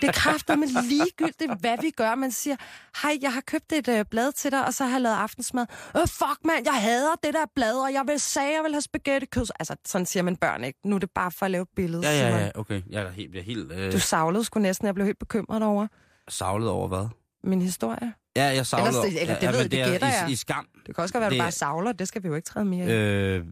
det 0.00 0.08
er 0.08 0.12
kraftet 0.12 0.58
med 0.58 0.68
ligegyldigt, 0.88 1.60
hvad 1.60 1.76
vi 1.80 1.90
gør. 1.90 2.14
Man 2.14 2.30
siger, 2.30 2.56
hej, 3.02 3.18
jeg 3.22 3.32
har 3.32 3.40
købt 3.40 3.72
et 3.72 3.88
øh, 3.88 4.04
blad 4.10 4.32
til 4.32 4.50
dig, 4.50 4.66
og 4.66 4.74
så 4.74 4.84
har 4.84 4.90
jeg 4.92 5.00
lavet 5.00 5.16
aftensmad. 5.16 5.66
Øh, 5.96 6.08
fuck, 6.08 6.38
mand, 6.44 6.64
jeg 6.64 6.74
hader 6.74 7.14
det 7.24 7.34
der 7.34 7.44
blad, 7.54 7.74
og 7.74 7.92
jeg 7.92 8.02
vil 8.06 8.20
sige, 8.20 8.44
jeg 8.56 8.60
vil 8.64 8.72
have 8.72 8.80
spaghetti 8.82 9.26
kød. 9.26 9.46
Altså, 9.60 9.76
sådan 9.86 10.06
siger 10.06 10.22
man 10.22 10.36
børn 10.36 10.64
ikke. 10.64 10.78
Nu 10.84 10.94
er 10.94 10.98
det 10.98 11.10
bare 11.14 11.30
for 11.30 11.44
at 11.46 11.50
lave 11.50 11.62
et 11.62 11.68
billede. 11.76 12.02
Ja, 12.08 12.28
ja, 12.28 12.38
ja, 12.38 12.50
okay. 12.54 12.82
Jeg 12.90 13.02
er 13.02 13.10
helt, 13.10 13.34
jeg 13.34 13.40
er 13.40 13.44
helt 13.44 13.72
øh, 13.72 13.92
Du 13.92 13.98
savlede 14.00 14.44
sgu 14.44 14.60
næsten, 14.60 14.86
jeg 14.86 14.94
blev 14.94 15.06
helt 15.06 15.18
bekymret 15.18 15.62
over 15.62 15.86
savlet 16.28 16.68
over 16.68 16.88
hvad? 16.88 17.06
min 17.44 17.62
historie. 17.62 18.12
Ja, 18.36 18.44
jeg 18.44 18.66
savlede 18.66 18.88
Ellers- 18.90 19.20
eller 19.20 19.34
det 19.34 19.42
ja, 19.42 19.50
ved 19.50 19.68
det 19.68 19.80
er 19.80 19.90
gætter 19.90 20.06
i, 20.08 20.10
jeg. 20.10 20.30
I 20.30 20.36
skam. 20.36 20.66
Det 20.86 20.94
kan 20.94 21.02
også 21.02 21.14
godt 21.14 21.20
være, 21.20 21.26
at 21.26 21.30
du 21.30 21.34
Det- 21.34 21.42
bare 21.42 21.50
savler, 21.52 21.92
det 21.92 22.08
skal 22.08 22.22
vi 22.22 22.28
jo 22.28 22.34
ikke 22.34 22.46
træde 22.46 22.64
mere 22.64 22.86
i. 22.86 22.90
Øh, 22.90 23.44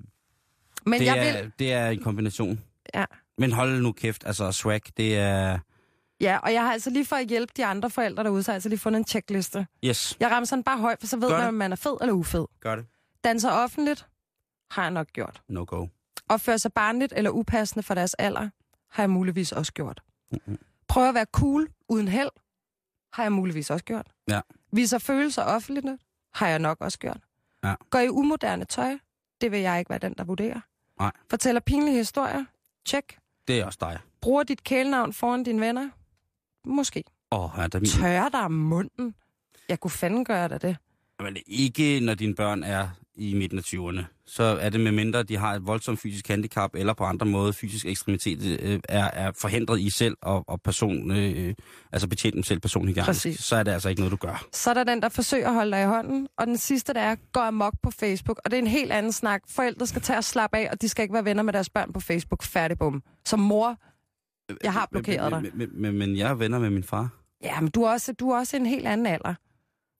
Men 0.86 1.00
det, 1.00 1.06
jeg 1.06 1.28
er, 1.28 1.42
vil... 1.42 1.52
det 1.58 1.72
er 1.72 1.88
en 1.88 2.02
kombination. 2.02 2.60
Ja. 2.94 3.04
Men 3.38 3.52
hold 3.52 3.82
nu 3.82 3.92
kæft, 3.92 4.26
altså 4.26 4.52
swag, 4.52 4.80
det 4.96 5.18
er... 5.18 5.58
Ja, 6.20 6.38
og 6.42 6.52
jeg 6.52 6.62
har 6.64 6.72
altså 6.72 6.90
lige 6.90 7.04
for 7.06 7.16
at 7.16 7.26
hjælpe 7.26 7.52
de 7.56 7.64
andre 7.64 7.90
forældre 7.90 8.24
derude, 8.24 8.42
så 8.42 8.50
har 8.50 8.54
jeg 8.54 8.56
altså 8.56 8.68
lige 8.68 8.78
fundet 8.78 8.98
en 8.98 9.06
checkliste. 9.06 9.66
Yes, 9.84 10.16
Jeg 10.20 10.30
rammer 10.30 10.44
sådan 10.46 10.62
bare 10.62 10.78
højt, 10.78 11.00
for 11.00 11.06
så 11.06 11.16
ved 11.16 11.28
Gør 11.28 11.34
man, 11.36 11.40
det. 11.40 11.48
om 11.48 11.54
man 11.54 11.72
er 11.72 11.76
fed 11.76 11.96
eller 12.00 12.12
ufed. 12.14 12.44
gør 12.60 12.76
det. 12.76 12.86
Danser 13.24 13.50
offentligt, 13.50 14.06
har 14.70 14.82
jeg 14.82 14.90
nok 14.90 15.06
gjort. 15.12 15.42
No 15.48 15.64
go. 15.68 15.86
Opfører 16.28 16.56
sig 16.56 16.72
barnligt 16.72 17.12
eller 17.16 17.30
upassende 17.30 17.82
for 17.82 17.94
deres 17.94 18.14
alder, 18.14 18.48
har 18.90 19.02
jeg 19.02 19.10
muligvis 19.10 19.52
også 19.52 19.72
gjort. 19.72 20.00
Mm-mm. 20.32 20.58
Prøver 20.88 21.08
at 21.08 21.14
være 21.14 21.26
cool 21.32 21.68
uden 21.88 22.08
held, 22.08 22.30
har 23.12 23.22
jeg 23.22 23.32
muligvis 23.32 23.70
også 23.70 23.84
gjort. 23.84 24.06
Ja. 24.28 24.40
Viser 24.72 24.98
følelser 24.98 25.42
offentligt, 25.42 25.86
har 26.34 26.48
jeg 26.48 26.58
nok 26.58 26.80
også 26.80 26.98
gjort. 26.98 27.20
Ja. 27.64 27.74
Går 27.90 27.98
i 27.98 28.08
umoderne 28.08 28.64
tøj, 28.64 28.98
det 29.40 29.52
vil 29.52 29.60
jeg 29.60 29.78
ikke 29.78 29.90
være 29.90 29.98
den, 29.98 30.14
der 30.18 30.24
vurderer. 30.24 30.60
Nej. 31.00 31.12
Fortæller 31.30 31.60
pinlige 31.60 31.96
historier, 31.96 32.44
tjek. 32.86 33.18
Det 33.48 33.60
er 33.60 33.64
også 33.64 33.78
dig. 33.80 33.98
Bruger 34.20 34.42
dit 34.42 34.64
kælenavn 34.64 35.12
foran 35.12 35.42
dine 35.44 35.60
venner, 35.60 35.88
måske. 36.64 37.04
Åh, 37.32 37.44
oh, 37.44 37.50
ja, 37.62 37.66
der 37.66 37.80
min... 37.80 37.88
Tørrer 37.88 38.28
dig 38.28 38.40
om 38.40 38.52
munden, 38.52 39.14
jeg 39.68 39.80
kunne 39.80 39.90
fanden 39.90 40.24
gøre 40.24 40.48
dig 40.48 40.62
det. 40.62 40.76
Men 41.20 41.36
ikke 41.46 42.00
når 42.00 42.14
dine 42.14 42.34
børn 42.34 42.62
er 42.62 42.88
i 43.18 43.34
midten 43.34 43.58
af 43.58 43.62
20'erne. 43.62 44.02
Så 44.26 44.42
er 44.42 44.68
det 44.70 44.80
med 44.80 44.92
mindre, 44.92 45.22
de 45.22 45.36
har 45.36 45.54
et 45.54 45.66
voldsomt 45.66 46.00
fysisk 46.00 46.28
handicap, 46.28 46.74
eller 46.74 46.92
på 46.92 47.04
andre 47.04 47.26
måder 47.26 47.52
fysisk 47.52 47.86
ekstremitet 47.86 48.60
øh, 48.60 48.80
er, 48.88 49.04
er 49.04 49.32
forhindret 49.40 49.80
i 49.80 49.90
selv 49.90 50.16
og, 50.22 50.44
og 50.48 50.62
person, 50.62 51.10
øh, 51.10 51.54
altså 51.92 52.08
betjent 52.08 52.34
dem 52.34 52.42
selv 52.42 52.60
personligt. 52.60 52.98
Så 53.40 53.56
er 53.56 53.62
det 53.62 53.72
altså 53.72 53.88
ikke 53.88 54.00
noget, 54.00 54.12
du 54.12 54.16
gør. 54.16 54.44
Så 54.52 54.70
er 54.70 54.74
der 54.74 54.84
den, 54.84 55.02
der 55.02 55.08
forsøger 55.08 55.48
at 55.48 55.54
holde 55.54 55.72
dig 55.72 55.82
i 55.82 55.86
hånden, 55.86 56.28
og 56.38 56.46
den 56.46 56.56
sidste, 56.56 56.94
der 56.94 57.00
er, 57.00 57.16
går 57.32 57.40
amok 57.40 57.74
på 57.82 57.90
Facebook. 57.90 58.40
Og 58.44 58.50
det 58.50 58.56
er 58.56 58.62
en 58.62 58.68
helt 58.68 58.92
anden 58.92 59.12
snak. 59.12 59.42
Forældre 59.48 59.86
skal 59.86 60.02
tage 60.02 60.16
og 60.18 60.24
slappe 60.24 60.56
af, 60.56 60.68
og 60.72 60.82
de 60.82 60.88
skal 60.88 61.02
ikke 61.02 61.14
være 61.14 61.24
venner 61.24 61.42
med 61.42 61.52
deres 61.52 61.70
børn 61.70 61.92
på 61.92 62.00
Facebook. 62.00 62.42
Færdig 62.42 62.78
bum. 62.78 63.02
Som 63.26 63.40
mor, 63.40 63.76
jeg 64.64 64.72
har 64.72 64.88
blokeret 64.90 65.32
dig. 65.32 65.42
men, 65.42 65.52
men, 65.54 65.68
men, 65.82 65.98
men 65.98 66.16
jeg 66.16 66.30
er 66.30 66.34
venner 66.34 66.58
med 66.58 66.70
min 66.70 66.82
far. 66.84 67.08
Ja, 67.42 67.60
men 67.60 67.70
du 67.70 67.82
er 67.82 67.90
også, 67.90 68.12
du 68.12 68.30
er 68.30 68.38
også 68.38 68.56
en 68.56 68.66
helt 68.66 68.86
anden 68.86 69.06
alder. 69.06 69.34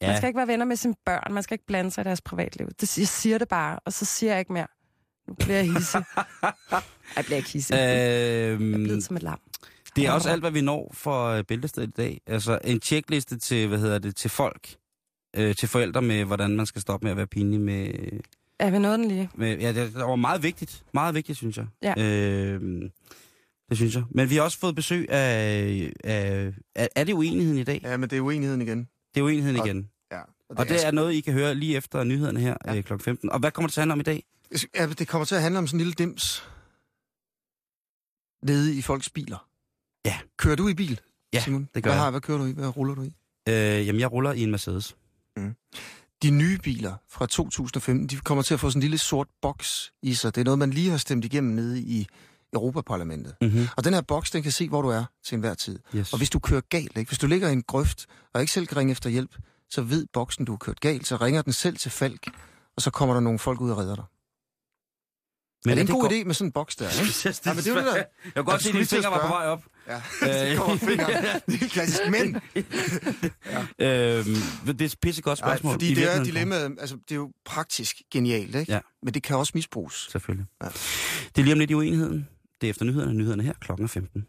Ja. 0.02 0.06
Man 0.06 0.16
skal 0.16 0.26
ikke 0.26 0.36
være 0.38 0.46
venner 0.48 0.64
med 0.64 0.76
sine 0.76 0.94
børn. 1.06 1.32
Man 1.34 1.42
skal 1.42 1.54
ikke 1.54 1.66
blande 1.66 1.90
sig 1.90 2.02
i 2.02 2.04
deres 2.04 2.20
privatliv. 2.20 2.68
Det, 2.80 2.98
jeg 2.98 3.08
siger 3.08 3.38
det 3.38 3.48
bare, 3.48 3.78
og 3.84 3.92
så 3.92 4.04
siger 4.04 4.32
jeg 4.32 4.40
ikke 4.40 4.52
mere. 4.52 4.66
Nu 5.28 5.34
bliver 5.34 5.56
jeg 5.56 5.72
hissig. 5.72 6.02
jeg 7.16 7.24
bliver 7.24 7.36
ikke 7.36 7.50
hissig. 7.52 7.74
Jeg 7.74 7.96
er 7.96 8.52
Øhm, 8.52 8.72
blevet 8.84 9.04
som 9.04 9.16
et 9.16 9.22
lam. 9.22 9.40
det 9.96 10.06
er 10.06 10.12
også 10.12 10.30
alt, 10.30 10.42
hvad 10.42 10.50
vi 10.50 10.60
når 10.60 10.90
for 10.94 11.26
øh, 11.26 11.44
Bæltestedet 11.44 11.88
i 11.88 11.92
dag. 11.96 12.20
Altså 12.26 12.58
en 12.64 12.80
checkliste 12.80 13.38
til, 13.38 13.68
hvad 13.68 13.78
hedder 13.78 13.98
det, 13.98 14.16
til 14.16 14.30
folk. 14.30 14.74
Øh, 15.36 15.54
til 15.54 15.68
forældre 15.68 16.02
med, 16.02 16.24
hvordan 16.24 16.56
man 16.56 16.66
skal 16.66 16.80
stoppe 16.82 17.04
med 17.04 17.10
at 17.10 17.16
være 17.16 17.26
pinlig 17.26 17.60
med... 17.60 17.92
Er 18.58 18.70
vi 18.70 18.78
nået 18.78 18.98
den 18.98 19.08
lige? 19.08 19.30
med 19.34 19.58
ja, 19.58 19.72
det 19.72 19.94
var 19.94 20.16
meget 20.16 20.42
vigtigt. 20.42 20.84
Meget 20.94 21.14
vigtigt, 21.14 21.38
synes 21.38 21.56
jeg. 21.56 21.66
Ja. 21.82 21.94
Øh, 22.02 22.60
det 23.68 23.76
synes 23.76 23.94
jeg. 23.94 24.02
Men 24.10 24.30
vi 24.30 24.34
har 24.36 24.42
også 24.42 24.58
fået 24.58 24.74
besøg 24.74 25.10
af... 25.10 25.92
af 26.04 26.52
er, 26.74 26.88
er 26.96 27.04
det 27.04 27.12
uenigheden 27.12 27.58
i 27.58 27.64
dag? 27.64 27.80
Ja, 27.84 27.96
men 27.96 28.10
det 28.10 28.16
er 28.16 28.20
uenigheden 28.20 28.62
igen. 28.62 28.88
Det 29.14 29.20
er 29.20 29.24
uenigheden 29.24 29.60
Og- 29.60 29.66
igen. 29.66 29.90
Ja. 30.12 30.20
Og 30.50 30.68
det 30.68 30.86
er 30.86 30.90
noget, 30.90 31.12
I 31.12 31.20
kan 31.20 31.32
høre 31.32 31.54
lige 31.54 31.76
efter 31.76 32.04
nyhederne 32.04 32.40
her 32.40 32.56
Ja. 32.66 32.72
ja. 32.74 32.80
kl. 32.80 32.98
15. 32.98 33.30
Og 33.32 33.38
hvad 33.38 33.50
kommer 33.50 33.66
det 33.68 33.72
til 33.74 33.80
at 33.80 33.82
handle 33.82 33.92
om 33.92 34.00
i 34.00 34.02
dag? 34.02 34.24
Ja, 34.74 34.86
det 34.86 35.08
kommer 35.08 35.24
til 35.24 35.34
at 35.34 35.42
handle 35.42 35.58
om 35.58 35.66
sådan 35.66 35.76
en 35.80 35.84
lille 35.86 35.92
dims 35.94 36.48
nede 38.42 38.74
i 38.78 38.82
folks 38.82 39.10
biler. 39.10 39.48
Ja. 40.04 40.18
Kører 40.36 40.56
du 40.56 40.68
i 40.68 40.74
bil, 40.74 41.00
Ja, 41.32 41.40
Simon? 41.40 41.68
det 41.74 41.82
gør 41.82 41.90
hvad, 41.90 41.96
jeg. 41.96 42.02
Har, 42.04 42.10
hvad 42.10 42.20
kører 42.20 42.38
du 42.38 42.44
i? 42.46 42.52
Hvad 42.52 42.76
ruller 42.76 42.94
du 42.94 43.02
i? 43.02 43.12
Øh, 43.48 43.86
jamen, 43.86 44.00
jeg 44.00 44.12
ruller 44.12 44.32
i 44.32 44.42
en 44.42 44.50
Mercedes. 44.50 44.96
De 46.22 46.30
nye 46.30 46.58
biler 46.58 46.94
fra 47.08 47.26
2015, 47.26 48.06
de 48.06 48.16
kommer 48.16 48.42
til 48.42 48.54
at 48.54 48.60
få 48.60 48.70
sådan 48.70 48.78
en 48.78 48.80
lille 48.80 48.98
sort 48.98 49.28
boks 49.42 49.92
i 50.02 50.14
sig. 50.14 50.34
Det 50.34 50.40
er 50.40 50.44
noget, 50.44 50.58
man 50.58 50.70
lige 50.70 50.90
har 50.90 50.96
stemt 50.96 51.24
igennem 51.24 51.54
nede 51.54 51.80
i 51.80 52.06
Europaparlamentet. 52.54 53.34
Mm-hmm. 53.40 53.66
Og 53.76 53.84
den 53.84 53.94
her 53.94 54.00
boks, 54.00 54.30
den 54.30 54.42
kan 54.42 54.52
se, 54.52 54.68
hvor 54.68 54.82
du 54.82 54.88
er 54.88 55.04
til 55.24 55.34
enhver 55.34 55.54
tid. 55.54 55.78
Yes. 55.96 56.12
Og 56.12 56.18
hvis 56.18 56.30
du 56.30 56.38
kører 56.38 56.60
galt, 56.60 56.96
ikke? 56.96 57.08
hvis 57.08 57.18
du 57.18 57.26
ligger 57.26 57.48
i 57.48 57.52
en 57.52 57.62
grøft, 57.62 58.06
og 58.34 58.40
ikke 58.40 58.52
selv 58.52 58.66
kan 58.66 58.76
ringe 58.76 58.90
efter 58.92 59.10
hjælp, 59.10 59.36
så 59.70 59.82
ved 59.82 60.06
boksen, 60.12 60.44
du 60.44 60.52
har 60.52 60.56
kørt 60.56 60.80
galt, 60.80 61.06
så 61.06 61.16
ringer 61.16 61.42
den 61.42 61.52
selv 61.52 61.76
til 61.76 61.90
Falk, 61.90 62.28
og 62.76 62.82
så 62.82 62.90
kommer 62.90 63.14
der 63.14 63.20
nogle 63.20 63.38
folk 63.38 63.60
ud 63.60 63.70
og 63.70 63.78
redder 63.78 63.94
dig. 63.94 64.04
Men 65.64 65.70
er 65.70 65.74
det 65.74 65.80
en 65.80 65.94
god 65.94 66.00
godt? 66.02 66.12
idé 66.12 66.24
med 66.24 66.34
sådan 66.34 66.48
en 66.48 66.52
boks 66.52 66.76
der, 66.76 66.88
ikke? 67.00 67.38
Ja, 67.46 67.54
men 67.54 67.64
det 67.64 67.66
er 67.66 67.70
jo 67.74 67.76
det 67.78 67.86
der- 67.86 67.94
Jeg 67.94 68.06
kan 68.34 68.44
godt 68.44 68.62
se, 68.62 68.68
at 68.68 68.74
dine 68.74 68.86
fingre 68.86 69.10
var 69.10 69.20
på 69.20 69.28
vej 69.28 69.46
op. 69.46 69.64
Ja, 69.88 70.48
det 70.50 70.58
kommer 70.58 70.76
fingeren. 70.76 71.24
Det 71.46 71.62
er 71.62 71.68
klassisk. 71.68 72.00
Men, 72.10 72.36
Øhm, 73.80 74.34
det 74.66 74.80
er 74.80 74.84
et 74.86 74.96
pissegodt 75.02 75.38
spørgsmål. 75.38 75.72
fordi 75.72 75.90
I 75.92 75.94
det 75.94 76.14
er 76.14 76.24
dilemmaet, 76.24 76.76
altså 76.80 76.94
det 76.96 77.10
er 77.10 77.14
jo 77.16 77.32
praktisk 77.44 78.02
genialt, 78.12 78.54
ikke? 78.54 78.72
Ja. 78.72 78.80
Men 79.02 79.14
det 79.14 79.22
kan 79.22 79.36
også 79.36 79.52
misbruges. 79.54 80.08
Selvfølgelig. 80.12 80.46
Ja. 80.62 80.68
Det 80.68 81.38
er 81.38 81.42
lige 81.42 81.52
om 81.52 81.58
lidt 81.58 81.70
i 81.70 81.74
uenigheden. 81.74 82.28
Det 82.60 82.66
er 82.66 82.70
efter 82.70 82.84
nyhederne. 82.84 83.14
Nyhederne 83.14 83.42
her 83.42 83.52
klokken 83.60 83.88
15. 83.88 84.26